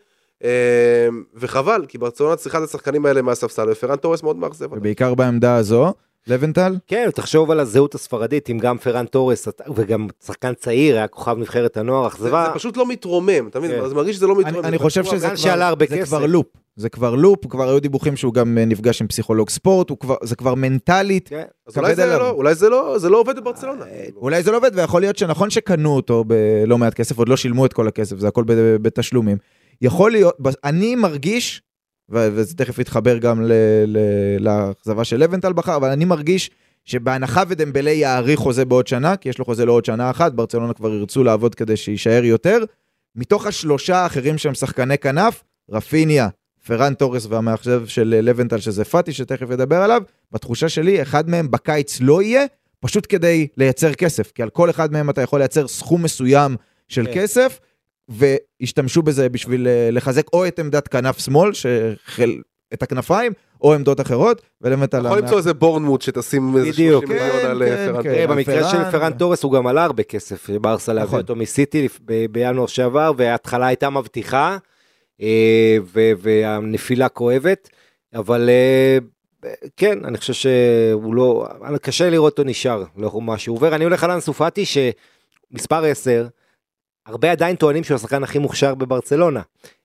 אה, 0.44 1.08
וחבל, 1.34 1.84
כי 1.88 1.98
ברצלונה 1.98 2.36
צריכה 2.36 2.58
את 2.58 2.62
השחקנים 2.62 3.06
האלה 3.06 3.22
מהספסל, 3.22 3.68
ופרן 3.70 3.96
תורס 3.96 4.22
מאוד 4.22 4.36
מאכזב. 4.36 4.72
ובעיקר 4.72 5.14
בעמדה 5.14 5.56
הזו. 5.56 5.92
לבנטל? 6.26 6.76
כן, 6.86 7.10
תחשוב 7.14 7.50
על 7.50 7.60
הזהות 7.60 7.94
הספרדית, 7.94 8.50
אם 8.50 8.58
גם 8.58 8.78
פרן 8.78 9.06
תורס 9.06 9.48
וגם 9.74 10.08
שחקן 10.26 10.54
צעיר, 10.54 10.96
היה 10.96 11.08
כוכב 11.08 11.36
נבחרת 11.38 11.76
הנוער, 11.76 12.02
זה, 12.02 12.08
אכזבה. 12.08 12.44
זה 12.48 12.54
פשוט 12.54 12.76
לא 12.76 12.86
מתרומם, 12.86 13.48
אתה 13.48 13.58
מבין? 13.58 13.70
כן. 13.70 13.88
זה 13.88 13.94
מרגיש 13.94 14.16
שזה 14.16 14.26
לא 14.26 14.36
מתרומם. 14.36 14.54
אני, 14.54 14.62
זה 14.62 14.68
אני 14.68 14.78
חושב. 14.78 15.04
שזה 15.04 15.30
כבר, 15.34 15.74
זה. 15.88 16.06
כבר 16.06 16.26
לופ. 16.26 16.46
זה 16.76 16.88
כבר 16.88 17.14
לופ, 17.14 17.46
כבר 17.46 17.68
היו 17.68 17.80
דיווחים 17.80 18.16
שהוא 18.16 18.34
גם 18.34 18.58
אה, 18.58 18.64
נפגש 18.64 19.00
עם 19.00 19.08
פסיכולוג 19.08 19.50
ספורט, 19.50 19.90
כבר, 20.00 20.16
זה 20.22 20.36
כבר 20.36 20.54
מנטלית. 20.54 21.28
כן. 21.28 21.44
אז 21.66 21.78
אולי 21.78 21.94
זה. 21.94 22.06
לא, 22.06 22.30
אולי 22.30 22.54
זה 22.54 22.68
לא, 22.68 22.98
זה 22.98 23.08
לא 23.08 23.20
עובד 23.20 23.36
בברצלונה. 23.36 23.84
אולי 24.16 24.42
זה 24.42 24.50
לא 24.50 24.56
עובד, 24.56 24.70
ויכול 24.74 25.00
להיות 25.00 25.18
שנכון 25.18 25.50
שקנו 25.50 25.96
אותו 25.96 26.24
בלא 26.24 26.78
מעט 26.78 26.94
כסף, 26.94 27.18
עוד 27.18 27.28
לא 27.28 27.36
שילמו 27.36 27.66
את 27.66 27.72
כל 27.72 27.88
הכסף, 27.88 28.18
זה 28.18 28.28
הכל 28.28 28.44
בתשלומים. 28.82 29.38
יכול 29.82 30.10
להיות, 30.10 30.36
אני 30.64 30.94
מרגיש, 30.94 31.62
וזה 32.08 32.56
תכף 32.56 32.78
יתחבר 32.78 33.18
גם 33.18 33.42
לאכזבה 34.38 35.04
של 35.04 35.16
לבנטל 35.16 35.52
בחר, 35.52 35.76
אבל 35.76 35.90
אני 35.90 36.04
מרגיש 36.04 36.50
שבהנחה 36.84 37.42
ודמבלי 37.48 37.90
יאריך 37.90 38.40
חוזה 38.40 38.64
בעוד 38.64 38.86
שנה, 38.86 39.16
כי 39.16 39.28
יש 39.28 39.38
לו 39.38 39.44
חוזה 39.44 39.64
לעוד 39.64 39.84
שנה 39.84 40.10
אחת, 40.10 40.32
ברצלונה 40.32 40.72
כבר 40.72 40.94
ירצו 40.94 41.24
לעבוד 41.24 41.54
כדי 41.54 41.76
שיישאר 41.76 42.24
יותר. 42.24 42.58
מתוך 43.16 43.46
השלושה 43.46 43.96
האחרים 43.96 44.38
שהם 44.38 44.54
שחקני 44.54 44.98
כנף, 44.98 45.42
רפיניה, 45.70 46.28
פרן 46.66 46.94
תורס 46.94 47.26
והמאכזב 47.26 47.86
של 47.86 48.18
לבנטל, 48.22 48.58
שזה 48.58 48.84
פאטי, 48.84 49.12
שתכף 49.12 49.50
ידבר 49.50 49.76
עליו, 49.76 50.02
בתחושה 50.32 50.68
שלי, 50.68 51.02
אחד 51.02 51.28
מהם 51.28 51.50
בקיץ 51.50 52.00
לא 52.00 52.22
יהיה, 52.22 52.44
פשוט 52.80 53.06
כדי 53.08 53.46
לייצר 53.56 53.92
כסף, 53.94 54.32
כי 54.34 54.42
על 54.42 54.50
כל 54.50 54.70
אחד 54.70 54.92
מהם 54.92 55.10
אתה 55.10 55.22
יכול 55.22 55.38
לייצר 55.38 55.68
סכום 55.68 56.02
מסוים 56.02 56.56
של 56.88 57.06
כן. 57.06 57.12
כסף, 57.14 57.58
והשתמשו 58.08 59.02
בזה 59.02 59.28
בשביל 59.28 59.68
אה, 59.68 59.88
לחזק 59.92 60.26
או 60.32 60.46
את 60.46 60.58
עמדת 60.58 60.88
כנף 60.88 61.18
שמאל, 61.18 61.52
שחל... 61.52 62.40
את 62.74 62.82
הכנפיים, 62.82 63.32
או 63.62 63.74
עמדות 63.74 64.00
אחרות, 64.00 64.42
ולבנטל... 64.60 65.06
יכול 65.06 65.18
למצוא 65.18 65.38
איזה 65.38 65.54
בורנמוט 65.54 66.02
שתשים 66.02 66.56
איזה 66.56 66.70
בדיוק. 66.70 67.04
30 67.06 67.18
מיליון 67.18 67.40
כן, 67.40 67.46
על 67.50 67.62
כן, 67.64 67.92
פרן 67.92 68.02
כן. 68.02 68.26
תורס. 68.26 68.36
במקרה 68.36 68.60
פרן- 68.60 68.70
של 68.70 68.90
פרן 68.90 69.12
תורס 69.12 69.42
הוא 69.42 69.52
גם 69.52 69.66
עלה 69.66 69.84
הרבה 69.84 70.02
כסף, 70.02 70.50
ברסה 70.50 70.92
להביא 70.92 71.06
נכון. 71.08 71.20
אותו 71.20 71.36
מסיטי 71.36 71.88
בינואר 72.30 72.66
שעבר, 72.66 73.12
וההתחלה 73.16 73.66
הייתה 73.66 73.90
מבטיחה, 73.90 74.48
אה, 74.52 74.56
והנפילה 76.22 77.08
כואבת, 77.08 77.68
אבל 78.14 78.48
אה, 78.48 78.98
כן, 79.76 80.04
אני 80.04 80.18
חושב 80.18 80.32
שהוא 80.32 81.14
לא, 81.14 81.48
קשה 81.82 82.10
לראות 82.10 82.32
אותו 82.32 82.44
נשאר, 82.44 82.84
לא 82.96 83.20
מה 83.20 83.38
שהוא 83.38 83.56
עובר. 83.56 83.74
אני 83.74 83.84
הולך 83.84 84.04
על 84.04 84.10
אנסו 84.10 84.32
פאטי, 84.32 84.64
שמספר 84.64 85.84
10, 85.84 86.26
הרבה 87.06 87.32
עדיין 87.32 87.56
טוענים 87.56 87.84
שהוא 87.84 87.94
השחקן 87.94 88.22
הכי 88.22 88.38
מוכשר 88.38 88.74
בברצלונה, 88.74 89.42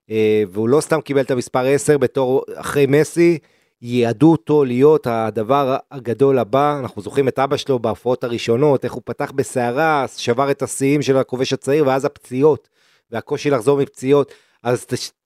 אה, 0.09 0.43
והוא 0.49 0.69
לא 0.69 0.81
סתם 0.81 1.01
קיבל 1.01 1.21
את 1.21 1.31
המספר 1.31 1.65
10 1.65 1.97
בתור 1.97 2.43
אחרי 2.55 2.86
מסי, 2.86 3.38
ייעדו 3.81 4.31
אותו 4.31 4.65
להיות 4.65 5.07
הדבר 5.07 5.77
הגדול 5.91 6.39
הבא, 6.39 6.79
אנחנו 6.79 7.01
זוכרים 7.01 7.27
את 7.27 7.39
אבא 7.39 7.57
שלו 7.57 7.79
בהפרעות 7.79 8.23
הראשונות, 8.23 8.86
איך 8.86 8.93
הוא 8.93 9.01
פתח 9.05 9.31
בסערה, 9.31 10.05
שבר 10.17 10.51
את 10.51 10.61
השיאים 10.61 11.01
של 11.01 11.17
הכובש 11.17 11.53
הצעיר, 11.53 11.88
ואז 11.88 12.05
הפציעות, 12.05 12.69
והקושי 13.11 13.49
לחזור 13.49 13.79
מפציעות. 13.79 14.33
אז 14.63 14.86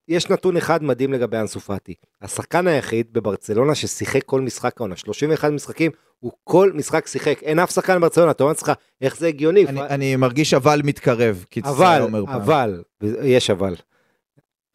יש 0.09 0.29
נתון 0.29 0.57
אחד 0.57 0.83
מדהים 0.83 1.13
לגבי 1.13 1.37
אנסו 1.37 1.59
פאטי. 1.59 1.93
השחקן 2.21 2.67
היחיד 2.67 3.13
בברצלונה 3.13 3.75
ששיחק 3.75 4.23
כל 4.23 4.41
משחק 4.41 4.81
העונה, 4.81 4.95
31 4.95 5.51
משחקים, 5.51 5.91
הוא 6.19 6.31
כל 6.43 6.71
משחק 6.75 7.07
שיחק, 7.07 7.43
אין 7.43 7.59
אף 7.59 7.71
שחקן 7.71 7.97
בברצלונה, 7.97 8.31
אתה 8.31 8.43
אומר 8.43 8.51
לעצמך, 8.51 8.71
איך 9.01 9.17
זה 9.17 9.27
הגיוני? 9.27 9.65
אני, 9.67 9.81
אני 9.81 10.15
מרגיש 10.15 10.53
אבל 10.53 10.81
מתקרב, 10.83 11.45
כי 11.51 11.61
זה 11.63 11.69
אבל, 11.69 11.99
אומר 12.01 12.25
פעם. 12.25 12.35
אבל, 12.35 12.83
יש 13.23 13.49
אבל. 13.49 13.75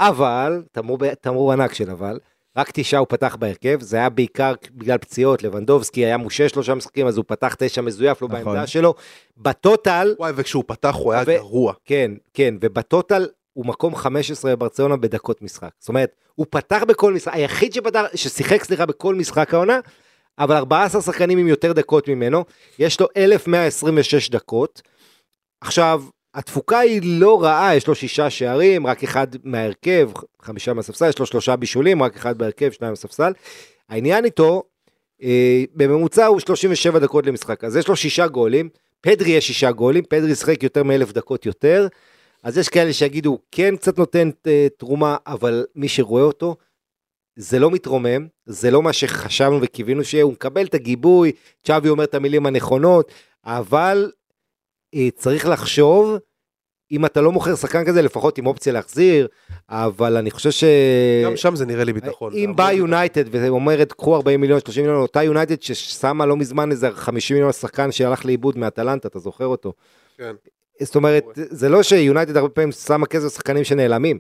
אבל, 0.01 0.63
תמרור, 0.73 1.15
תמרור 1.15 1.53
ענק 1.53 1.75
של 1.75 1.91
אבל, 1.91 2.19
רק 2.57 2.71
תשעה 2.73 3.01
הוא 3.01 3.07
פתח 3.09 3.37
בהרכב, 3.39 3.81
זה 3.81 3.97
היה 3.97 4.09
בעיקר 4.09 4.55
בגלל 4.75 4.99
פציעות, 4.99 5.43
לבנדובסקי 5.43 6.05
היה 6.05 6.17
מושש 6.17 6.51
שלושה 6.51 6.75
משחקים, 6.75 7.07
אז 7.07 7.17
הוא 7.17 7.25
פתח 7.29 7.55
תשע 7.59 7.81
מזויף, 7.81 8.23
לא 8.23 8.29
נכון. 8.29 8.45
בעמדה 8.45 8.67
שלו. 8.67 8.95
בטוטל, 9.37 10.15
וואי, 10.19 10.33
וכשהוא 10.37 10.65
פתח 10.67 10.95
הוא 10.95 11.13
היה 11.13 11.23
ו- 11.27 11.35
גרוע. 11.35 11.73
כן, 11.85 12.11
כן, 12.35 12.55
ובטוטל 12.61 13.27
הוא 13.55 13.67
מקום 13.67 13.97
15 13.97 14.57
בברצלונה 14.57 14.97
בדקות 14.97 15.43
משחק. 15.43 15.71
זאת 15.79 15.89
אומרת, 15.89 16.17
הוא 16.35 16.47
פתח 16.51 16.83
בכל 16.89 17.15
משחק, 17.15 17.33
היחיד 17.35 17.73
שפתח, 17.73 18.05
ששיחק, 18.15 18.65
סליחה, 18.65 18.87
בכל 18.87 19.15
משחק 19.15 19.55
העונה, 19.55 19.81
אבל 20.39 20.57
14 20.57 21.03
שחקנים 21.03 21.39
עם 21.39 21.49
יותר 21.49 21.73
דקות 21.73 22.09
ממנו, 22.09 22.45
יש 22.79 23.01
לו 23.01 23.07
1,126 23.17 24.31
דקות. 24.31 24.83
עכשיו, 25.61 26.03
התפוקה 26.35 26.79
היא 26.79 27.01
לא 27.05 27.43
רעה, 27.43 27.77
יש 27.77 27.87
לו 27.87 27.95
שישה 27.95 28.31
שערים, 28.31 28.87
רק 28.87 29.05
אחד 29.05 29.27
מההרכב, 29.45 30.11
חמישה 30.43 30.73
מהספסל, 30.73 31.09
יש 31.09 31.19
לו 31.19 31.27
שלושה 31.27 31.57
בישולים, 31.57 32.03
רק 32.03 32.17
אחד 32.17 32.39
בהרכב, 32.39 32.71
שניים 32.71 32.93
מהספסל. 32.93 33.33
העניין 33.89 34.25
איתו, 34.25 34.63
אה, 35.23 35.65
בממוצע 35.75 36.27
הוא 36.27 36.41
37 36.41 36.99
דקות 36.99 37.27
למשחק, 37.27 37.65
אז 37.65 37.77
יש 37.77 37.89
לו 37.89 37.97
שישה 37.97 38.27
גולים, 38.27 38.69
פדרי 39.01 39.31
יש 39.31 39.47
שישה 39.47 39.73
גולים, 39.73 40.05
פדרי 40.09 40.35
שיחק 40.35 40.63
יותר 40.63 40.83
מאלף 40.83 41.13
דקות 41.13 41.47
יותר, 41.47 41.89
אז 42.45 42.59
יש 42.59 42.69
כאלה 42.69 42.93
שיגידו, 42.93 43.31
הוא 43.31 43.39
כן 43.51 43.77
קצת 43.77 43.99
נותן 43.99 44.31
אה, 44.47 44.67
תרומה, 44.79 45.17
אבל 45.27 45.67
מי 45.75 45.89
שרואה 45.89 46.23
אותו, 46.23 46.57
זה 47.37 47.59
לא 47.59 47.71
מתרומם, 47.71 48.27
זה 48.47 48.71
לא 48.71 48.83
מה 48.83 48.93
שחשבנו 48.93 49.59
וקיווינו 49.63 50.05
שיהיה, 50.05 50.25
הוא 50.25 50.33
מקבל 50.33 50.67
את 50.67 50.75
הגיבוי, 50.75 51.33
צ'אבי 51.63 51.89
אומר 51.89 52.05
את 52.05 52.15
המילים 52.15 52.47
הנכונות, 52.47 53.13
אבל 53.45 54.13
אה, 54.95 55.09
צריך 55.17 55.47
לחשוב, 55.47 56.17
אם 56.93 57.07
אתה 57.07 57.21
לא 57.21 57.33
מוכר 57.33 57.57
שחקן 57.57 57.85
כזה, 57.85 58.03
לפחות 58.03 58.39
עם 58.39 58.47
אופציה 58.47 58.73
להחזיר, 58.73 59.29
אבל 59.69 60.17
אני 60.17 60.31
חושב 60.31 60.51
ש... 60.51 60.65
גם 61.25 61.37
שם 61.37 61.57
זה 61.57 61.67
נראה 61.67 61.85
לי 61.85 61.93
ביטחון. 61.93 62.33
אם 62.35 62.53
באה 62.57 62.73
יונייטד 62.73 63.25
ואומרת, 63.31 63.93
קחו 63.93 64.17
40 64.17 64.41
מיליון, 64.41 64.61
30 64.61 64.83
מיליון, 64.83 65.03
אותה 65.03 65.23
יונייטד 65.23 65.63
ששמה 65.63 66.27
לא 66.27 66.37
מזמן 66.37 66.71
איזה 66.71 66.91
50 66.91 67.35
מיליון 67.35 67.53
שחקן 67.53 67.93
שהלך 67.93 68.25
לאיבוד 68.25 68.59
מאטלנטה, 68.59 69.09
אתה 69.09 69.19
זוכר 69.19 69.47
אותו? 69.47 69.73
כן. 70.17 70.35
זאת 70.83 70.95
אומרת, 70.95 71.25
זה 71.35 71.69
לא 71.69 71.83
שיונייטד 71.83 72.37
הרבה 72.37 72.49
פעמים 72.49 72.73
שמה 72.73 73.07
כסף 73.07 73.25
לשחקנים 73.25 73.65
שנעלמים. 73.65 74.19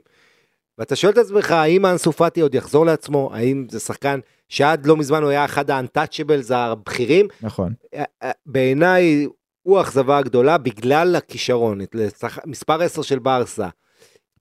ואתה 0.78 0.96
שואל 0.96 1.12
את 1.12 1.18
עצמך, 1.18 1.50
האם 1.50 1.84
פאטי 2.16 2.40
עוד 2.40 2.54
יחזור 2.54 2.86
לעצמו? 2.86 3.30
האם 3.34 3.66
זה 3.70 3.80
שחקן 3.80 4.20
שעד 4.48 4.86
לא 4.86 4.96
מזמן 4.96 5.22
הוא 5.22 5.30
היה 5.30 5.44
אחד 5.44 5.70
האנטאצ'בלס 5.70 6.50
הבכירים? 6.50 7.28
נכון. 7.42 7.72
אה, 7.94 8.04
אה, 8.22 8.30
בעיניי 8.46 9.26
הוא 9.62 9.78
האכזבה 9.78 10.18
הגדולה 10.18 10.58
בגלל 10.58 11.16
הכישרון, 11.16 11.80
לשח- 11.94 12.38
מספר 12.46 12.82
10 12.82 13.02
של 13.02 13.18
ברסה. 13.18 13.68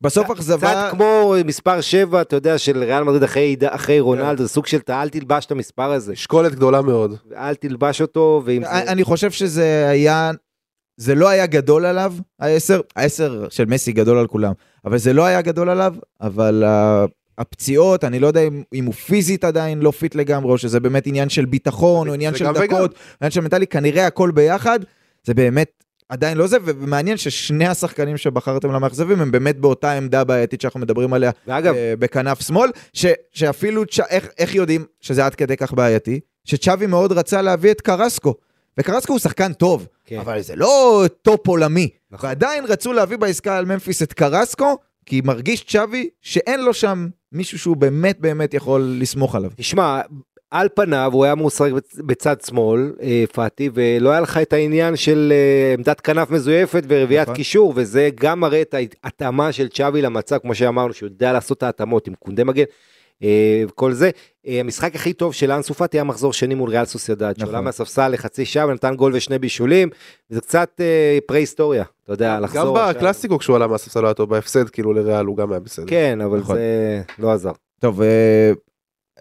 בסוף 0.01 0.31
אכזבה... 0.31 0.67
קצת 0.67 0.87
כמו 0.91 1.33
מספר 1.45 1.81
7, 1.81 2.21
אתה 2.21 2.35
יודע, 2.35 2.57
של 2.57 2.83
ריאל 2.83 3.03
מדריד 3.03 3.23
אחרי, 3.23 3.55
אחרי 3.61 3.99
רונלדו, 3.99 4.43
זה 4.43 4.49
סוג 4.49 4.65
של 4.65 4.79
אל 4.89 5.09
תלבש 5.09 5.45
את 5.45 5.51
המספר 5.51 5.91
הזה, 5.91 6.11
משקולת 6.11 6.51
גדולה 6.55 6.81
מאוד. 6.81 7.15
אל 7.35 7.55
תלבש 7.55 8.01
אותו, 8.01 8.41
ואם 8.45 8.63
זה... 8.63 8.69
אני 8.91 9.03
חושב 9.03 9.31
שזה 9.31 9.87
היה, 9.89 10.31
זה 10.97 11.15
לא 11.15 11.29
היה 11.29 11.45
גדול 11.45 11.85
עליו, 11.85 12.13
העשר, 12.39 12.81
העשר 12.95 13.47
של 13.49 13.65
מסי 13.65 13.91
גדול 13.91 14.17
על 14.17 14.27
כולם, 14.27 14.53
אבל 14.85 14.97
זה 14.97 15.13
לא 15.13 15.25
היה 15.25 15.41
גדול 15.41 15.69
עליו, 15.69 15.95
אבל 16.21 16.63
ה- 16.63 17.05
הפציעות, 17.37 18.03
אני 18.03 18.19
לא 18.19 18.27
יודע 18.27 18.41
אם, 18.41 18.63
אם 18.73 18.85
הוא 18.85 18.93
פיזית 18.93 19.43
עדיין 19.43 19.79
לא 19.79 19.91
fit 19.91 20.15
לגמרי, 20.15 20.51
או 20.51 20.57
שזה 20.57 20.79
באמת 20.79 21.07
עניין 21.07 21.29
של 21.29 21.45
ביטחון, 21.45 22.07
או 22.09 22.13
עניין 22.13 22.35
של 22.35 22.45
דקות, 22.53 22.91
וגם. 22.91 22.99
עניין 23.21 23.31
של 23.31 23.41
מנטלי, 23.41 23.67
כנראה 23.67 24.07
הכל 24.07 24.31
ביחד, 24.31 24.79
זה 25.23 25.33
באמת 25.33 25.83
עדיין 26.09 26.37
לא 26.37 26.47
זה, 26.47 26.57
ומעניין 26.65 27.17
ששני 27.17 27.67
השחקנים 27.67 28.17
שבחרתם 28.17 28.71
כמאכזבים 28.71 29.21
הם 29.21 29.31
באמת 29.31 29.57
באותה 29.57 29.91
עמדה 29.91 30.23
בעייתית 30.23 30.61
שאנחנו 30.61 30.79
מדברים 30.79 31.13
עליה 31.13 31.31
ואגב, 31.47 31.75
אה, 31.75 31.93
בכנף 31.99 32.41
שמאל, 32.41 32.69
ש, 32.93 33.05
שאפילו, 33.31 33.85
צ'... 33.85 33.99
איך, 33.99 34.27
איך 34.37 34.55
יודעים 34.55 34.85
שזה 35.01 35.25
עד 35.25 35.35
כדי 35.35 35.57
כך 35.57 35.73
בעייתי? 35.73 36.19
שצ'אבי 36.45 36.85
מאוד 36.85 37.11
רצה 37.11 37.41
להביא 37.41 37.71
את 37.71 37.81
קרסקו, 37.81 38.33
וקרסקו 38.77 39.13
הוא 39.13 39.19
שחקן 39.19 39.53
טוב, 39.53 39.87
כן. 40.05 40.19
אבל 40.19 40.41
זה 40.41 40.55
לא 40.55 41.03
top 41.21 41.47
עולמי, 41.47 41.89
נכון. 42.11 42.27
ועדיין 42.29 42.65
רצו 42.65 42.93
להביא 42.93 43.17
בעסקה 43.17 43.57
על 43.57 43.65
ממפיס 43.65 44.03
את 44.03 44.13
קרסקו, 44.13 44.77
כי 45.05 45.21
מרגיש 45.25 45.63
צ'אבי 45.63 46.09
שאין 46.21 46.59
לו 46.63 46.73
שם 46.73 47.07
מישהו 47.31 47.59
שהוא 47.59 47.77
באמת 47.77 48.19
באמת 48.19 48.53
יכול 48.53 48.95
לסמוך 48.99 49.35
עליו. 49.35 49.51
תשמע, 49.55 50.01
על 50.51 50.67
פניו 50.75 51.09
הוא 51.13 51.25
היה 51.25 51.35
בצ- 51.35 52.01
בצד 52.05 52.41
שמאל, 52.41 52.93
אה, 53.01 53.23
פאטי, 53.33 53.69
ולא 53.73 54.11
היה 54.11 54.19
לך 54.21 54.37
את 54.37 54.53
העניין 54.53 54.95
של 54.95 55.33
אה, 55.35 55.73
עמדת 55.73 56.01
כנף 56.01 56.29
מזויפת 56.29 56.83
ורביעיית 56.87 57.23
נכון. 57.27 57.35
קישור, 57.35 57.73
וזה 57.75 58.09
גם 58.15 58.39
מראה 58.39 58.61
את 58.61 58.75
ההתאמה 59.03 59.51
של 59.51 59.67
צ'אבי 59.67 60.01
למצב, 60.01 60.37
כמו 60.37 60.55
שאמרנו, 60.55 60.93
שהוא 60.93 61.07
יודע 61.07 61.33
לעשות 61.33 61.57
את 61.57 61.63
ההתאמות 61.63 62.07
עם 62.07 62.13
קונדה 62.19 62.43
מגן. 62.43 62.63
אה, 63.23 63.63
כל 63.75 63.93
זה, 63.93 64.09
אה, 64.47 64.59
המשחק 64.59 64.95
הכי 64.95 65.13
טוב 65.13 65.33
של 65.33 65.51
אנסו 65.51 65.73
פאטי 65.73 65.97
היה 65.97 66.03
מחזור 66.03 66.33
שני 66.33 66.55
מול 66.55 66.69
ריאל 66.69 66.85
סוסיידד, 66.85 67.23
נכון. 67.23 67.39
שעולה 67.39 67.61
מהספסל 67.61 68.07
לחצי 68.07 68.45
שעה 68.45 68.67
ונתן 68.67 68.95
גול 68.95 69.15
ושני 69.15 69.39
בישולים, 69.39 69.89
וזה 70.31 70.41
קצת 70.41 70.69
אה, 70.79 71.17
פרה-היסטוריה, 71.27 71.83
אתה 72.03 72.13
יודע, 72.13 72.35
גם 72.35 72.43
לחזור. 72.43 72.79
עכשיו. 72.79 72.95
בקלאסיקו 72.95 73.39
כשהוא 73.39 73.55
עלה 73.55 73.67
מהספסל 73.67 74.05
היה 74.05 74.13
טוב, 74.13 74.29
בהפסד 74.29 74.69
כאילו 74.69 74.93
לריאל 74.93 75.25
הוא 75.25 75.37
גם 75.37 75.51
היה 75.51 75.59
בסדר. 75.59 75.85
כן, 75.87 76.21
אבל 76.21 76.39
נכון. 76.39 76.55
זה 76.55 77.01
לא 77.19 77.31
עזר. 77.33 77.51
טוב, 77.79 78.01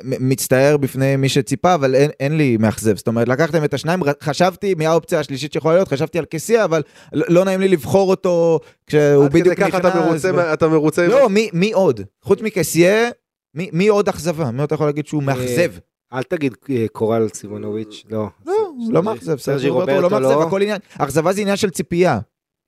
מצטער 0.00 0.76
בפני 0.76 1.16
מי 1.16 1.28
שציפה, 1.28 1.74
אבל 1.74 1.94
אין, 1.94 2.10
אין 2.20 2.36
לי 2.36 2.56
מאכזב. 2.56 2.96
זאת 2.96 3.08
אומרת, 3.08 3.28
לקחתם 3.28 3.64
את 3.64 3.74
השניים, 3.74 4.00
חשבתי, 4.22 4.74
מי 4.74 4.86
האופציה 4.86 5.20
השלישית 5.20 5.52
שיכולה 5.52 5.74
להיות, 5.74 5.88
חשבתי 5.88 6.18
על 6.18 6.24
קסיה, 6.24 6.64
אבל 6.64 6.82
לא 7.12 7.24
לא 7.28 7.44
נעים 7.44 7.60
לי 7.60 7.68
לבחור 7.68 8.10
אותו 8.10 8.60
כשהוא 8.86 9.24
עד 9.24 9.30
כדי 9.30 9.40
בדיוק 9.40 9.56
ככה 9.56 9.66
נכנס. 9.68 9.80
אתה 9.80 10.00
מרוצה, 10.00 10.34
ו- 10.34 10.52
אתה 10.52 10.68
מרוצה, 10.68 11.06
לא, 11.06 11.28
מי, 11.28 11.50
מי 11.52 11.72
עוד? 11.72 12.00
חוץ 12.22 12.40
מקסיה, 12.40 13.10
מי, 13.54 13.70
מי 13.72 13.88
עוד 13.88 14.08
אכזבה? 14.08 14.50
מי 14.50 14.64
אתה 14.64 14.74
יכול 14.74 14.86
להגיד 14.86 15.06
שהוא 15.06 15.22
מאכזב? 15.22 15.72
אל 16.12 16.22
תגיד 16.22 16.54
אה, 16.70 16.86
קורל 16.92 17.28
סימונוביץ', 17.34 18.04
לא. 18.10 18.26
לא, 18.46 18.52
הוא 18.76 18.92
לא 18.92 19.02
מאכזב, 19.02 19.38
סרג'י 19.38 19.68
רוברטו 19.68 20.00
לא 20.00 20.10
מאכזב, 20.10 20.30
לא. 20.30 20.42
הכל 20.42 20.62
עניין. 20.62 20.78
אכזבה 20.98 21.32
זה 21.32 21.40
עניין 21.40 21.56
של 21.56 21.70
ציפייה. 21.70 22.18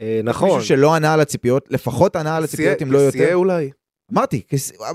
אה, 0.00 0.20
נכון. 0.24 0.48
מישהו 0.48 0.64
שלא 0.64 0.94
ענה 0.94 1.14
על 1.14 1.20
הציפיות, 1.20 1.66
לפחות 1.70 2.16
ענה 2.16 2.36
על 2.36 2.44
הציפיות, 2.44 2.82
אם 2.82 2.92
לא 2.92 2.98
יותר. 2.98 3.18
קסיה 3.18 3.34
אולי. 3.34 3.70
אמרתי, 4.12 4.42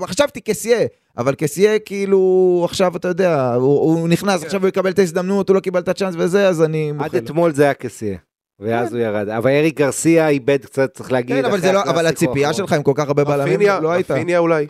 חשבתי 0.04 0.40
קסיה, 0.40 0.78
אבל 1.18 1.34
קסיה 1.34 1.78
כאילו 1.78 2.60
עכשיו 2.64 2.96
אתה 2.96 3.08
יודע, 3.08 3.54
הוא, 3.54 4.08
נכנס, 4.08 4.44
עכשיו 4.44 4.60
הוא 4.60 4.68
יקבל 4.68 4.90
את 4.90 4.98
ההזדמנות, 4.98 5.48
הוא 5.48 5.54
לא 5.54 5.60
קיבל 5.60 5.80
את 5.80 5.88
הצ'אנס 5.88 6.14
וזה, 6.18 6.48
אז 6.48 6.62
אני 6.62 6.90
עד 6.90 6.96
מוכן. 6.96 7.18
אתמול 7.18 7.52
זה 7.52 7.62
היה 7.62 7.74
קסיה. 7.74 8.18
ואז 8.60 8.92
הוא 8.92 9.02
ירד. 9.02 9.28
אבל 9.28 9.50
אריק 9.50 9.76
גרסיה 9.76 10.28
איבד 10.28 10.64
קצת, 10.64 10.94
צריך 10.94 11.12
להגיד. 11.12 11.36
כן, 11.36 11.44
אבל 11.44 12.02
לא, 12.02 12.08
הציפייה. 12.08 12.52
שלך 12.52 12.72
עם 12.72 12.82
כל 12.82 12.92
כך 12.94 13.06
הרבה 13.08 13.24
בלמים 13.24 13.60
לא 13.60 13.90
הייתה. 13.90 14.14
רפיניה 14.14 14.38
אולי. 14.38 14.66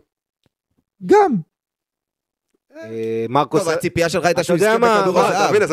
גם. 1.07 1.35
אה, 2.77 3.27
מרקוס... 3.29 3.61
טוב, 3.65 3.73
הציפייה 3.73 4.09
שלך 4.09 4.25
הייתה 4.25 4.43
שהוא 4.43 4.57
יזכה 4.57 4.79
מה, 4.79 4.99
בכדור 5.01 5.15
מה, 5.15 5.29
אתה 5.29 5.37
הזהב. 5.39 5.51
מבין, 5.51 5.63
אז 5.63 5.71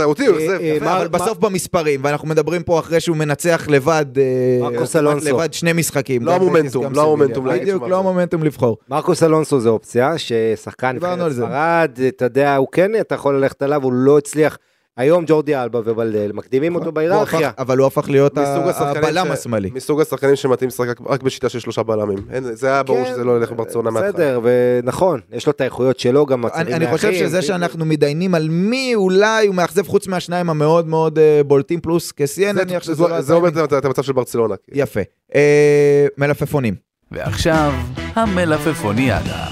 מה- 0.82 0.98
אבל 0.98 1.08
בסוף 1.08 1.38
במספרים, 1.38 2.00
ואנחנו 2.04 2.28
מדברים 2.28 2.64
פה 2.64 2.80
אחרי 2.80 3.00
שהוא 3.00 3.18
מנצח 3.18 3.66
לבד, 3.70 4.06
אה, 4.18 4.24
מרקוס 4.62 4.96
אלונסו. 4.96 5.30
לבד 5.30 5.54
שני 5.54 5.74
משחקים. 5.74 6.22
לא 6.26 6.32
המומנטום, 6.36 6.94
לא. 6.94 7.02
המומנטום 7.02 7.50
בדיוק, 7.50 7.84
לא. 7.88 8.00
המומנטום 8.00 8.44
לבחור. 8.44 8.78
מרקוס 8.90 9.24
אלונסו 9.24 9.60
זה 9.60 9.70
אופציה, 9.70 10.14
ששחקן 10.18 10.96
נבחרת. 10.96 11.32
ספרד, 11.32 11.92
אתה 12.08 12.26
יודע, 12.26 12.56
הוא 12.56 12.68
כן, 12.72 12.92
אתה 13.00 13.16
יכול 13.16 13.38
ללכת 13.38 13.62
עליו, 13.62 13.84
הוא 13.84 13.94
לא 13.94 14.18
הצליח. 14.18 14.58
היום 14.98 15.24
ג'ורדי 15.28 15.56
אלבה 15.56 15.80
ובלדל, 15.86 16.32
מקדימים 16.34 16.76
אותו 16.76 16.91
בהיררכיה. 16.91 17.52
אבל 17.58 17.78
הוא 17.78 17.88
הפך 17.88 18.10
להיות 18.10 18.38
הבלם 18.78 19.32
השמאלי. 19.32 19.70
מסוג 19.74 20.02
השחקנים 20.02 20.36
שמתאים 20.36 20.68
לשחק 20.68 21.02
רק- 21.06 21.24
בשיטה 21.24 21.50
של 21.50 21.60
שלושה 21.60 21.84
בלמים. 21.84 22.18
זה 22.54 22.68
היה 22.68 22.84
ברור 22.84 23.04
כן, 23.06 23.12
שזה 23.12 23.24
לא 23.24 23.38
ילך 23.38 23.52
בברצלונה 23.52 23.89
מההתחלה. 23.91 24.12
בסדר, 24.12 24.39
ונכון, 24.43 25.20
יש 25.32 25.45
לו 25.48 25.52
את 25.52 25.62
האיכויות 25.62 26.00
שלו, 26.00 26.26
גם 26.26 26.41
מצבים 26.41 26.62
אני, 26.68 26.76
אני 26.76 26.88
חושב 26.88 27.14
שזה 27.14 27.26
בדיוק. 27.28 27.41
שאנחנו 27.41 27.86
מתדיינים 27.86 28.36
על 28.36 28.48
מי 28.50 28.91
אולי 28.95 29.48
הוא 29.48 29.56
מאכזב 29.56 29.88
חוץ 29.88 30.08
מהשניים 30.08 30.50
המאוד 30.50 30.88
מאוד 30.88 31.20
אה, 31.20 31.41
בולטים 31.45 31.80
פלוס 31.82 32.12
קסיין, 32.12 32.56
זה- 32.56 32.66
נניח 32.66 32.84
שזה 32.84 32.93
זה- 32.93 33.04
לא 33.08 33.22
זה 33.22 33.34
אומר. 33.34 33.50
את 33.80 33.86
המצב 33.86 34.02
של 34.04 34.14
ברצלונה. 34.14 34.56
יפה. 34.74 35.00
אה, 35.36 36.08
מלפפונים. 36.18 36.76
ועכשיו, 37.12 37.74
המלפפוניאדה. 38.16 39.45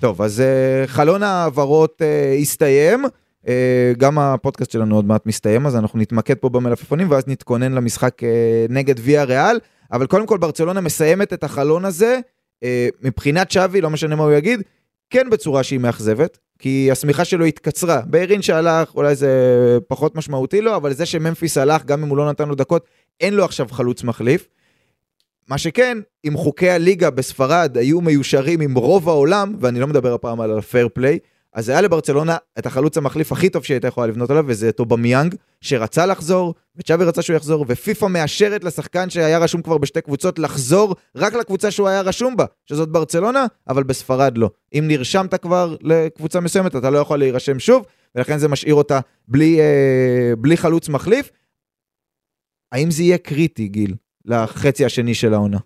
טוב, 0.00 0.22
אז 0.22 0.40
אה, 0.40 0.46
חלון 0.86 1.22
ההעברות 1.22 2.02
הסתיים. 2.42 3.04
אה, 3.48 3.92
גם 3.98 4.18
הפודקאסט 4.18 4.70
שלנו 4.70 4.96
עוד 4.96 5.04
מעט 5.04 5.26
מסתיים, 5.26 5.66
אז 5.66 5.76
אנחנו 5.76 5.98
נתמקד 5.98 6.34
פה 6.34 6.48
במלפפונים, 6.48 7.10
ואז 7.10 7.24
נתכונן 7.26 7.72
למשחק 7.72 8.24
אה, 8.24 8.66
נגד 8.68 8.94
ויה 8.98 9.24
ריאל. 9.24 9.58
אבל 9.92 10.06
קודם 10.06 10.26
כל, 10.26 10.38
ברצלונה 10.38 10.80
מסיימת 10.80 11.32
את 11.32 11.44
החלון 11.44 11.84
הזה, 11.84 12.20
אה, 12.62 12.88
מבחינת 13.02 13.50
שווי, 13.50 13.80
לא 13.80 13.90
משנה 13.90 14.16
מה 14.16 14.24
הוא 14.24 14.32
יגיד, 14.32 14.60
כן 15.10 15.30
בצורה 15.30 15.62
שהיא 15.62 15.80
מאכזבת, 15.80 16.38
כי 16.58 16.88
השמיכה 16.92 17.24
שלו 17.24 17.44
התקצרה. 17.44 18.00
ביירין 18.06 18.42
שהלך, 18.42 18.94
אולי 18.94 19.14
זה 19.14 19.28
פחות 19.88 20.16
משמעותי 20.16 20.60
לו, 20.60 20.76
אבל 20.76 20.92
זה 20.92 21.06
שממפיס 21.06 21.58
הלך, 21.58 21.84
גם 21.84 22.02
אם 22.02 22.08
הוא 22.08 22.16
לא 22.16 22.30
נתן 22.30 22.48
לו 22.48 22.54
דקות, 22.54 22.84
אין 23.20 23.34
לו 23.34 23.44
עכשיו 23.44 23.68
חלוץ 23.70 24.04
מחליף. 24.04 24.48
מה 25.48 25.58
שכן, 25.58 25.98
אם 26.28 26.36
חוקי 26.36 26.70
הליגה 26.70 27.10
בספרד 27.10 27.76
היו 27.78 28.00
מיושרים 28.00 28.60
עם 28.60 28.74
רוב 28.74 29.08
העולם, 29.08 29.56
ואני 29.60 29.80
לא 29.80 29.86
מדבר 29.86 30.14
הפעם 30.14 30.40
על 30.40 30.58
ה 30.58 30.64
fair 30.64 30.88
play, 30.94 31.18
אז 31.52 31.68
היה 31.68 31.80
לברצלונה 31.80 32.36
את 32.58 32.66
החלוץ 32.66 32.96
המחליף 32.96 33.32
הכי 33.32 33.50
טוב 33.50 33.64
שהיא 33.64 33.74
הייתה 33.74 33.88
יכולה 33.88 34.06
לבנות 34.06 34.30
עליו, 34.30 34.44
וזה 34.46 34.72
אובמיאנג, 34.72 35.34
שרצה 35.60 36.06
לחזור, 36.06 36.54
וצ'אבי 36.76 37.04
רצה 37.04 37.22
שהוא 37.22 37.36
יחזור, 37.36 37.64
ופיפ"א 37.68 38.06
מאשרת 38.06 38.64
לשחקן 38.64 39.10
שהיה 39.10 39.38
רשום 39.38 39.62
כבר 39.62 39.78
בשתי 39.78 40.00
קבוצות 40.00 40.38
לחזור 40.38 40.94
רק 41.16 41.34
לקבוצה 41.34 41.70
שהוא 41.70 41.88
היה 41.88 42.00
רשום 42.00 42.36
בה, 42.36 42.44
שזאת 42.66 42.88
ברצלונה, 42.88 43.46
אבל 43.68 43.82
בספרד 43.82 44.38
לא. 44.38 44.50
אם 44.78 44.84
נרשמת 44.88 45.34
כבר 45.34 45.76
לקבוצה 45.80 46.40
מסוימת, 46.40 46.76
אתה 46.76 46.90
לא 46.90 46.98
יכול 46.98 47.18
להירשם 47.18 47.58
שוב, 47.58 47.86
ולכן 48.14 48.38
זה 48.38 48.48
משאיר 48.48 48.74
אותה 48.74 49.00
בלי, 49.28 49.60
אה, 49.60 50.32
בלי 50.38 50.56
חלוץ 50.56 50.88
מחליף. 50.88 51.30
האם 52.72 52.90
זה 52.90 53.02
יהיה 53.02 53.18
קריטי, 53.18 53.68
גיל, 53.68 53.94
לחצי 54.24 54.84
השני 54.84 55.14
של 55.14 55.34
העונה? 55.34 55.58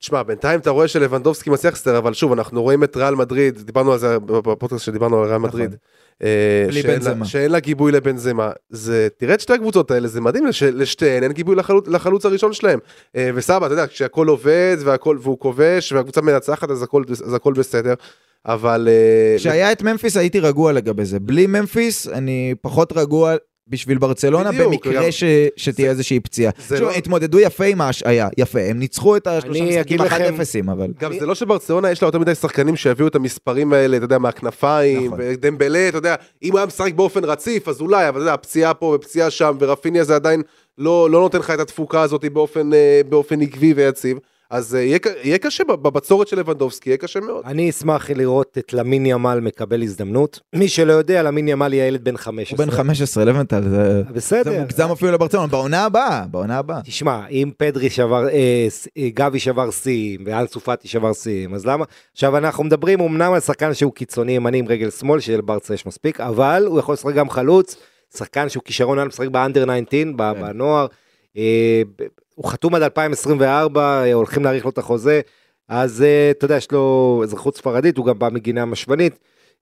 תשמע, 0.00 0.22
בינתיים 0.22 0.60
אתה 0.60 0.70
רואה 0.70 0.88
שלבנדובסקי 0.88 1.50
מצליח 1.50 1.74
לסתר, 1.74 1.98
אבל 1.98 2.14
שוב, 2.14 2.32
אנחנו 2.32 2.62
רואים 2.62 2.84
את 2.84 2.96
ריאל 2.96 3.14
מדריד, 3.14 3.58
דיברנו 3.62 3.92
על 3.92 3.98
זה 3.98 4.18
בפודקאסט 4.26 4.84
שדיברנו 4.84 5.22
על 5.22 5.28
ריאל 5.28 5.38
מדריד. 5.38 5.76
אה, 6.22 6.28
נכון. 6.62 6.72
בלי 6.72 6.82
שאין 6.82 6.92
לה- 7.02 7.10
בנזמה. 7.10 7.24
שאין 7.24 7.50
לה 7.52 7.60
גיבוי 7.60 7.92
לבנזמה. 7.92 8.50
זה, 8.70 9.08
תראה 9.18 9.34
את 9.34 9.40
שתי 9.40 9.52
הקבוצות 9.52 9.90
האלה, 9.90 10.08
זה 10.08 10.20
מדהים 10.20 10.46
לש- 10.46 10.62
לשתיהן, 10.62 11.22
אין 11.22 11.32
גיבוי 11.32 11.56
לחלוץ, 11.56 11.88
לחלוץ 11.88 12.24
הראשון 12.26 12.52
שלהם. 12.52 12.78
אה, 13.16 13.30
וסבא, 13.34 13.66
אתה 13.66 13.74
יודע, 13.74 13.86
כשהכל 13.86 14.28
עובד 14.28 14.76
והכל, 14.84 15.18
והוא 15.20 15.38
כובש 15.38 15.92
והקבוצה 15.92 16.20
מנצחת, 16.20 16.70
אז 16.70 16.82
הכל, 16.82 17.02
אז 17.10 17.34
הכל 17.34 17.52
בסדר. 17.52 17.94
אבל... 18.46 18.88
אה, 18.90 19.36
כשהיה 19.38 19.72
את 19.72 19.82
ממפיס 19.82 20.16
הייתי 20.16 20.40
רגוע 20.40 20.72
לגבי 20.72 21.04
זה. 21.04 21.20
בלי 21.20 21.46
ממפיס 21.46 22.08
אני 22.08 22.54
פחות 22.60 22.92
רגוע 22.96 23.34
בשביל 23.68 23.98
ברצלונה, 23.98 24.52
בדיוק, 24.52 24.72
במקרה 24.72 25.04
גם- 25.04 25.10
ש... 25.10 25.24
שתהיה 25.56 25.90
איזושהי 25.90 26.20
פציעה. 26.20 26.52
זה 26.68 26.76
שוב, 26.76 26.86
לא- 26.88 26.92
התמודדו 26.94 27.40
יפה 27.40 27.64
עם 27.64 27.80
ההשעיה, 27.80 28.28
יפה, 28.38 28.60
הם 28.60 28.78
ניצחו 28.78 29.16
את 29.16 29.26
השלושה 29.26 29.60
אני 29.60 29.68
משחקים 29.78 30.00
אגיד 30.00 30.12
לכם- 30.12 30.34
1-0, 30.68 30.72
אבל... 30.72 30.86
גם 31.00 31.18
זה 31.18 31.26
לא 31.26 31.34
שברצלונה 31.34 31.90
יש 31.90 32.02
לה 32.02 32.08
יותר 32.08 32.18
מדי 32.18 32.34
שחקנים 32.34 32.76
שיביאו 32.76 33.08
את 33.08 33.14
המספרים 33.14 33.72
האלה, 33.72 33.96
אתה 33.96 34.04
יודע, 34.04 34.18
מהכנפיים, 34.18 35.06
נכון. 35.06 35.18
ודמבלה, 35.22 35.88
אתה 35.88 35.98
יודע, 35.98 36.14
אם 36.42 36.50
הוא 36.52 36.58
היה 36.58 36.66
משחק 36.66 36.94
באופן 36.94 37.24
רציף, 37.24 37.68
אז 37.68 37.80
אולי, 37.80 38.08
אבל 38.08 38.20
אתה 38.20 38.30
יודע, 38.30 38.36
פציעה 38.36 38.74
פה 38.74 38.92
ופציעה 38.94 39.30
שם, 39.30 39.56
ורפיניה 39.60 40.04
זה 40.04 40.14
עדיין 40.14 40.42
לא, 40.78 41.10
לא 41.10 41.20
נותן 41.20 41.38
לך 41.38 41.50
את 41.50 41.60
התפוקה 41.60 42.02
הזאת 42.02 42.24
באופן, 42.32 42.72
אה, 42.74 43.00
באופן 43.08 43.40
עקבי 43.42 43.72
ויציב. 43.72 44.18
אז 44.50 44.74
אה, 44.74 44.80
יהיה, 44.80 44.98
יהיה 45.22 45.38
קשה, 45.38 45.64
בבצורת 45.64 46.28
של 46.28 46.38
לבנדובסקי, 46.38 46.90
יהיה 46.90 46.96
קשה 46.96 47.20
מאוד. 47.20 47.44
אני 47.44 47.70
אשמח 47.70 48.10
לראות 48.10 48.58
את 48.58 48.72
למין 48.72 49.06
ימל 49.06 49.40
מקבל 49.42 49.82
הזדמנות. 49.82 50.40
מי 50.52 50.68
שלא 50.68 50.92
יודע, 50.92 51.22
למין 51.22 51.48
ימל 51.48 51.72
יהיה 51.72 51.86
ילד 51.86 52.04
בן 52.04 52.12
הוא 52.12 52.18
15. 52.18 52.66
בן 52.66 52.70
15, 52.72 53.24
לבנטל, 53.24 53.62
זה... 53.68 54.02
בסדר. 54.12 54.50
זה 54.50 54.60
מוגזם 54.60 54.90
אפילו 54.92 55.12
לברצלונה, 55.12 55.46
בעונה 55.46 55.84
הבאה, 55.84 56.24
בעונה 56.30 56.58
הבאה. 56.58 56.80
תשמע, 56.82 57.26
אם 57.30 57.50
פדרי 57.56 57.90
שבר, 57.90 58.28
אה, 58.28 58.68
אה, 58.98 59.08
גבי 59.14 59.38
שבר 59.38 59.70
שיאים, 59.70 60.20
ואנסו 60.26 60.60
פאטי 60.60 60.88
שבר 60.88 61.12
שיאים, 61.12 61.54
אז 61.54 61.66
למה? 61.66 61.84
עכשיו 62.12 62.36
אנחנו 62.36 62.64
מדברים 62.64 63.00
אמנם 63.00 63.32
על 63.32 63.40
שחקן 63.40 63.74
שהוא 63.74 63.92
קיצוני 63.92 64.32
ימני 64.32 64.58
עם 64.58 64.68
רגל 64.68 64.90
שמאל, 64.90 65.20
שלברצה 65.20 65.74
יש 65.74 65.86
מספיק, 65.86 66.20
אבל 66.20 66.64
הוא 66.66 66.78
יכול 66.78 66.92
לשחק 66.92 67.14
גם 67.14 67.30
חלוץ, 67.30 67.76
שחקן 68.16 68.48
שהוא 68.48 68.62
כישרון 68.62 68.98
על 68.98 69.08
משחק 69.08 69.28
באנדר 69.28 69.64
19, 69.64 70.12
ב- 70.16 70.34
כן. 70.34 70.40
אה, 71.36 71.82
הוא 72.34 72.44
חתום 72.50 72.74
עד 72.74 72.82
2024, 72.82 73.80
אה, 74.04 74.12
הולכים 74.12 74.44
להאריך 74.44 74.64
לו 74.64 74.70
את 74.70 74.78
החוזה, 74.78 75.20
אז 75.68 76.02
אה, 76.02 76.30
אתה 76.30 76.44
יודע, 76.44 76.56
יש 76.56 76.72
לו 76.72 77.20
אזרחות 77.24 77.56
ספרדית, 77.56 77.96
הוא 77.96 78.06
גם 78.06 78.18
בא 78.18 78.28
מגינה 78.32 78.64
משוונית. 78.64 79.18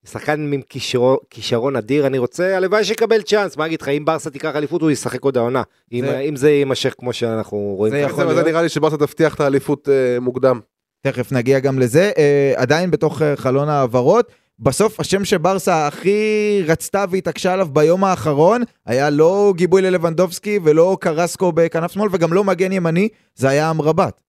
שחקן 0.09 0.53
עם 0.53 0.61
כישרון, 0.69 1.17
כישרון 1.31 1.77
אדיר, 1.77 2.07
אני 2.07 2.19
רוצה, 2.19 2.57
הלוואי 2.57 2.85
שיקבל 2.85 3.23
צ'אנס, 3.23 3.57
מה 3.57 3.67
אגיד 3.67 3.83
לך, 3.83 3.89
אם 3.89 4.05
ברסה 4.05 4.31
תיקח 4.31 4.57
אליפות 4.57 4.83
הוא 4.83 4.91
ישחק 4.91 5.23
עוד 5.25 5.37
העונה, 5.37 5.63
אם, 5.93 6.05
זה- 6.07 6.19
אם 6.19 6.37
זה 6.37 6.51
יימשך 6.51 6.95
כמו 6.99 7.13
שאנחנו 7.13 7.59
רואים. 7.77 7.93
זה. 7.93 7.99
יכול 7.99 8.17
זה, 8.17 8.25
להיות. 8.25 8.37
זה 8.45 8.51
נראה 8.51 8.63
לי 8.63 8.69
שברסה 8.69 8.97
תבטיח 8.97 9.35
את 9.35 9.41
האליפות 9.41 9.89
אה, 9.89 10.21
מוקדם. 10.21 10.61
תכף 11.03 11.33
נגיע 11.33 11.59
גם 11.59 11.79
לזה. 11.79 12.11
אה, 12.19 12.53
עדיין 12.57 12.91
בתוך 12.91 13.23
אה, 13.23 13.37
חלון 13.37 13.69
ההעברות, 13.69 14.33
בסוף 14.59 15.01
השם 15.01 15.25
שברסה 15.25 15.87
הכי 15.87 16.63
רצתה 16.67 17.05
והתעקשה 17.11 17.53
עליו 17.53 17.69
ביום 17.73 18.05
האחרון 18.05 18.63
היה 18.87 19.11
לא 19.11 19.53
גיבוי 19.57 19.83
ללבנדובסקי 19.83 20.59
ולא 20.65 20.97
קרסקו 21.01 21.53
בכנף 21.53 21.93
שמאל 21.93 22.09
וגם 22.13 22.33
לא 22.33 22.45
מגן 22.45 22.73
ימני, 22.73 23.09
זה 23.35 23.49
היה 23.49 23.71
אמרבת. 23.71 24.21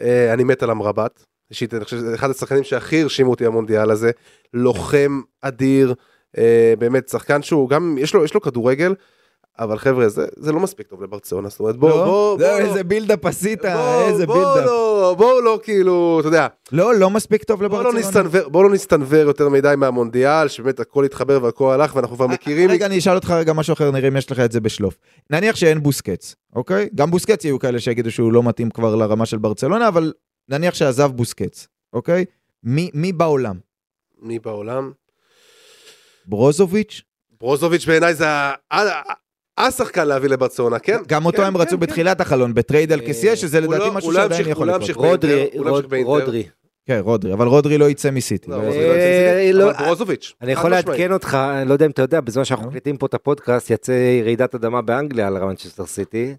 אה, 0.00 0.32
אני 0.32 0.44
מת 0.44 0.62
על 0.62 0.70
אמרבת. 0.70 1.24
אישית, 1.50 1.74
אני 1.74 1.84
חושב 1.84 1.96
שזה 1.96 2.14
אחד 2.14 2.30
השחקנים 2.30 2.64
שהכי 2.64 3.02
הרשימו 3.02 3.30
אותי 3.30 3.46
המונדיאל 3.46 3.90
הזה. 3.90 4.10
לוחם 4.54 5.20
אדיר, 5.40 5.94
אה, 6.38 6.74
באמת 6.78 7.08
שחקן 7.08 7.42
שהוא 7.42 7.68
גם, 7.68 7.96
יש 7.98 8.14
לו, 8.14 8.24
יש 8.24 8.34
לו 8.34 8.40
כדורגל, 8.40 8.94
אבל 9.58 9.78
חבר'ה, 9.78 10.08
זה, 10.08 10.26
זה 10.36 10.52
לא 10.52 10.60
מספיק 10.60 10.86
טוב 10.86 11.02
לברצלונה, 11.02 11.48
זאת 11.48 11.60
אומרת, 11.60 11.76
בואו, 11.76 11.96
לא? 11.96 12.04
בואו, 12.04 12.36
זהו, 12.38 12.48
בואו, 12.48 12.68
איזה 12.68 12.84
buildup 12.84 13.26
עשית, 13.26 13.62
בואו, 13.62 14.08
איזה 14.08 14.26
בואו 14.26 14.38
buildup. 14.38 14.66
לא, 14.66 15.14
בואו 15.18 15.40
לא 15.40 15.60
כאילו, 15.62 16.16
אתה 16.20 16.28
יודע, 16.28 16.46
לא, 16.72 16.94
לא 16.94 17.10
מספיק 17.10 17.44
טוב 17.44 17.66
בואו 17.66 17.82
לא 17.82 17.90
לברצלונה. 17.90 18.08
נסתנוור, 18.08 18.48
בואו 18.48 18.62
לא 18.62 18.70
נסתנוור 18.70 19.20
יותר 19.20 19.48
מדי 19.48 19.74
מהמונדיאל, 19.76 20.48
שבאמת 20.48 20.80
הכל 20.80 21.04
התחבר 21.04 21.38
והכל 21.42 21.72
הלך, 21.72 21.96
ואנחנו 21.96 22.16
כבר 22.16 22.26
מכירים, 22.26 22.70
רגע, 22.70 22.86
אני 22.86 22.98
אשאל 22.98 23.14
אותך 23.14 23.30
רגע 23.30 23.52
משהו 23.52 23.72
אחר, 23.72 23.90
נראה 23.90 24.08
אם 24.08 24.16
יש 24.16 24.30
לך 24.30 24.40
את 24.40 24.52
זה 24.52 24.60
בשלוף. 24.60 24.98
נניח 25.30 25.56
שאין 25.56 25.82
בוסקץ, 25.82 26.34
אוקיי? 26.56 26.88
גם 26.94 27.10
בוסקץ 27.10 27.44
יהיו 27.44 27.58
כאלה 27.58 27.80
שיגידו 27.80 28.10
שהוא 28.10 28.32
לא 28.32 28.42
מתאים 28.42 28.70
כבר 28.70 28.94
לרמה 28.94 29.26
של 29.26 29.38
ברצלונה, 29.38 29.88
אבל 29.88 30.12
נניח 30.48 30.74
שעזב 30.74 31.10
בוסקץ, 31.14 31.68
אוקיי? 31.92 32.24
מי, 32.62 32.90
מי 32.94 33.12
בעולם? 33.12 33.58
מי 34.22 34.38
בעולם? 34.38 34.92
ברוזוביץ'? 36.26 37.02
ברוזוביץ' 37.40 37.86
בעיניי 37.86 38.14
זה 38.14 38.26
השחקן 39.58 40.08
להביא 40.08 40.28
לברצלונה, 40.28 40.78
כן? 40.78 40.98
גם 41.08 41.26
אותו 41.26 41.38
כן, 41.38 41.44
הם 41.44 41.54
כן, 41.54 41.60
רצו 41.60 41.70
כן. 41.76 41.80
בתחילת 41.80 42.20
החלון, 42.20 42.54
ב 42.54 42.60
trade 42.60 42.92
על 42.92 43.00
אה, 43.00 43.06
קסיה, 43.08 43.36
שזה 43.36 43.58
הוא 43.58 43.74
לדעתי 43.74 43.88
לא- 43.88 43.94
משהו 43.94 44.12
שעדיין 44.12 44.48
יכול 44.48 44.68
לקרות. 44.68 44.96
רודרי. 44.96 45.48
רודרי. 46.04 46.44
כן, 46.86 47.00
רודרי, 47.02 47.32
אבל 47.32 47.46
רודרי 47.46 47.78
לא 47.78 47.90
יצא 47.90 48.10
מסיטי. 48.10 48.50
לא, 48.50 48.56
אה, 48.56 49.50
לא 49.52 49.70
אבל 49.70 49.84
ברוזוביץ'. 49.84 50.32
אני 50.42 50.52
יכול. 50.52 50.70
לעדכן 50.70 51.12
אותך, 51.12 51.34
אני 51.34 51.68
לא 51.68 51.72
יודע 51.72 51.86
אם 51.86 51.90
אתה 51.90 52.02
יודע, 52.02 52.20
בזמן 52.20 52.44
שאנחנו 52.44 52.64
נו. 52.64 52.68
מקליטים 52.70 52.96
פה 52.96 53.06
את 53.06 53.14
הפודקאסט, 53.14 53.70
יצא 53.70 53.92
רעידת 54.24 54.54
אדמה 54.54 54.82
באנגליה 54.82 55.26
על 55.26 55.44
מנצ'סטר 55.44 55.86
סיטי. 55.86 56.34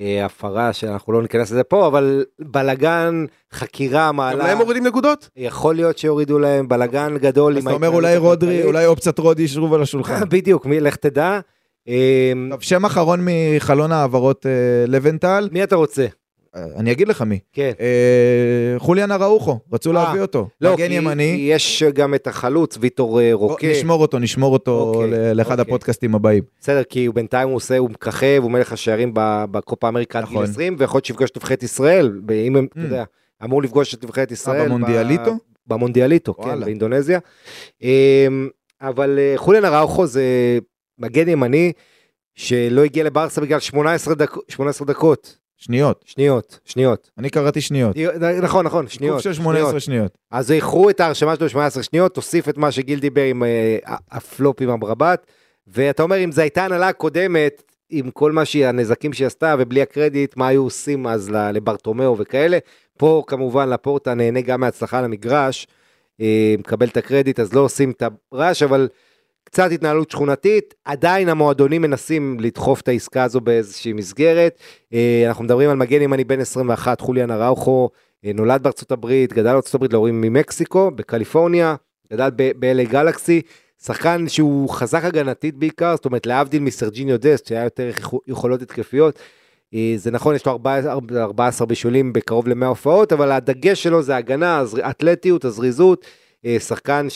אה, 0.00 0.24
הפרה 0.24 0.72
שאנחנו 0.72 1.12
לא 1.12 1.22
ניכנס 1.22 1.50
לזה 1.50 1.62
פה, 1.64 1.86
אבל 1.86 2.24
בלגן, 2.40 3.24
חקירה, 3.52 4.08
גם 4.08 4.16
מעלה, 4.16 4.44
להם 4.46 4.58
מורידים 4.58 4.86
נקודות? 4.86 5.28
יכול 5.36 5.74
להיות 5.74 5.98
שיורידו 5.98 6.38
להם 6.38 6.68
בלגן 6.68 7.16
גדול. 7.18 7.56
אז 7.56 7.62
אתה 7.66 7.74
אומר 7.74 7.88
אולי 7.88 8.16
רודרי. 8.16 8.62
אולי 8.64 8.86
אופציית 8.86 9.18
רודי 9.18 9.42
ישרוב 9.42 9.74
על 9.74 9.82
השולחן. 9.82 10.28
בדיוק, 10.30 10.66
לך 10.66 10.96
תדע. 10.96 11.40
אה, 11.88 12.32
טוב, 12.50 12.60
שם 12.62 12.84
אחרון 12.84 13.20
מחלון 13.22 13.92
העברות 13.92 14.46
אה, 14.46 14.50
לבנטל, 14.86 15.48
מי 15.52 15.62
אתה 15.62 15.76
רוצה? 15.76 16.06
אה, 16.56 16.64
אני 16.76 16.92
אגיד 16.92 17.08
לך 17.08 17.22
מי. 17.22 17.38
כן. 17.52 17.72
אה, 17.80 18.74
חוליאן 18.78 19.10
אראוחו, 19.12 19.58
רצו 19.72 19.90
אה, 19.90 19.94
להביא 19.94 20.20
אותו. 20.20 20.48
לא, 20.60 20.72
מגן 20.72 20.88
כי 20.88 20.94
ימני. 20.94 21.22
יש 21.22 21.82
גם 21.82 22.14
את 22.14 22.26
החלוץ, 22.26 22.78
ויטור 22.80 23.20
רוקה. 23.32 23.66
נשמור 23.70 24.02
אותו, 24.02 24.18
נשמור 24.18 24.52
אותו 24.52 24.80
אוקיי, 24.80 25.34
לאחד 25.34 25.50
אוקיי. 25.60 25.62
הפודקאסטים 25.72 26.14
הבאים. 26.14 26.42
בסדר, 26.60 26.82
כי 26.84 27.04
הוא 27.06 27.14
בינתיים 27.14 27.48
הוא 27.48 27.56
עושה, 27.56 27.78
הוא 27.78 27.90
מככב, 27.90 28.40
הוא 28.42 28.50
מלך 28.50 28.72
השערים 28.72 29.10
בקופה 29.50 29.88
אמריקה 29.88 30.18
עד 30.18 30.24
גיל 30.24 30.32
נכון. 30.34 30.44
20, 30.50 30.76
ויכול 30.78 30.96
להיות 30.96 31.04
שיפגוש 31.04 31.30
את 31.30 31.36
נבחרת 31.36 31.62
ישראל, 31.62 32.20
אם 32.46 32.56
הם, 32.56 32.66
אתה 32.72 32.80
Mm. 32.80 32.84
יודע, 32.84 33.04
אמור 33.44 33.62
לפגוש 33.62 33.94
את 33.94 34.04
נבחרת 34.04 34.30
ישראל. 34.30 34.64
במונדיאליטו? 34.66 35.36
במונדיאליטו, 35.66 36.34
כן. 36.34 36.60
באינדונזיה. 36.60 37.18
אמ, 37.82 38.48
אבל 38.80 39.18
חוליאן 39.36 39.64
אראוחו 39.64 40.06
זה 40.06 40.24
מגן 41.00 41.28
ימני, 41.28 41.72
שלא 42.34 42.84
הגיע 42.84 43.04
לברסה 43.04 43.40
בגלל 43.40 43.60
18 43.60 44.14
דקות, 44.14 44.44
18 44.48 44.86
דקות, 44.86 45.36
שניות. 45.56 46.04
שניות, 46.06 46.58
שניות. 46.64 47.10
אני 47.18 47.30
קראתי 47.30 47.60
שניות. 47.60 47.96
נכון, 48.42 48.66
נכון, 48.66 48.84
עיכוב 48.84 48.98
שניות. 48.98 49.22
של 49.22 49.32
שניות. 49.32 49.56
18 49.56 49.80
שניות. 49.80 50.18
אז 50.30 50.52
איחרו 50.52 50.90
את 50.90 51.00
ההרשמה 51.00 51.36
שלו 51.36 51.48
18 51.48 51.82
שניות, 51.82 52.14
תוסיף 52.14 52.48
את 52.48 52.58
מה 52.58 52.72
שגיל 52.72 53.00
דיבר 53.00 53.22
עם 53.22 53.44
אה, 53.44 53.78
הפלופ 54.10 54.62
עם 54.62 54.70
אמרבת, 54.70 55.26
ואתה 55.66 56.02
אומר, 56.02 56.24
אם 56.24 56.32
זו 56.32 56.40
הייתה 56.40 56.64
הנהלה 56.64 56.88
הקודמת, 56.88 57.62
עם 57.90 58.10
כל 58.10 58.32
מה 58.32 58.44
שהיא, 58.44 58.66
הנזקים 58.66 59.12
שהיא 59.12 59.26
עשתה, 59.26 59.54
ובלי 59.58 59.82
הקרדיט, 59.82 60.36
מה 60.36 60.48
היו 60.48 60.62
עושים 60.62 61.06
אז 61.06 61.30
לברטומיאו 61.30 62.18
וכאלה. 62.18 62.58
פה 62.98 63.22
כמובן 63.26 63.68
לפורטה 63.68 64.14
נהנה 64.14 64.40
גם 64.40 64.60
מהצלחה 64.60 64.98
על 64.98 65.04
המגרש, 65.04 65.66
אה, 66.20 66.54
מקבל 66.58 66.86
את 66.86 66.96
הקרדיט, 66.96 67.40
אז 67.40 67.54
לא 67.54 67.60
עושים 67.60 67.90
את 67.90 68.02
הרעש, 68.32 68.62
אבל 68.62 68.88
קצת 69.44 69.70
התנהלות 69.72 70.10
שכונתית, 70.10 70.74
עדיין 70.84 71.28
המועדונים 71.28 71.82
מנסים 71.82 72.36
לדחוף 72.40 72.80
את 72.80 72.88
העסקה 72.88 73.24
הזו 73.24 73.40
באיזושהי 73.40 73.92
מסגרת. 73.92 74.58
אה, 74.94 75.24
אנחנו 75.28 75.44
מדברים 75.44 75.70
על 75.70 75.76
מגן 75.76 76.02
ימני 76.02 76.24
בן 76.24 76.40
21, 76.40 77.00
חוליאן 77.00 77.30
אראוחו, 77.30 77.88
אה, 78.24 78.30
נולד 78.34 78.62
בארצות 78.62 78.92
הברית, 78.92 79.32
גדל 79.32 79.52
בארצות 79.52 79.74
הברית 79.74 79.92
להורים 79.92 80.20
ממקסיקו, 80.20 80.90
בקליפורניה, 80.90 81.74
גדל 82.12 82.28
ב-LA 82.36 82.90
גלקסי, 82.90 83.42
שחקן 83.84 84.28
שהוא 84.28 84.70
חזק 84.70 85.04
הגנתית 85.04 85.54
בעיקר, 85.56 85.96
זאת 85.96 86.04
אומרת 86.04 86.26
להבדיל 86.26 86.62
מסרג'יניו 86.62 87.16
דסט, 87.20 87.46
שהיה 87.46 87.64
יותר 87.64 87.88
יכו- 87.88 88.20
יכולות 88.26 88.62
התקפיות. 88.62 89.18
אה, 89.74 89.92
זה 89.96 90.10
נכון, 90.10 90.34
יש 90.34 90.46
לו 90.46 90.52
14, 90.52 90.98
14 91.16 91.66
בישולים 91.66 92.12
בקרוב 92.12 92.48
ל-100 92.48 92.66
הופעות, 92.66 93.12
אבל 93.12 93.32
הדגש 93.32 93.82
שלו 93.82 94.02
זה 94.02 94.16
הגנה, 94.16 94.64
האתלטיות, 94.82 95.44
הזריזות, 95.44 96.06
שחקן 96.58 97.06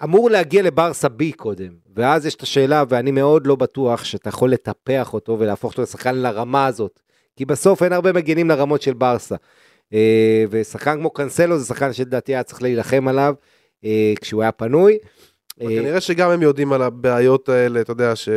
שאמור 0.00 0.30
להגיע 0.30 0.62
לברסה 0.62 1.08
בי 1.08 1.32
קודם, 1.32 1.68
ואז 1.96 2.26
יש 2.26 2.34
את 2.34 2.42
השאלה, 2.42 2.84
ואני 2.88 3.10
מאוד 3.10 3.46
לא 3.46 3.56
בטוח 3.56 4.04
שאתה 4.04 4.28
יכול 4.28 4.52
לטפח 4.52 5.14
אותו 5.14 5.36
ולהפוך 5.38 5.72
אותו 5.72 5.82
לשחקן 5.82 6.14
לרמה 6.14 6.66
הזאת, 6.66 7.00
כי 7.36 7.44
בסוף 7.44 7.82
אין 7.82 7.92
הרבה 7.92 8.12
מגנים 8.12 8.48
לרמות 8.48 8.82
של 8.82 8.94
ברסה. 8.94 9.36
אה, 9.94 10.44
ושחקן 10.50 10.98
כמו 10.98 11.10
קאנסלו 11.10 11.58
זה 11.58 11.66
שחקן 11.66 11.92
שלדעתי 11.92 12.32
היה 12.32 12.42
צריך 12.42 12.62
להילחם 12.62 13.08
עליו 13.08 13.34
אה, 13.84 14.12
כשהוא 14.20 14.42
היה 14.42 14.52
פנוי. 14.52 14.98
אה, 15.60 15.66
כנראה 15.66 16.00
שגם 16.00 16.30
הם 16.30 16.42
יודעים 16.42 16.72
על 16.72 16.82
הבעיות 16.82 17.48
האלה, 17.48 17.80
אתה 17.80 17.92
יודע, 17.92 18.16
ש... 18.16 18.28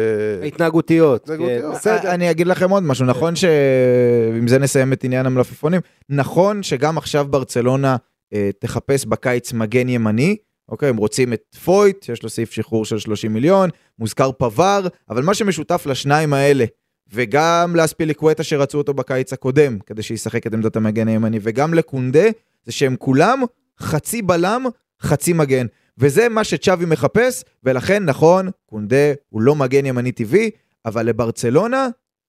התנהגותיות. 0.47 1.29
כן, 1.29 1.71
בסדר. 1.73 2.11
אני 2.11 2.31
אגיד 2.31 2.47
לכם 2.47 2.69
עוד 2.69 2.83
משהו, 2.83 3.05
נכון 3.05 3.35
שעם 3.35 4.47
זה 4.47 4.59
נסיים 4.59 4.93
את 4.93 5.03
עניין 5.03 5.25
המלפפונים, 5.25 5.81
נכון 6.09 6.63
שגם 6.63 6.97
עכשיו 6.97 7.25
ברצלונה 7.29 7.95
אה, 8.33 8.49
תחפש 8.59 9.05
בקיץ 9.05 9.53
מגן 9.53 9.89
ימני, 9.89 10.37
אוקיי, 10.69 10.89
הם 10.89 10.97
רוצים 10.97 11.33
את 11.33 11.55
פויט, 11.63 12.09
יש 12.09 12.23
לו 12.23 12.29
סעיף 12.29 12.51
שחרור 12.51 12.85
של 12.85 12.99
30 12.99 13.33
מיליון, 13.33 13.69
מוזכר 13.99 14.31
פבר, 14.31 14.87
אבל 15.09 15.23
מה 15.23 15.33
שמשותף 15.33 15.85
לשניים 15.85 16.33
האלה, 16.33 16.65
וגם 17.13 17.75
לאספיליקווטה 17.75 18.43
שרצו 18.43 18.77
אותו 18.77 18.93
בקיץ 18.93 19.33
הקודם, 19.33 19.79
כדי 19.79 20.03
שישחק 20.03 20.47
את 20.47 20.53
עמדת 20.53 20.75
המגן 20.75 21.07
הימני, 21.07 21.39
וגם 21.41 21.73
לקונדה, 21.73 22.25
זה 22.63 22.71
שהם 22.71 22.95
כולם 22.95 23.41
חצי 23.79 24.21
בלם, 24.21 24.65
חצי 25.01 25.33
מגן. 25.33 25.65
וזה 25.97 26.29
מה 26.29 26.43
שצ'אבי 26.43 26.85
מחפש, 26.85 27.43
ולכן 27.63 28.03
נכון, 28.05 28.49
קונדה 28.65 29.13
הוא 29.29 29.41
לא 29.41 29.55
מגן 29.55 29.85
ימני 29.85 30.11
טבעי, 30.11 30.49
אבל 30.85 31.05
לברצלונה 31.05 31.87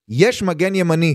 יש 0.08 0.42
מגן 0.42 0.74
ימני. 0.74 1.14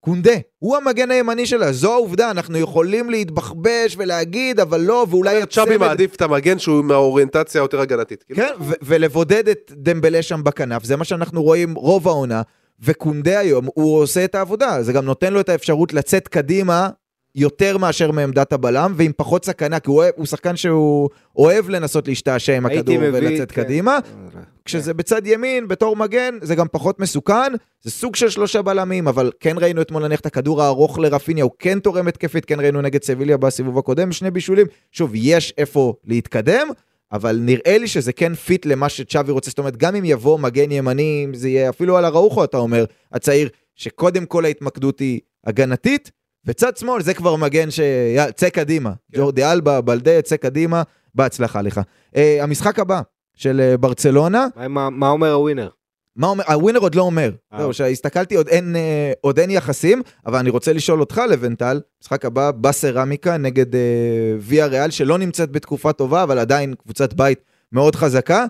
קונדה, 0.00 0.34
הוא 0.58 0.76
המגן 0.76 1.10
הימני 1.10 1.46
שלה, 1.46 1.72
זו 1.72 1.92
העובדה, 1.92 2.30
אנחנו 2.30 2.58
יכולים 2.58 3.10
להתבחבש 3.10 3.96
ולהגיד, 3.98 4.60
אבל 4.60 4.80
לא, 4.80 5.06
ואולי 5.10 5.46
צ'אבי 5.46 5.76
מעדיף 5.76 6.14
את 6.14 6.22
המגן 6.22 6.58
שהוא 6.58 6.78
עם 6.78 6.90
האוריינטציה 6.90 7.60
היותר 7.60 7.80
הגנתית. 7.80 8.22
כאילו, 8.22 8.40
כן, 8.40 8.54
ו- 8.60 8.72
ולבודד 8.82 9.48
את 9.48 9.72
דמבלה 9.76 10.22
שם 10.22 10.44
בכנף, 10.44 10.84
זה 10.84 10.96
מה 10.96 11.04
שאנחנו 11.04 11.42
רואים 11.42 11.74
רוב 11.74 12.08
העונה, 12.08 12.42
וקונדה 12.80 13.38
היום, 13.38 13.66
הוא 13.74 14.00
עושה 14.02 14.24
את 14.24 14.34
העבודה, 14.34 14.82
זה 14.82 14.92
גם 14.92 15.04
נותן 15.04 15.32
לו 15.32 15.40
את 15.40 15.48
האפשרות 15.48 15.92
לצאת 15.92 16.28
קדימה 16.28 16.88
יותר 17.34 17.78
מאשר 17.78 18.10
מעמדת 18.10 18.52
הבלם, 18.52 18.92
ועם 18.96 19.12
פחות 19.16 19.44
סכנה, 19.44 19.80
כי 19.80 19.90
הוא, 19.90 20.04
הוא 20.16 20.26
שחקן 20.26 20.56
שהוא 20.56 21.08
אוהב 21.36 21.68
לנסות 21.68 22.08
להשתעשע 22.08 22.56
עם 22.56 22.66
הכדור 22.66 22.98
מביא, 22.98 23.08
ולצאת 23.12 23.52
כן. 23.52 23.62
קדימה. 23.62 23.98
כשזה 24.64 24.94
בצד 24.94 25.26
ימין, 25.26 25.68
בתור 25.68 25.96
מגן, 25.96 26.38
זה 26.42 26.54
גם 26.54 26.66
פחות 26.72 27.00
מסוכן, 27.00 27.52
זה 27.82 27.90
סוג 27.90 28.16
של 28.16 28.30
שלושה 28.30 28.62
בלמים, 28.62 29.08
אבל 29.08 29.32
כן 29.40 29.56
ראינו 29.58 29.82
אתמול 29.82 30.02
נניח 30.02 30.20
את 30.20 30.26
הכדור 30.26 30.62
הארוך 30.62 30.98
לרפיניה, 30.98 31.44
הוא 31.44 31.52
כן 31.58 31.80
תורם 31.80 32.08
התקפית, 32.08 32.44
כן 32.44 32.60
ראינו 32.60 32.82
נגד 32.82 33.02
סביליה 33.02 33.36
בסיבוב 33.36 33.78
הקודם, 33.78 34.12
שני 34.12 34.30
בישולים. 34.30 34.66
שוב, 34.92 35.12
יש 35.14 35.54
איפה 35.58 35.94
להתקדם, 36.04 36.68
אבל 37.12 37.38
נראה 37.40 37.78
לי 37.78 37.88
שזה 37.88 38.12
כן 38.12 38.34
fit 38.34 38.66
למה 38.66 38.88
שצ'אבי 38.88 39.32
רוצה, 39.32 39.50
זאת 39.50 39.58
אומרת, 39.58 39.76
גם 39.76 39.96
אם 39.96 40.04
יבוא 40.04 40.38
מגן 40.38 40.72
ימני, 40.72 41.26
זה 41.32 41.48
יהיה 41.48 41.68
אפילו 41.68 41.96
על 41.96 42.04
אראוחו, 42.04 42.44
אתה 42.44 42.56
אומר, 42.56 42.84
הצעיר, 43.12 43.48
שקודם 43.74 44.26
כל 44.26 44.44
ההתמקדות 44.44 44.98
היא 44.98 45.20
הגנתית, 45.46 46.10
וצד 46.44 46.76
שמאל 46.76 47.02
זה 47.02 47.14
כבר 47.14 47.36
מגן 47.36 47.70
ש... 47.70 47.80
צא 48.36 48.48
קדימה. 48.48 48.90
כן. 48.90 49.18
ג'ורדי 49.18 49.44
אלבה, 49.44 49.80
בלדה, 49.80 50.22
צא 50.22 50.36
קדימה, 50.36 50.82
בהצלחה 51.14 51.62
לך. 51.62 51.80
אה, 52.16 52.42
המשחק 52.42 52.78
הבא 52.78 53.00
של 53.40 53.60
אה, 53.60 53.76
ברצלונה, 53.76 54.46
מה- 54.68 54.90
מה- 54.90 55.08
אומר 55.10 55.32
הווינר? 55.32 55.68
מה 56.16 56.26
אומר, 56.26 56.44
הווינר 56.48 56.78
עוד 56.80 56.94
לא 56.94 57.02
אומר. 57.02 57.30
אה. 57.52 57.58
זהו, 57.58 57.72
שהסתכלתי, 57.72 58.34
עוד 58.34 58.48
אין, 58.48 58.76
אה, 58.76 59.12
עוד 59.20 59.38
אין 59.38 59.50
יחסים, 59.50 60.02
אבל 60.26 60.38
אני 60.38 60.50
רוצה 60.50 60.72
לשאול 60.72 61.00
אותך, 61.00 61.20
לבנטל, 61.30 61.80
משחק 62.02 62.24
הבא 62.24 62.50
בסרמיקה 62.50 63.36
נגד 63.36 63.74
אה, 63.74 63.80
ויה 64.38 64.66
ריאל, 64.66 64.90
שלא 64.90 65.18
נמצאת 65.18 65.50
בתקופה 65.52 65.92
טובה, 65.92 66.22
אבל 66.22 66.38
עדיין 66.38 66.74
קבוצת 66.74 67.12
בית 67.12 67.40
מאוד 67.72 67.96
חזקה. 67.96 68.44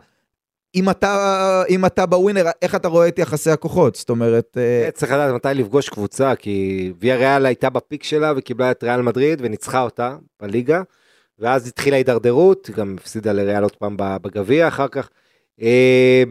אם 0.74 0.90
אתה, 0.90 1.62
אם 1.68 1.86
אתה 1.86 2.06
בווינר, 2.06 2.44
איך 2.62 2.74
אתה 2.74 2.88
רואה 2.88 3.08
את 3.08 3.18
יחסי 3.18 3.50
הכוחות? 3.50 3.96
זאת 3.96 4.10
אומרת, 4.10 4.56
אה, 4.60 4.90
צריך 4.94 5.12
לדעת 5.12 5.34
מתי 5.34 5.48
לפגוש 5.54 5.88
קבוצה, 5.88 6.34
כי 6.34 6.92
ויה 7.00 7.16
ריאל 7.16 7.46
הייתה 7.46 7.70
בפיק 7.70 8.02
שלה 8.02 8.32
וקיבלה 8.36 8.70
את 8.70 8.84
ריאל 8.84 9.02
מדריד 9.02 9.38
וניצחה 9.42 9.82
אותה 9.82 10.16
בליגה. 10.42 10.82
ואז 11.40 11.68
התחילה 11.68 11.96
הידרדרות, 11.96 12.70
גם 12.76 12.96
הפסידה 13.00 13.32
לריאל 13.32 13.62
עוד 13.62 13.76
פעם 13.76 13.94
בגביע 13.98 14.68
אחר 14.68 14.88
כך. 14.88 15.10
אה, 15.62 16.22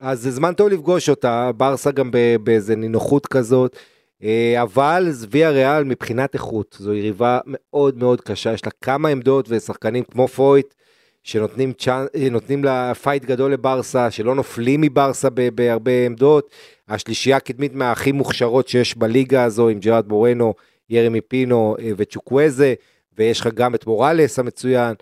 אז 0.00 0.20
זה 0.20 0.30
זמן 0.30 0.54
טוב 0.54 0.68
לפגוש 0.68 1.08
אותה, 1.08 1.50
ברסה 1.56 1.90
גם 1.90 2.10
באיזה 2.42 2.76
נינוחות 2.76 3.26
כזאת, 3.26 3.76
אה, 4.22 4.62
אבל 4.62 5.08
ויה 5.30 5.50
ריאל 5.50 5.84
מבחינת 5.84 6.34
איכות, 6.34 6.76
זו 6.80 6.94
יריבה 6.94 7.38
מאוד 7.46 7.98
מאוד 7.98 8.20
קשה, 8.20 8.52
יש 8.52 8.64
לה 8.64 8.70
כמה 8.80 9.08
עמדות 9.08 9.46
ושחקנים 9.48 10.04
כמו 10.04 10.28
פויט, 10.28 10.74
שנותנים 11.22 11.72
chan... 11.72 12.06
אה, 12.14 12.56
לה 12.62 12.94
fight 12.94 13.24
גדול 13.24 13.52
לברסה, 13.52 14.10
שלא 14.10 14.34
נופלים 14.34 14.80
מברסה 14.80 15.28
בהרבה 15.30 16.06
עמדות. 16.06 16.50
השלישייה 16.88 17.36
הקדמית 17.36 17.74
מהכי 17.74 18.12
מוכשרות 18.12 18.68
שיש 18.68 18.96
בליגה 18.96 19.44
הזו, 19.44 19.68
עם 19.68 19.78
ג'רארד 19.78 20.08
מורנו, 20.08 20.54
ירמי 20.90 21.20
פינו 21.20 21.76
אה, 21.80 21.90
וצ'וקוויזה, 21.96 22.74
ויש 23.18 23.40
לך 23.40 23.48
גם 23.54 23.74
את 23.74 23.86
מוראלס 23.86 24.38
המצוין, 24.38 24.94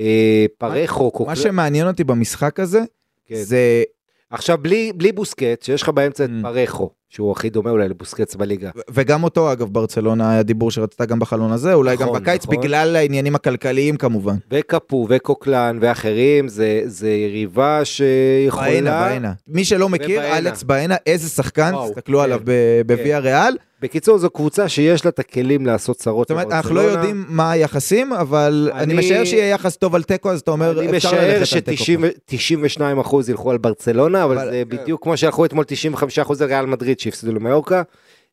אה, 0.00 0.46
פרחו, 0.58 1.10
קוקלן... 1.10 1.30
מה 1.30 1.36
שמעניין 1.36 1.86
אותי 1.86 2.04
במשחק 2.04 2.60
הזה, 2.60 2.80
כן. 3.26 3.34
זה... 3.34 3.82
עכשיו 4.30 4.58
בלי, 4.58 4.92
בלי 4.96 5.12
בוסקט, 5.12 5.62
שיש 5.62 5.82
לך 5.82 5.88
באמצע 5.88 6.24
את 6.24 6.30
Mm. 6.30 6.42
פרחו, 6.42 6.90
שהוא 7.08 7.32
הכי 7.32 7.50
דומה 7.50 7.70
אולי 7.70 7.88
לבוסקטס 7.88 8.34
בליגה. 8.34 8.70
וגם 8.90 9.24
אותו, 9.24 9.52
אגב, 9.52 9.68
ברצלונה 9.72 10.30
היה 10.32 10.42
דיבור 10.42 10.70
שרצתה 10.70 11.04
גם 11.04 11.18
בחלון 11.18 11.52
הזה, 11.52 11.74
אולי 11.74 11.96
גם 11.96 12.02
נכון, 12.02 12.22
בקיץ, 12.22 12.44
נכון. 12.44 12.56
בגלל 12.56 12.96
העניינים 12.96 13.34
הכלכליים 13.34 13.96
כמובן. 13.96 14.34
וקפו 14.50 15.06
וקוקלן 15.10 15.78
ואחרים, 15.80 16.48
זה, 16.48 16.80
זה 16.84 17.10
יריבה 17.10 17.84
שיכולה... 17.84 18.66
בעינה, 18.66 19.04
בעינה. 19.08 19.32
מי 19.48 19.64
שלא 19.64 19.88
מכיר, 19.88 20.18
ובעינה. 20.20 20.38
אלכס 20.38 20.62
בעינה, 20.62 20.96
איזה 21.06 21.28
שחקן, 21.28 21.72
תסתכלו 21.88 22.18
כן, 22.18 22.24
עליו 22.24 22.40
בוויה 22.86 23.18
ריאל. 23.18 23.56
בקיצור, 23.86 24.18
זו 24.18 24.30
קבוצה 24.30 24.68
שיש 24.68 25.04
לה 25.04 25.08
את 25.08 25.18
הכלים 25.18 25.66
לעשות 25.66 25.96
צרות 25.96 26.28
זאת 26.28 26.30
אומרת, 26.30 26.52
אנחנו 26.52 26.74
לא. 26.74 26.80
יודעים 26.80 27.24
מה 27.28 27.50
היחסים, 27.50 28.12
אבל 28.12 28.70
אני 28.74 28.82
אני- 28.82 28.94
משער 28.94 29.24
שיהיה 29.24 29.48
יחס 29.48 29.76
טוב 29.76 29.94
על 29.94 30.02
תיקו, 30.02 30.30
אז 30.30 30.40
אתה 30.40 30.50
אומר, 30.50 30.80
אני 30.80 30.96
אפשר 30.96 31.08
משער 31.12 31.28
ללכת 31.38 31.52
על 31.52 31.60
תיקו. 31.60 31.84
ש-92 31.84 33.00
אחוז 33.00 33.28
ילכו 33.30 33.50
על 33.50 33.58
ברצלונה, 33.58 34.24
אבל 34.24 34.38
אבל- 34.38 34.50
זה 34.50 34.62
בדיוק 34.68 35.02
כמו 35.02 35.16
שהלכו 35.16 35.44
אתמול 35.44 35.64
95 35.64 36.18
אחוז 36.18 36.42
על 36.42 36.48
ריאל 36.48 36.66
מדריד 36.66 37.00
שהפסידו 37.00 37.32
למיורקה. 37.32 37.82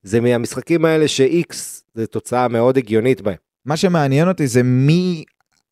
זה 0.03 0.21
מהמשחקים 0.21 0.85
האלה 0.85 1.07
ש-X 1.07 1.55
זה 1.95 2.07
תוצאה 2.07 2.47
מאוד 2.47 2.77
הגיונית 2.77 3.21
בהם. 3.21 3.35
מה 3.65 3.77
שמעניין 3.77 4.27
אותי 4.27 4.47
זה 4.47 4.63
מי, 4.63 5.23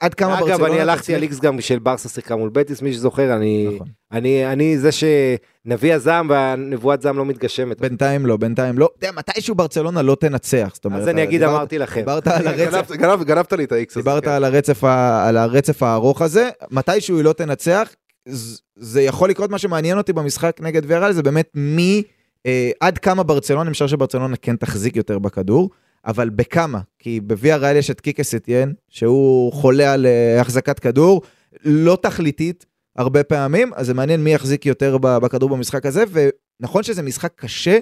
עד 0.02 0.14
כמה 0.14 0.30
ברצלונה... 0.36 0.56
אגב, 0.56 0.64
אני 0.64 0.82
הלכתי 0.82 1.16
על 1.16 1.24
X 1.24 1.42
גם 1.42 1.62
של 1.62 1.80
ברסה 1.80 2.10
שיחקה 2.10 2.36
מול 2.36 2.50
בטיס, 2.54 2.82
מי 2.82 2.94
שזוכר, 2.94 3.36
אני, 3.36 3.70
נכון. 3.76 3.88
אני, 4.12 4.52
אני 4.54 4.78
זה 4.78 4.90
שנביא 4.92 5.94
הזעם 5.94 6.30
והנבואת 6.30 7.02
זעם 7.02 7.18
לא 7.18 7.26
מתגשמת. 7.26 7.82
בינתיים 7.82 8.26
לא, 8.26 8.38
בינתיים 8.38 8.78
לא. 8.78 8.90
אתה 8.98 9.08
יודע, 9.08 9.18
מתישהו 9.20 9.56
ברצלונה 9.56 10.02
לא 10.02 10.18
תנצח, 10.20 10.72
זאת 10.74 10.86
אומרת... 10.86 11.02
אז 11.02 11.08
אני 11.08 11.24
אגיד, 11.24 11.44
אמרתי 11.44 11.78
לכם. 11.78 12.00
דיברת 12.00 12.28
על 12.28 12.48
הרצף, 12.48 12.92
גנבת- 12.92 12.98
גנב- 12.98 13.24
גנבת 13.24 13.54
לי 13.54 13.64
את 13.64 13.72
ה-X 13.72 13.86
הזה. 13.92 14.00
דיברת 14.00 14.24
כן. 14.24 14.30
על 14.32 14.44
הרצף, 14.44 14.84
ה- 14.84 15.28
על 15.28 15.38
הרצף 15.38 15.84
הארוך 15.84 16.22
הזה, 16.22 16.50
מתישהו 16.72 17.18
היא 17.18 17.24
לא 17.26 17.34
תנצח, 17.34 17.90
זה 18.76 19.02
יכול 19.02 19.30
לקרות, 19.30 19.50
מה 19.50 19.58
שמעניין 19.58 19.98
אותי 19.98 20.14
במשחק 20.14 20.58
נגד 20.62 20.82
ויארל 20.88 21.12
זה 21.12 21.24
באמת 21.24 21.50
מי, 21.56 22.04
אה, 22.46 22.72
עד 22.80 22.98
כמה 22.98 23.24
ברצלונה, 23.24 23.62
אני 23.62 23.72
משער 23.72 23.88
שברצלונה 23.88 24.38
כן 24.38 24.56
תחזיק 24.56 24.96
יותר 24.96 25.20
בכדור, 25.20 25.70
אבל 26.06 26.30
בכמה, 26.30 26.80
כי 27.00 27.20
בוויה 27.20 27.58
ריאל 27.58 27.76
יש 27.76 27.92
את 27.92 28.02
קיקס 28.02 28.36
אתיין, 28.36 28.74
שהוא 28.90 29.54
חולה 29.54 29.94
על 29.94 30.06
אה, 30.06 30.42
החזקת 30.42 30.80
כדור, 30.80 31.22
לא 31.66 31.98
תכליתית 32.02 32.66
הרבה 32.96 33.24
פעמים, 33.24 33.72
אז 33.76 33.86
זה 33.86 33.94
מעניין 33.94 34.24
מי 34.24 34.34
יחזיק 34.34 34.66
יותר 34.66 34.98
בכדור 34.98 35.50
במשחק 35.50 35.86
הזה, 35.86 36.04
ונכון 36.12 36.84
שזה 36.84 37.02
משחק 37.02 37.32
קשה 37.36 37.80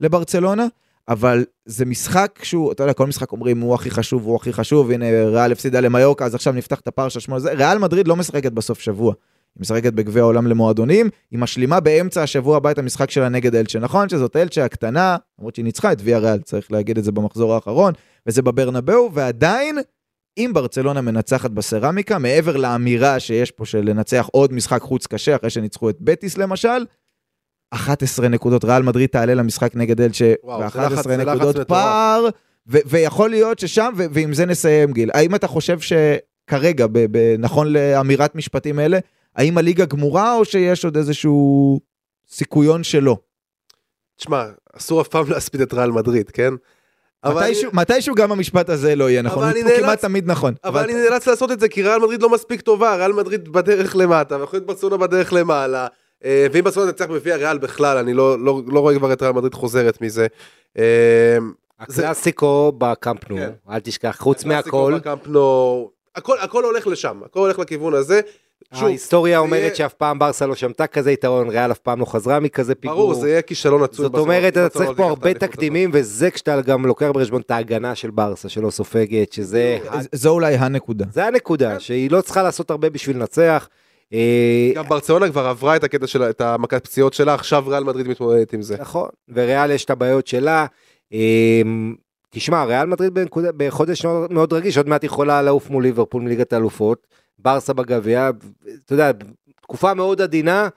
לברצלונה, 0.00 0.66
אבל 1.08 1.44
זה 1.64 1.84
משחק 1.84 2.38
שהוא, 2.42 2.72
אתה 2.72 2.82
יודע, 2.82 2.92
כל 2.92 3.06
משחק 3.06 3.32
אומרים 3.32 3.60
הוא 3.60 3.74
הכי 3.74 3.90
חשוב, 3.90 4.24
הוא 4.24 4.36
הכי 4.36 4.52
חשוב, 4.52 4.90
הנה 4.90 5.06
ריאל 5.26 5.52
הפסידה 5.52 5.80
למיורקה, 5.80 6.24
אז 6.24 6.34
עכשיו 6.34 6.52
נפתח 6.52 6.80
את 6.80 6.88
הפער 6.88 7.08
של 7.08 7.20
שמונה, 7.20 7.50
ריאל 7.52 7.78
מדריד 7.78 8.08
לא 8.08 8.16
משחקת 8.16 8.52
בסוף 8.52 8.80
שבוע. 8.80 9.14
היא 9.56 9.60
משחקת 9.60 9.92
בגביע 9.92 10.22
העולם 10.22 10.46
למועדונים, 10.46 11.08
היא 11.30 11.38
משלימה 11.38 11.80
באמצע 11.80 12.22
השבוע 12.22 12.56
הבא 12.56 12.70
את 12.70 12.78
המשחק 12.78 13.10
שלה 13.10 13.28
נגד 13.28 13.54
אלצ'ה. 13.54 13.78
נכון 13.78 14.08
שזאת 14.08 14.36
אלצ'ה 14.36 14.64
הקטנה, 14.64 15.16
למרות 15.38 15.54
שהיא 15.54 15.64
ניצחה 15.64 15.92
את 15.92 15.98
ויה 16.04 16.18
ריאל, 16.18 16.38
צריך 16.38 16.72
להגיד 16.72 16.98
את 16.98 17.04
זה 17.04 17.12
במחזור 17.12 17.54
האחרון, 17.54 17.92
וזה 18.26 18.42
בברנבאו, 18.42 19.10
ועדיין, 19.12 19.78
אם 20.38 20.50
ברצלונה 20.54 21.00
מנצחת 21.00 21.50
בסרמיקה, 21.50 22.18
מעבר 22.18 22.56
לאמירה 22.56 23.20
שיש 23.20 23.50
פה 23.50 23.66
של 23.66 23.78
לנצח 23.90 24.28
עוד 24.32 24.52
משחק 24.52 24.80
חוץ 24.82 25.06
קשה, 25.06 25.36
אחרי 25.36 25.50
שניצחו 25.50 25.90
את 25.90 25.96
בטיס 26.00 26.38
למשל, 26.38 26.84
11 27.70 28.28
נקודות, 28.28 28.64
ריאל 28.64 28.82
מדריד 28.82 29.08
תעלה 29.08 29.34
למשחק 29.34 29.74
נגד 29.76 30.00
אלצ'ה, 30.00 30.32
וואו, 30.44 30.58
זה 30.60 30.64
לחץ- 30.66 30.76
ו-11 30.76 31.02
זה 31.02 31.16
לחץ 31.16 31.36
נקודות. 31.36 31.68
פער, 31.68 32.28
ויכול 32.66 33.30
להיות 33.30 33.58
ששם, 33.58 33.92
ועם 33.96 34.34
זה 34.34 34.46
נסיים 34.46 34.92
גיל. 34.92 35.10
האם 35.14 35.34
אתה 35.34 35.46
חושב 35.46 35.78
שכרגע, 35.80 36.86
נכון 37.38 37.72
לאמירת 37.72 38.34
משפטים 38.34 38.80
אלה, 38.80 38.98
האם 39.36 39.58
הליגה 39.58 39.84
גמורה 39.84 40.34
או 40.34 40.44
שיש 40.44 40.84
עוד 40.84 40.96
איזשהו 40.96 41.80
סיכויון 42.30 42.82
שלא? 42.84 43.16
תשמע, 44.16 44.44
אסור 44.76 45.00
אף 45.00 45.08
פעם 45.08 45.30
להספיד 45.30 45.60
את 45.60 45.72
ריאל 45.74 45.90
מדריד, 45.90 46.30
כן? 46.30 46.54
אבל 47.24 47.38
אני- 47.42 47.50
מתישהו, 47.50 47.70
מתישהו 47.72 48.14
גם 48.14 48.32
המשפט 48.32 48.68
הזה 48.68 48.96
לא 48.96 49.10
יהיה 49.10 49.22
נכון, 49.22 49.42
אבל 49.42 49.52
הוא 49.52 49.60
אני 49.60 49.70
נאלץ- 49.70 49.80
כמעט 49.82 50.00
תמיד 50.00 50.30
נכון. 50.30 50.54
אבל 50.64 50.82
אני 50.82 50.94
נאלץ 50.94 51.26
לעשות 51.26 51.50
את 51.52 51.60
זה 51.60 51.68
כי 51.68 51.82
ריאל 51.82 51.98
מדריד 52.00 52.22
לא 52.22 52.30
מספיק 52.30 52.60
טובה, 52.60 52.96
ריאל 52.96 53.12
מדריד 53.12 53.48
בדרך 53.52 53.96
למטה, 53.96 54.36
ויכול 54.36 54.56
להיות 54.56 54.66
ברצלונה 54.66 54.96
בדרך 54.96 55.32
למעלה. 55.32 55.86
אה, 56.24 56.46
ואם 56.52 56.64
ברצלונה 56.64 56.92
תנצח 56.92 57.06
בגביע 57.10 57.36
ריאל 57.36 57.58
בכלל, 57.58 57.96
אני 57.98 58.14
לא, 58.14 58.38
לא, 58.44 58.60
לא 58.66 58.80
רואה 58.80 58.94
כבר 58.98 59.12
את 59.12 59.22
ריאל 59.22 59.32
מדריד 59.32 59.54
חוזרת 59.54 60.00
מזה. 60.00 60.26
אה, 60.78 61.38
הקלאסיקו 61.80 62.72
בקמפנו, 62.78 63.36
כן. 63.36 63.50
אל 63.70 63.80
תשכח, 63.80 64.16
חוץ 64.20 64.44
מהכל, 64.44 64.58
הקלאסיקו 64.94 65.10
בקמפנו, 65.10 65.90
הכל, 66.16 66.36
הכל 66.40 66.64
הולך 66.64 66.86
לשם, 66.86 67.20
הכל 67.24 67.40
הולך 67.40 67.58
לכיוון 67.58 67.94
הזה. 67.94 68.20
שוב, 68.74 68.84
ההיסטוריה 68.84 69.34
זה 69.38 69.38
אומרת 69.38 69.60
יהיה- 69.62 69.74
שאף 69.74 69.92
פעם 69.94 70.18
ברסה 70.18 70.46
לא 70.46 70.54
שמטה 70.54 70.86
כזה 70.86 71.12
יתרון, 71.12 71.48
ריאל 71.48 71.70
אף 71.72 71.78
פעם 71.78 72.00
לא 72.00 72.04
חזרה 72.04 72.40
מכזה 72.40 72.74
פיגור. 72.74 72.96
ברור, 72.96 73.14
זה 73.14 73.28
יהיה 73.30 73.42
כישלון 73.42 73.82
עצום. 73.82 74.04
זאת 74.06 74.14
אומרת, 74.14 74.52
אתה 74.52 74.68
צריך 74.68 74.90
פה 74.96 75.08
הרבה. 75.08 75.34
תקדימים, 75.34 75.90
וזה 75.92 76.30
כשאתה 76.30 76.60
גם 76.60 76.86
לוקח 76.86 77.06
בחשבון 77.14 77.40
את 77.40 77.50
ההגנה 77.50 77.94
של 77.94 78.10
ברסה, 78.10 78.48
שלא 78.48 78.70
סופגת, 78.70 79.32
שזה... 79.32 79.78
זו 80.12 80.30
אולי 80.30 80.54
הנקודה. 80.54 81.04
זה 81.12 81.26
הנקודה, 81.26 81.80
שהיא 81.80 82.10
לא 82.10 82.20
צריכה 82.20 82.42
לעשות 82.42 82.70
הרבה 82.70 82.90
בשביל 82.90 83.16
לנצח. 83.16 83.68
אה, 84.12 84.72
גם 84.74 84.84
ברצלונה 84.88 85.28
כבר 85.30 85.46
עברה 85.46 85.76
את 85.76 85.84
הקטע 85.84 86.06
שלה, 86.06 86.30
את 86.30 86.40
המכת 86.40 86.84
פציעות 86.84 87.12
שלה, 87.14 87.34
עכשיו 87.34 87.64
ריאל 87.66 87.84
מדריד 87.84 88.08
מתמודדת 88.08 88.52
עם 88.52 88.62
זה. 88.62 88.76
נכון, 88.80 89.08
וריאל 89.28 89.70
יש 89.70 89.84
את 89.84 89.90
הבעיות 89.90 90.26
שלה. 90.26 90.66
אה, 91.12 91.62
תשמע, 92.30 92.64
ריאל 92.64 92.86
מדריד 92.86 93.14
בנקודה- 93.14 93.52
בחודש 93.56 94.04
מאוד- 94.04 94.32
מאוד 94.32 94.52
רגיש, 94.52 94.76
עוד 94.76 94.88
מעט 94.88 95.04
יכולה 95.04 95.42
לעוף 95.42 95.70
מול 95.70 95.82
ליברפול 95.82 96.22
מליגת 96.22 96.52
האלופות, 96.52 97.06
ברסה 97.42 97.72
בגביע, 97.72 98.30
אתה 98.84 98.94
יודע, 98.94 99.10
תקופה 99.62 99.94
מאוד 99.94 100.20
עדינה. 100.20 100.68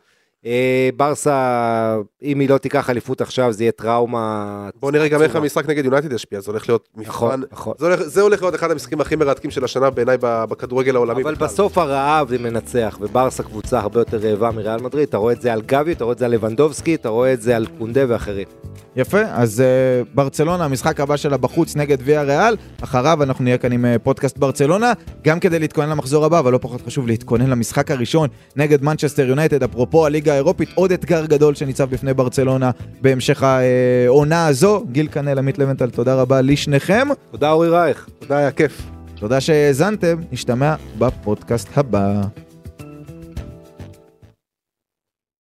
אה, 0.45 0.89
ברסה, 0.97 1.97
אם 2.23 2.39
היא 2.39 2.49
לא 2.49 2.57
תיקח 2.57 2.89
אליפות 2.89 3.21
עכשיו, 3.21 3.51
זה 3.53 3.63
יהיה 3.63 3.71
טראומה. 3.71 4.69
בוא 4.79 4.91
נראה 4.91 5.07
גם 5.07 5.21
איך. 5.21 5.35
המשחק 5.35 5.69
נגד 5.69 5.85
יונייטד 5.85 6.11
ישפיע, 6.11 6.39
זה 6.39 6.51
הולך 6.51 6.69
להיות 6.69 6.89
נכון, 6.95 7.39
מבחן. 7.39 7.41
נכון. 7.51 7.73
זה 7.79 7.85
הולך, 7.85 8.01
זה 8.01 8.21
הולך 8.21 8.41
להיות 8.41 8.55
אחד 8.55 8.71
המשחקים 8.71 9.01
הכי 9.01 9.15
מרתקים 9.15 9.51
של 9.51 9.63
השנה 9.63 9.89
בעיניי 9.89 10.17
ב- 10.21 10.43
בכדורגל 10.49 10.95
העולמי. 10.95 11.23
אבל 11.23 11.33
בכלל. 11.35 11.47
בסוף 11.47 11.77
הרעב 11.77 12.29
זה 12.29 12.37
מנצח, 12.37 12.97
וברסה 13.01 13.43
קבוצה 13.43 13.79
הרבה 13.79 13.99
יותר 13.99 14.17
רעבה 14.17 14.51
מריאל 14.51 14.81
מדריד, 14.81 15.07
אתה 15.07 15.17
רואה 15.17 15.33
את 15.33 15.41
זה 15.41 15.53
על 15.53 15.61
גבי, 15.61 15.91
אתה 15.91 16.03
רואה 16.03 16.13
את 16.13 16.17
זה 16.19 16.25
על 16.25 16.31
לבנדובסקי, 16.31 16.95
אתה 16.95 17.09
רואה 17.09 17.33
את 17.33 17.41
זה 17.41 17.55
על 17.55 17.67
קונדה 17.77 18.01
ואחרים. 18.07 18.47
יפה, 18.95 19.21
אז 19.21 19.63
uh, 19.63 20.09
ברצלונה, 20.13 20.65
המשחק 20.65 20.99
הבא 20.99 21.17
שלה 21.17 21.37
בחוץ 21.37 21.75
נגד 21.75 21.97
ויה 22.01 22.23
ריאל, 22.23 22.55
אחריו 22.81 23.23
אנחנו 23.23 23.43
נהיה 23.43 23.57
כאן 23.57 23.71
עם 23.71 23.85
uh, 23.85 23.99
פודקאסט 23.99 24.37
ברצלונה, 24.37 24.93
גם 25.23 25.39
כדי 25.39 25.59
להתכונן 25.59 25.89
למחזור 25.89 26.25
הבא, 26.25 26.39
אבל 26.39 26.51
לא 26.51 26.59
פחות 26.61 26.81
חשוב 26.81 27.07
להתכונן 27.07 27.49
למשחק 27.49 27.91
הראשון 27.91 28.29
נגד 28.55 28.83
מנצ'סטר 28.83 29.27
יונייטד, 29.27 29.63
אפרופו 29.63 30.05
הליגה 30.05 30.32
האירופית, 30.33 30.69
עוד 30.75 30.91
אתגר 30.91 31.25
גדול 31.25 31.55
שניצב 31.55 31.89
בפני 31.89 32.13
ברצלונה 32.13 32.71
בהמשך 33.01 33.43
העונה 33.43 34.47
הזו. 34.47 34.83
גיל 34.91 35.07
קנל, 35.07 35.37
עמית 35.39 35.59
לבנטל, 35.59 35.89
תודה 35.89 36.15
רבה 36.15 36.41
לשניכם, 36.41 37.07
תודה 37.31 37.51
אורי 37.51 37.69
רייך. 37.69 38.07
תודה, 38.19 38.37
היה 38.37 38.51
כיף. 38.51 38.81
תודה 39.15 39.41
שהאזנתם, 39.41 40.19
נשתמע 40.31 40.75
בפודקאסט 40.97 41.77
הבא. 41.77 42.21